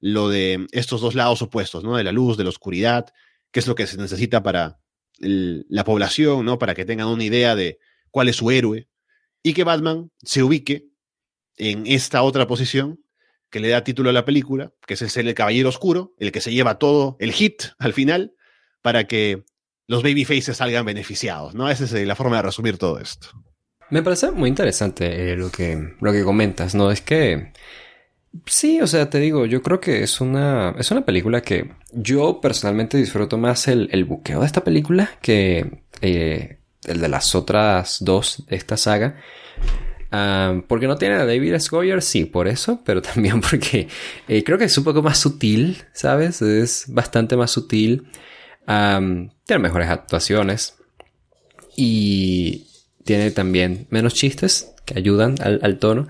lo 0.00 0.28
de 0.28 0.66
estos 0.72 1.00
dos 1.00 1.14
lados 1.14 1.42
opuestos, 1.42 1.84
¿no? 1.84 1.96
De 1.96 2.04
la 2.04 2.12
luz, 2.12 2.36
de 2.36 2.44
la 2.44 2.50
oscuridad, 2.50 3.06
que 3.50 3.60
es 3.60 3.66
lo 3.66 3.74
que 3.74 3.86
se 3.86 3.96
necesita 3.96 4.42
para 4.42 4.80
la 5.18 5.84
población, 5.84 6.44
¿no? 6.44 6.58
Para 6.58 6.74
que 6.74 6.84
tengan 6.84 7.08
una 7.08 7.24
idea 7.24 7.54
de 7.54 7.78
cuál 8.10 8.28
es 8.28 8.36
su 8.36 8.50
héroe, 8.50 8.88
y 9.42 9.54
que 9.54 9.64
Batman 9.64 10.10
se 10.22 10.42
ubique 10.42 10.88
en 11.56 11.86
esta 11.86 12.22
otra 12.22 12.46
posición 12.46 13.03
que 13.54 13.60
le 13.60 13.68
da 13.68 13.84
título 13.84 14.10
a 14.10 14.12
la 14.12 14.24
película, 14.24 14.72
que 14.84 14.94
es 14.94 15.02
el 15.02 15.10
ser 15.10 15.28
el 15.28 15.34
caballero 15.34 15.68
oscuro, 15.68 16.12
el 16.18 16.32
que 16.32 16.40
se 16.40 16.52
lleva 16.52 16.76
todo 16.80 17.16
el 17.20 17.30
hit 17.30 17.62
al 17.78 17.92
final, 17.92 18.34
para 18.82 19.04
que 19.04 19.44
los 19.86 20.02
babyfaces 20.02 20.56
salgan 20.56 20.84
beneficiados, 20.84 21.54
¿no? 21.54 21.70
Esa 21.70 21.84
es 21.84 21.92
la 21.92 22.16
forma 22.16 22.38
de 22.38 22.42
resumir 22.42 22.78
todo 22.78 22.98
esto. 22.98 23.28
Me 23.90 24.02
parece 24.02 24.32
muy 24.32 24.48
interesante 24.48 25.30
eh, 25.30 25.36
lo, 25.36 25.52
que, 25.52 25.94
lo 26.00 26.10
que 26.10 26.24
comentas, 26.24 26.74
¿no? 26.74 26.90
Es 26.90 27.00
que... 27.00 27.52
Sí, 28.44 28.80
o 28.80 28.88
sea, 28.88 29.08
te 29.08 29.20
digo, 29.20 29.46
yo 29.46 29.62
creo 29.62 29.78
que 29.78 30.02
es 30.02 30.20
una, 30.20 30.74
es 30.76 30.90
una 30.90 31.04
película 31.04 31.40
que 31.40 31.76
yo 31.92 32.40
personalmente 32.40 32.98
disfruto 32.98 33.38
más 33.38 33.68
el, 33.68 33.88
el 33.92 34.04
buqueo 34.04 34.40
de 34.40 34.46
esta 34.46 34.64
película 34.64 35.12
que 35.22 35.84
eh, 36.00 36.58
el 36.86 37.00
de 37.00 37.08
las 37.08 37.36
otras 37.36 37.98
dos 38.00 38.44
de 38.48 38.56
esta 38.56 38.76
saga. 38.76 39.20
Porque 40.68 40.86
no 40.86 40.96
tiene 40.96 41.14
a 41.16 41.26
David 41.26 41.54
S. 41.54 41.68
Goyer, 41.70 42.02
sí, 42.02 42.24
por 42.24 42.48
eso, 42.48 42.80
pero 42.84 43.02
también 43.14 43.40
porque 43.40 43.88
eh, 44.28 44.44
creo 44.44 44.58
que 44.58 44.64
es 44.64 44.78
un 44.78 44.84
poco 44.84 45.02
más 45.02 45.18
sutil, 45.18 45.82
¿sabes? 45.92 46.42
Es 46.42 46.86
bastante 46.88 47.36
más 47.36 47.50
sutil. 47.50 48.08
tiene 48.66 49.62
mejores 49.62 49.88
actuaciones. 49.88 50.76
Y 51.76 52.68
tiene 53.04 53.32
también 53.32 53.86
menos 53.90 54.14
chistes 54.14 54.74
que 54.84 54.98
ayudan 54.98 55.36
al, 55.40 55.78
tono. 55.78 56.06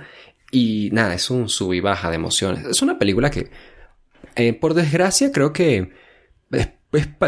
Y 0.51 0.91
nada, 0.93 1.15
es 1.15 1.31
un 1.31 1.49
sub 1.49 1.73
y 1.73 1.81
baja 1.81 2.11
de 2.11 2.17
emociones. 2.17 2.67
Es 2.67 2.83
una 2.83 2.99
película 2.99 3.31
que, 3.31 3.51
eh, 4.37 4.53
por 4.53 4.75
desgracia, 4.75 5.33
creo 5.33 5.53
que 5.53 5.93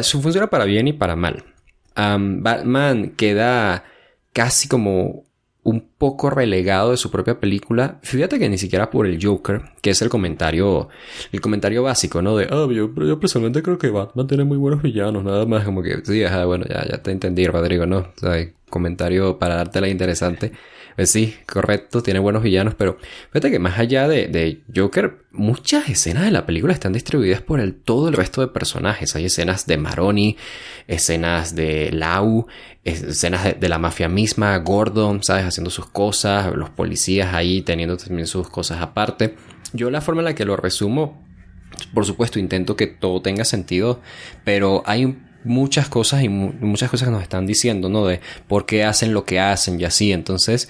funciona 0.02 0.48
para 0.48 0.64
bien 0.64 0.88
y 0.88 0.92
para 0.92 1.16
mal. 1.16 1.44
Batman 1.94 3.14
queda 3.16 3.84
casi 4.34 4.68
como 4.68 5.25
un 5.66 5.84
poco 5.98 6.30
relegado 6.30 6.92
de 6.92 6.96
su 6.96 7.10
propia 7.10 7.40
película. 7.40 7.98
Fíjate 8.02 8.38
que 8.38 8.48
ni 8.48 8.56
siquiera 8.56 8.88
por 8.88 9.04
el 9.04 9.18
Joker, 9.20 9.62
que 9.82 9.90
es 9.90 10.00
el 10.00 10.08
comentario, 10.08 10.88
el 11.32 11.40
comentario 11.40 11.82
básico, 11.82 12.22
¿no? 12.22 12.36
De, 12.36 12.46
ah, 12.48 12.68
yo, 12.72 12.94
personalmente 13.18 13.62
creo 13.62 13.76
que 13.76 13.90
Batman 13.90 14.28
tiene 14.28 14.44
muy 14.44 14.58
buenos 14.58 14.80
villanos, 14.80 15.24
nada 15.24 15.44
más 15.44 15.64
como 15.64 15.82
que, 15.82 16.04
sí, 16.04 16.22
bueno, 16.46 16.64
ya, 16.68 16.86
ya 16.88 17.02
te 17.02 17.10
entendí, 17.10 17.48
Rodrigo, 17.48 17.84
¿no? 17.84 17.98
O 17.98 18.12
sea, 18.14 18.48
comentario 18.70 19.40
para 19.40 19.56
dártela 19.56 19.88
interesante. 19.88 20.52
Pues 20.96 21.10
sí, 21.10 21.36
correcto, 21.46 22.02
tiene 22.02 22.20
buenos 22.20 22.42
villanos, 22.42 22.74
pero 22.74 22.96
fíjate 23.28 23.50
que 23.50 23.58
más 23.58 23.78
allá 23.78 24.08
de, 24.08 24.62
Joker, 24.74 25.26
muchas 25.30 25.90
escenas 25.90 26.24
de 26.24 26.30
la 26.30 26.46
película 26.46 26.72
están 26.72 26.94
distribuidas 26.94 27.42
por 27.42 27.60
el, 27.60 27.74
todo 27.74 28.08
el 28.08 28.14
resto 28.14 28.40
de 28.40 28.48
personajes. 28.48 29.14
Hay 29.14 29.26
escenas 29.26 29.66
de 29.66 29.76
Maroni, 29.76 30.38
escenas 30.88 31.54
de 31.54 31.92
Lau, 31.92 32.46
escenas 32.82 33.60
de, 33.60 33.68
la 33.68 33.78
mafia 33.78 34.08
misma, 34.08 34.56
Gordon, 34.56 35.22
¿sabes? 35.22 35.44
Haciendo 35.44 35.70
sus 35.70 35.84
cosas, 35.84 36.54
los 36.54 36.70
policías 36.70 37.34
ahí 37.34 37.60
teniendo 37.60 37.98
también 37.98 38.26
sus 38.26 38.48
cosas 38.48 38.80
aparte. 38.80 39.36
Yo 39.74 39.90
la 39.90 40.00
forma 40.00 40.22
en 40.22 40.26
la 40.26 40.34
que 40.34 40.46
lo 40.46 40.56
resumo, 40.56 41.22
por 41.92 42.06
supuesto, 42.06 42.38
intento 42.38 42.74
que 42.74 42.86
todo 42.86 43.20
tenga 43.20 43.44
sentido, 43.44 44.00
pero 44.44 44.82
hay 44.86 45.14
muchas 45.46 45.88
cosas 45.88 46.22
y 46.22 46.28
muchas 46.28 46.90
cosas 46.90 47.08
que 47.08 47.12
nos 47.12 47.22
están 47.22 47.46
diciendo, 47.46 47.88
¿no? 47.88 48.06
De 48.06 48.20
por 48.48 48.66
qué 48.66 48.84
hacen 48.84 49.14
lo 49.14 49.24
que 49.24 49.40
hacen 49.40 49.80
y 49.80 49.84
así. 49.84 50.12
Entonces, 50.12 50.68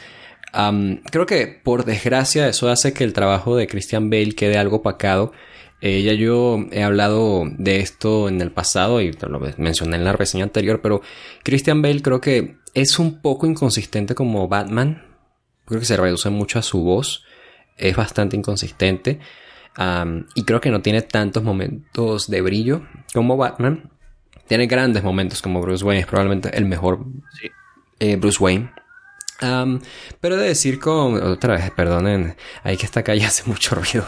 creo 1.11 1.27
que 1.27 1.47
por 1.47 1.85
desgracia 1.85 2.49
eso 2.49 2.69
hace 2.69 2.93
que 2.93 3.05
el 3.05 3.13
trabajo 3.13 3.57
de 3.57 3.67
Christian 3.67 4.11
Bale 4.11 4.35
quede 4.35 4.59
algo 4.59 4.83
pacado. 4.83 5.33
Eh, 5.81 6.03
ya 6.03 6.15
yo 6.15 6.59
he 6.73 6.83
hablado 6.83 7.45
de 7.59 7.81
esto 7.81 8.29
en 8.29 8.41
el 8.41 8.51
pasado 8.51 9.01
y 9.03 9.13
lo 9.13 9.41
mencioné 9.59 9.97
en 9.97 10.05
la 10.05 10.15
reseña 10.15 10.45
anterior, 10.45 10.81
pero 10.81 11.03
Christian 11.43 11.83
Bale 11.83 12.01
creo 12.01 12.21
que 12.21 12.57
es 12.73 12.99
un 12.99 13.21
poco 13.21 13.47
inconsistente 13.47 14.15
como 14.15 14.49
Batman. 14.49 15.03
Creo 15.67 15.81
que 15.81 15.87
se 15.87 15.97
reduce 15.97 16.31
mucho 16.31 16.59
a 16.59 16.63
su 16.63 16.83
voz. 16.83 17.25
Es 17.77 17.97
bastante 17.97 18.37
inconsistente. 18.37 19.21
y 20.35 20.45
creo 20.45 20.61
que 20.61 20.71
no 20.71 20.81
tiene 20.81 21.03
tantos 21.03 21.43
momentos 21.43 22.31
de 22.31 22.41
brillo 22.41 22.83
como 23.13 23.37
Batman. 23.37 23.91
Tiene 24.47 24.67
grandes 24.67 25.03
momentos 25.03 25.43
como 25.43 25.61
Bruce 25.61 25.85
Wayne. 25.85 26.01
Es 26.01 26.07
probablemente 26.07 26.57
el 26.57 26.65
mejor 26.65 27.05
eh, 27.99 28.17
Bruce 28.17 28.43
Wayne. 28.43 28.71
pero 30.21 30.37
de 30.37 30.49
decir 30.49 30.79
con... 30.79 31.23
Otra 31.23 31.55
vez, 31.55 31.71
perdonen. 31.73 32.37
Ahí 32.63 32.77
que 32.77 32.87
esta 32.87 33.03
calle 33.03 33.25
hace 33.27 33.45
mucho 33.47 33.75
ruido. 33.75 34.07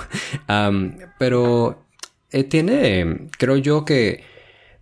pero 1.18 1.84
eh, 2.30 2.44
tiene, 2.44 3.28
creo 3.38 3.56
yo 3.56 3.84
que... 3.84 4.24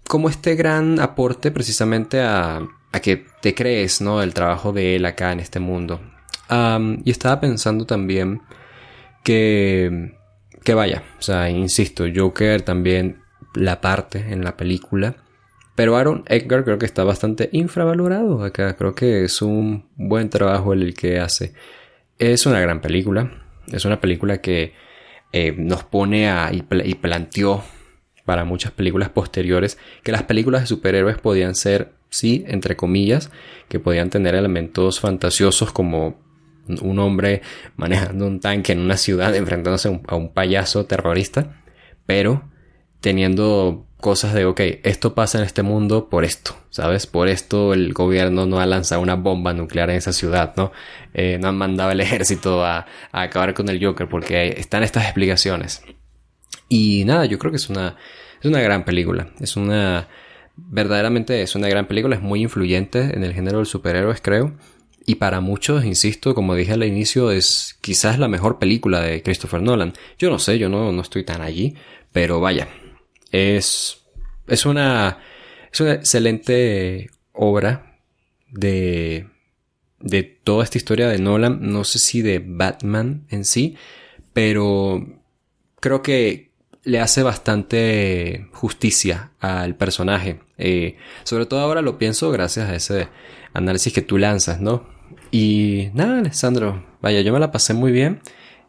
Como 0.08 0.28
este 0.28 0.54
gran 0.54 1.00
aporte 1.00 1.50
precisamente 1.50 2.20
a, 2.20 2.60
a 2.92 3.00
que 3.00 3.26
te 3.42 3.56
crees, 3.56 4.00
¿no? 4.00 4.22
El 4.22 4.34
trabajo 4.34 4.72
de 4.72 4.94
él 4.94 5.04
acá 5.04 5.32
en 5.32 5.40
este 5.40 5.58
mundo. 5.58 6.00
y 7.04 7.10
estaba 7.10 7.40
pensando 7.40 7.86
también 7.86 8.42
que... 9.24 10.14
Que 10.62 10.74
vaya, 10.74 11.04
o 11.18 11.22
sea, 11.22 11.48
insisto, 11.48 12.04
Joker 12.12 12.62
también 12.62 13.22
la 13.54 13.80
parte 13.80 14.18
en 14.18 14.42
la 14.42 14.56
película 14.56 15.14
pero 15.76 15.96
Aaron 15.96 16.24
Edgar 16.26 16.64
creo 16.64 16.78
que 16.78 16.86
está 16.86 17.04
bastante 17.04 17.50
infravalorado 17.52 18.42
acá. 18.42 18.74
Creo 18.76 18.94
que 18.94 19.24
es 19.24 19.42
un 19.42 19.84
buen 19.94 20.30
trabajo 20.30 20.72
el 20.72 20.94
que 20.94 21.20
hace. 21.20 21.52
Es 22.18 22.46
una 22.46 22.60
gran 22.60 22.80
película. 22.80 23.44
Es 23.70 23.84
una 23.84 24.00
película 24.00 24.38
que 24.38 24.72
eh, 25.32 25.54
nos 25.56 25.84
pone 25.84 26.30
a 26.30 26.50
y, 26.50 26.62
planteó 26.94 27.62
para 28.24 28.44
muchas 28.44 28.72
películas 28.72 29.10
posteriores 29.10 29.76
que 30.02 30.12
las 30.12 30.22
películas 30.22 30.62
de 30.62 30.66
superhéroes 30.66 31.18
podían 31.18 31.54
ser, 31.54 31.92
sí, 32.08 32.44
entre 32.48 32.74
comillas, 32.74 33.30
que 33.68 33.78
podían 33.78 34.08
tener 34.08 34.34
elementos 34.34 34.98
fantasiosos 34.98 35.72
como 35.72 36.18
un 36.80 36.98
hombre 36.98 37.42
manejando 37.76 38.26
un 38.26 38.40
tanque 38.40 38.72
en 38.72 38.80
una 38.80 38.96
ciudad 38.96 39.34
enfrentándose 39.36 40.00
a 40.06 40.16
un 40.16 40.32
payaso 40.32 40.86
terrorista, 40.86 41.54
pero 42.06 42.48
teniendo 43.00 43.86
cosas 44.00 44.34
de, 44.34 44.44
ok, 44.44 44.60
esto 44.82 45.14
pasa 45.14 45.38
en 45.38 45.44
este 45.44 45.62
mundo 45.62 46.08
por 46.08 46.24
esto, 46.24 46.56
¿sabes? 46.70 47.06
Por 47.06 47.28
esto 47.28 47.72
el 47.72 47.92
gobierno 47.92 48.46
no 48.46 48.60
ha 48.60 48.66
lanzado 48.66 49.00
una 49.00 49.14
bomba 49.14 49.54
nuclear 49.54 49.90
en 49.90 49.96
esa 49.96 50.12
ciudad, 50.12 50.54
¿no? 50.56 50.72
Eh, 51.14 51.38
no 51.40 51.48
han 51.48 51.56
mandado 51.56 51.90
el 51.90 52.00
ejército 52.02 52.64
a, 52.64 52.86
acabar 53.12 53.54
con 53.54 53.68
el 53.68 53.82
Joker 53.84 54.08
porque 54.08 54.54
están 54.58 54.82
estas 54.82 55.04
explicaciones. 55.04 55.82
Y 56.68 57.04
nada, 57.04 57.24
yo 57.26 57.38
creo 57.38 57.52
que 57.52 57.56
es 57.56 57.68
una, 57.70 57.96
es 58.40 58.46
una 58.46 58.60
gran 58.60 58.84
película. 58.84 59.30
Es 59.40 59.56
una, 59.56 60.08
verdaderamente 60.56 61.42
es 61.42 61.54
una 61.54 61.68
gran 61.68 61.86
película, 61.86 62.16
es 62.16 62.22
muy 62.22 62.42
influyente 62.42 63.00
en 63.14 63.24
el 63.24 63.32
género 63.32 63.58
del 63.58 63.66
superhéroes, 63.66 64.20
creo. 64.20 64.54
Y 65.06 65.16
para 65.16 65.40
muchos, 65.40 65.84
insisto, 65.84 66.34
como 66.34 66.56
dije 66.56 66.72
al 66.72 66.82
inicio, 66.82 67.30
es 67.30 67.78
quizás 67.80 68.18
la 68.18 68.26
mejor 68.26 68.58
película 68.58 69.00
de 69.00 69.22
Christopher 69.22 69.62
Nolan. 69.62 69.94
Yo 70.18 70.30
no 70.30 70.40
sé, 70.40 70.58
yo 70.58 70.68
no, 70.68 70.90
no 70.90 71.00
estoy 71.00 71.24
tan 71.24 71.42
allí, 71.42 71.76
pero 72.12 72.40
vaya, 72.40 72.68
es, 73.36 74.04
es, 74.46 74.66
una, 74.66 75.18
es 75.72 75.80
una 75.80 75.92
excelente 75.92 77.10
obra 77.32 78.00
de, 78.50 79.28
de 80.00 80.22
toda 80.22 80.64
esta 80.64 80.78
historia 80.78 81.08
de 81.08 81.18
Nolan. 81.18 81.58
No 81.60 81.84
sé 81.84 81.98
si 81.98 82.22
de 82.22 82.42
Batman 82.44 83.26
en 83.30 83.44
sí, 83.44 83.76
pero 84.32 85.06
creo 85.80 86.02
que 86.02 86.52
le 86.84 87.00
hace 87.00 87.22
bastante 87.22 88.48
justicia 88.52 89.32
al 89.40 89.74
personaje. 89.74 90.40
Eh, 90.56 90.96
sobre 91.24 91.46
todo 91.46 91.60
ahora 91.60 91.82
lo 91.82 91.98
pienso 91.98 92.30
gracias 92.30 92.70
a 92.70 92.74
ese 92.74 93.08
análisis 93.52 93.92
que 93.92 94.02
tú 94.02 94.18
lanzas, 94.18 94.60
¿no? 94.60 94.88
Y 95.30 95.88
nada, 95.94 96.18
Alessandro, 96.20 96.86
vaya, 97.02 97.20
yo 97.20 97.32
me 97.32 97.40
la 97.40 97.50
pasé 97.50 97.74
muy 97.74 97.90
bien. 97.90 98.20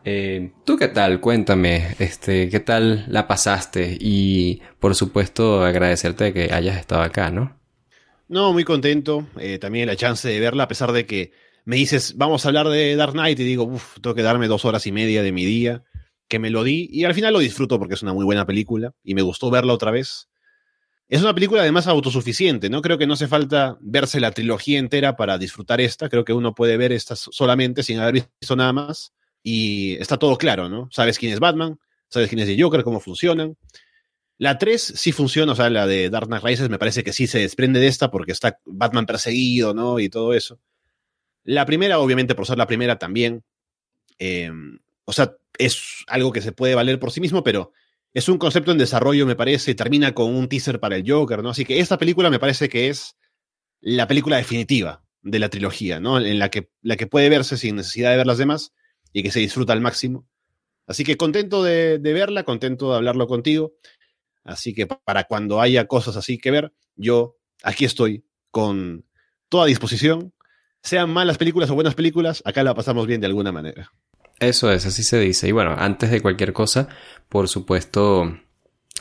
Eh, 0.10 0.54
¿Tú 0.64 0.78
qué 0.78 0.88
tal? 0.88 1.20
Cuéntame, 1.20 1.98
este, 2.00 2.48
¿qué 2.48 2.62
tal 2.62 3.04
la 3.10 3.28
pasaste? 3.28 3.98
Y 4.00 4.62
por 4.80 4.96
supuesto 4.96 5.66
agradecerte 5.66 6.24
de 6.24 6.34
que 6.34 6.54
hayas 6.54 6.78
estado 6.78 7.02
acá, 7.02 7.30
¿no? 7.30 7.60
No, 8.30 8.54
muy 8.54 8.64
contento. 8.64 9.28
Eh, 9.38 9.60
también 9.60 9.88
la 9.88 9.98
chance 9.98 10.26
de 10.30 10.40
verla, 10.40 10.64
a 10.64 10.68
pesar 10.70 10.94
de 10.94 11.06
que 11.06 11.34
me 11.66 11.76
dices, 11.76 12.16
vamos 12.16 12.46
a 12.46 12.48
hablar 12.48 12.70
de 12.70 12.96
Dark 12.96 13.12
Knight, 13.12 13.38
y 13.42 13.44
digo, 13.44 13.66
uff, 13.66 14.00
tengo 14.00 14.16
que 14.16 14.22
darme 14.22 14.48
dos 14.48 14.64
horas 14.64 14.88
y 14.88 14.94
media 14.94 15.24
de 15.24 15.34
mi 15.34 15.44
día, 15.44 15.84
que 16.30 16.40
me 16.40 16.52
lo 16.52 16.64
di, 16.64 16.88
y 16.90 17.04
al 17.04 17.14
final 17.14 17.34
lo 17.34 17.40
disfruto 17.40 17.78
porque 17.78 17.96
es 17.96 18.02
una 18.02 18.14
muy 18.14 18.24
buena 18.24 18.46
película, 18.46 18.94
y 19.04 19.14
me 19.14 19.24
gustó 19.24 19.52
verla 19.52 19.74
otra 19.74 19.92
vez. 19.92 20.30
Es 21.10 21.22
una 21.22 21.34
película 21.34 21.64
además 21.64 21.86
autosuficiente, 21.86 22.70
¿no? 22.70 22.82
Creo 22.82 22.98
que 22.98 23.08
no 23.08 23.16
hace 23.16 23.28
falta 23.28 23.78
verse 23.82 24.22
la 24.22 24.32
trilogía 24.32 24.80
entera 24.80 25.18
para 25.18 25.38
disfrutar 25.38 25.82
esta, 25.82 26.08
creo 26.08 26.24
que 26.24 26.32
uno 26.32 26.56
puede 26.56 26.78
ver 26.78 26.94
esta 26.94 27.18
solamente 27.18 27.84
sin 27.84 28.00
haber 28.00 28.14
visto 28.40 28.56
nada 28.56 28.72
más 28.72 29.12
y 29.44 29.96
está 29.96 30.18
todo 30.18 30.38
claro, 30.38 30.70
¿no? 30.70 30.90
Sabes 30.92 31.18
quién 31.18 31.34
es 31.34 31.40
Batman, 31.40 31.80
sabes 32.10 32.30
quién 32.30 32.40
es 32.40 32.50
el 32.50 32.62
Joker, 32.62 32.84
cómo 32.84 33.00
funcionan. 33.00 33.56
La 34.38 34.58
3 34.58 34.82
sí 34.96 35.12
funciona, 35.12 35.54
o 35.54 35.56
sea, 35.56 35.70
la 35.70 35.88
de 35.88 36.10
Dark 36.10 36.28
Knight 36.28 36.44
Rises 36.44 36.70
me 36.70 36.78
parece 36.78 37.04
que 37.04 37.14
sí 37.14 37.26
se 37.26 37.40
desprende 37.40 37.80
de 37.80 37.88
esta 37.88 38.12
porque 38.12 38.32
está 38.32 38.60
Batman 38.66 39.06
perseguido, 39.06 39.74
¿no? 39.74 40.00
Y 40.00 40.10
todo 40.10 40.34
eso. 40.34 40.60
La 41.44 41.66
primera, 41.66 42.00
obviamente, 42.00 42.36
por 42.36 42.46
ser 42.46 42.58
la 42.58 42.68
primera 42.68 43.00
también. 43.00 43.44
Em, 44.20 44.80
o 45.06 45.14
sea, 45.14 45.36
es 45.58 46.04
algo 46.08 46.32
que 46.32 46.42
se 46.42 46.52
puede 46.52 46.76
valer 46.76 47.00
por 47.00 47.12
sí 47.12 47.22
mismo, 47.22 47.44
pero 47.44 47.72
es 48.14 48.30
un 48.30 48.38
concepto 48.38 48.72
en 48.72 48.78
desarrollo, 48.78 49.26
me 49.26 49.36
parece. 49.36 49.74
Termina 49.74 50.14
con 50.14 50.36
un 50.36 50.48
teaser 50.48 50.80
para 50.80 50.98
el 50.98 51.10
Joker, 51.10 51.42
¿no? 51.42 51.50
Así 51.50 51.66
que 51.66 51.80
esta 51.80 51.98
película 51.98 52.30
me 52.30 52.40
parece 52.40 52.70
que 52.70 52.90
es 52.90 53.16
la 53.82 54.08
película 54.08 54.38
definitiva 54.38 55.04
de 55.24 55.40
la 55.40 55.50
trilogía, 55.50 56.00
¿no? 56.00 56.20
En 56.20 56.38
la 56.38 56.50
que, 56.50 56.70
la 56.82 56.96
que 56.96 57.08
puede 57.08 57.30
verse 57.30 57.58
sin 57.58 57.78
necesidad 57.78 58.12
de 58.12 58.18
ver 58.18 58.28
las 58.28 58.38
demás 58.38 58.74
y 59.14 59.24
que 59.24 59.32
se 59.32 59.40
disfruta 59.40 59.74
al 59.74 59.82
máximo. 59.82 60.28
Así 60.88 61.04
que 61.04 61.18
contento 61.18 61.64
de, 61.64 62.00
verla, 62.00 62.44
contento 62.44 62.92
de 62.92 62.98
hablarlo 62.98 63.28
contigo. 63.28 63.74
Así 64.44 64.74
que 64.74 64.88
para 64.88 65.26
cuando 65.26 65.60
haya 65.60 65.86
cosas 65.86 66.16
así 66.16 66.38
que 66.38 66.52
ver, 66.52 66.74
yo 66.96 67.36
aquí 67.64 67.84
estoy 67.84 68.26
con 68.52 69.06
toda 69.50 69.66
disposición. 69.66 70.34
Sean 70.82 71.10
malas 71.10 71.38
películas 71.38 71.70
o 71.70 71.76
buenas 71.76 71.96
películas, 71.96 72.42
acá 72.46 72.64
la 72.64 72.74
pasamos 72.74 73.08
bien 73.08 73.20
de 73.20 73.28
alguna 73.28 73.52
manera. 73.52 73.92
Eso 74.40 74.72
es, 74.72 74.86
así 74.86 75.04
se 75.04 75.20
dice. 75.20 75.50
Y 75.50 75.52
bueno, 75.52 75.76
antes 75.78 76.10
de 76.12 76.22
cualquier 76.22 76.54
cosa, 76.54 76.88
por 77.28 77.50
supuesto, 77.50 78.40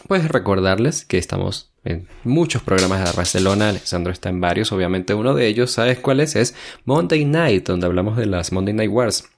pues 0.08 0.26
recordarles 0.28 1.04
que 1.04 1.18
estamos 1.18 1.72
en 1.84 2.08
muchos 2.24 2.62
programas 2.62 3.04
de 3.04 3.16
Barcelona. 3.16 3.68
Alessandro 3.68 4.12
está 4.12 4.28
en 4.30 4.40
varios, 4.40 4.72
obviamente 4.72 5.14
uno 5.14 5.34
de 5.34 5.46
ellos, 5.46 5.70
¿sabes 5.70 6.00
cuál 6.00 6.18
es? 6.18 6.34
Es 6.34 6.56
Monday 6.84 7.24
Night, 7.24 7.68
donde 7.68 7.86
hablamos 7.86 8.16
de 8.16 8.26
las 8.26 8.50
Monday 8.50 8.74
Night 8.74 8.90
Wars 8.90 9.28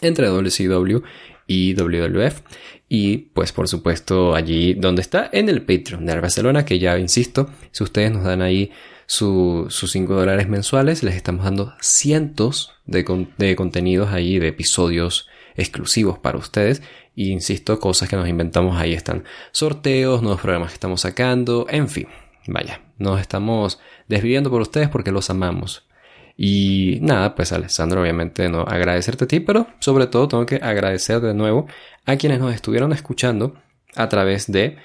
entre 0.00 0.28
WCW 0.28 1.02
y 1.46 1.74
WWF. 1.74 2.42
Y 2.88 3.18
pues 3.34 3.52
por 3.52 3.68
supuesto 3.68 4.34
allí 4.34 4.74
donde 4.74 5.02
está, 5.02 5.28
en 5.32 5.48
el 5.48 5.62
Patreon 5.62 6.06
de 6.06 6.20
Barcelona, 6.20 6.64
que 6.64 6.78
ya 6.78 6.98
insisto, 6.98 7.50
si 7.70 7.82
ustedes 7.82 8.12
nos 8.12 8.24
dan 8.24 8.42
ahí 8.42 8.70
sus 9.06 9.90
5 9.90 10.14
dólares 10.14 10.48
mensuales, 10.48 11.02
les 11.02 11.14
estamos 11.14 11.44
dando 11.44 11.74
cientos 11.80 12.72
de, 12.86 13.26
de 13.38 13.56
contenidos 13.56 14.10
ahí, 14.10 14.38
de 14.38 14.48
episodios 14.48 15.28
exclusivos 15.56 16.18
para 16.18 16.38
ustedes. 16.38 16.82
Y 17.14 17.30
insisto, 17.30 17.78
cosas 17.78 18.08
que 18.08 18.16
nos 18.16 18.28
inventamos 18.28 18.76
ahí 18.76 18.92
están. 18.92 19.24
Sorteos, 19.52 20.22
nuevos 20.22 20.40
programas 20.40 20.70
que 20.70 20.74
estamos 20.74 21.02
sacando, 21.02 21.66
en 21.68 21.88
fin. 21.88 22.08
Vaya, 22.46 22.82
nos 22.98 23.20
estamos 23.20 23.78
desviviendo 24.08 24.50
por 24.50 24.60
ustedes 24.60 24.88
porque 24.88 25.12
los 25.12 25.30
amamos. 25.30 25.86
Y 26.36 26.98
nada, 27.00 27.34
pues 27.34 27.52
Alessandro, 27.52 28.00
obviamente 28.00 28.48
no 28.48 28.62
agradecerte 28.62 29.24
a 29.24 29.28
ti, 29.28 29.40
pero 29.40 29.68
sobre 29.78 30.06
todo 30.08 30.28
tengo 30.28 30.46
que 30.46 30.56
agradecer 30.56 31.20
de 31.20 31.34
nuevo 31.34 31.66
a 32.06 32.16
quienes 32.16 32.40
nos 32.40 32.54
estuvieron 32.54 32.92
escuchando 32.92 33.54
a 33.94 34.08
través 34.08 34.50
de 34.50 34.76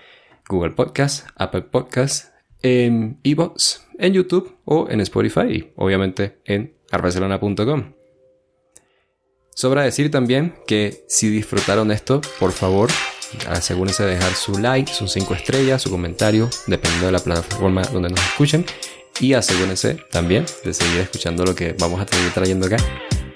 Google 0.47 0.71
Podcast, 0.71 1.27
Apple 1.35 1.63
Podcast, 1.63 2.33
en 2.61 3.19
Evox, 3.23 3.87
en 3.97 4.13
YouTube 4.13 4.57
o 4.65 4.87
en 4.89 5.01
Spotify 5.01 5.47
y 5.49 5.71
obviamente 5.75 6.39
en 6.45 6.75
arbarcelona.com. 6.91 7.93
Sobra 9.55 9.83
decir 9.83 10.09
también 10.09 10.55
que 10.67 11.03
si 11.07 11.29
disfrutaron 11.29 11.91
esto, 11.91 12.21
por 12.39 12.51
favor, 12.51 12.89
asegúrense 13.49 14.03
de 14.05 14.15
dejar 14.15 14.33
su 14.33 14.57
like, 14.57 14.91
sus 14.91 15.11
5 15.11 15.33
estrellas, 15.33 15.81
su 15.81 15.91
comentario, 15.91 16.49
dependiendo 16.67 17.07
de 17.07 17.11
la 17.11 17.19
plataforma 17.19 17.81
donde 17.83 18.09
nos 18.09 18.21
escuchen. 18.21 18.65
Y 19.19 19.33
asegúrense 19.33 19.97
también 20.11 20.45
de 20.63 20.73
seguir 20.73 21.01
escuchando 21.01 21.43
lo 21.43 21.53
que 21.53 21.75
vamos 21.77 22.01
a 22.01 22.07
seguir 22.07 22.31
trayendo 22.31 22.67
acá 22.67 22.77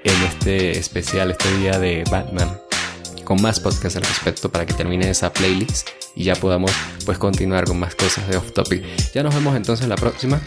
en 0.03 0.23
este 0.23 0.77
especial, 0.77 1.31
este 1.31 1.53
día 1.57 1.79
de 1.79 2.03
Batman, 2.09 2.57
con 3.23 3.41
más 3.41 3.59
podcasts 3.59 3.97
al 3.97 4.03
respecto 4.03 4.49
para 4.49 4.65
que 4.65 4.73
termine 4.73 5.09
esa 5.09 5.31
playlist 5.31 5.89
y 6.15 6.25
ya 6.25 6.35
podamos 6.35 6.71
pues 7.05 7.17
continuar 7.17 7.65
con 7.65 7.79
más 7.79 7.95
cosas 7.95 8.27
de 8.27 8.37
off 8.37 8.51
topic. 8.53 8.83
Ya 9.13 9.23
nos 9.23 9.33
vemos 9.33 9.55
entonces 9.55 9.87
la 9.87 9.95
próxima. 9.95 10.41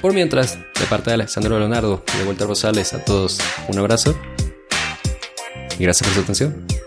Por 0.00 0.12
mientras, 0.12 0.58
de 0.58 0.86
parte 0.88 1.10
de 1.10 1.14
Alexandro 1.14 1.58
Leonardo 1.58 2.04
y 2.14 2.18
de 2.18 2.24
Vuelta 2.24 2.46
Rosales, 2.46 2.92
a 2.92 3.04
todos 3.04 3.38
un 3.68 3.78
abrazo 3.78 4.18
y 5.78 5.82
gracias 5.82 6.08
por 6.08 6.14
su 6.14 6.20
atención. 6.20 6.83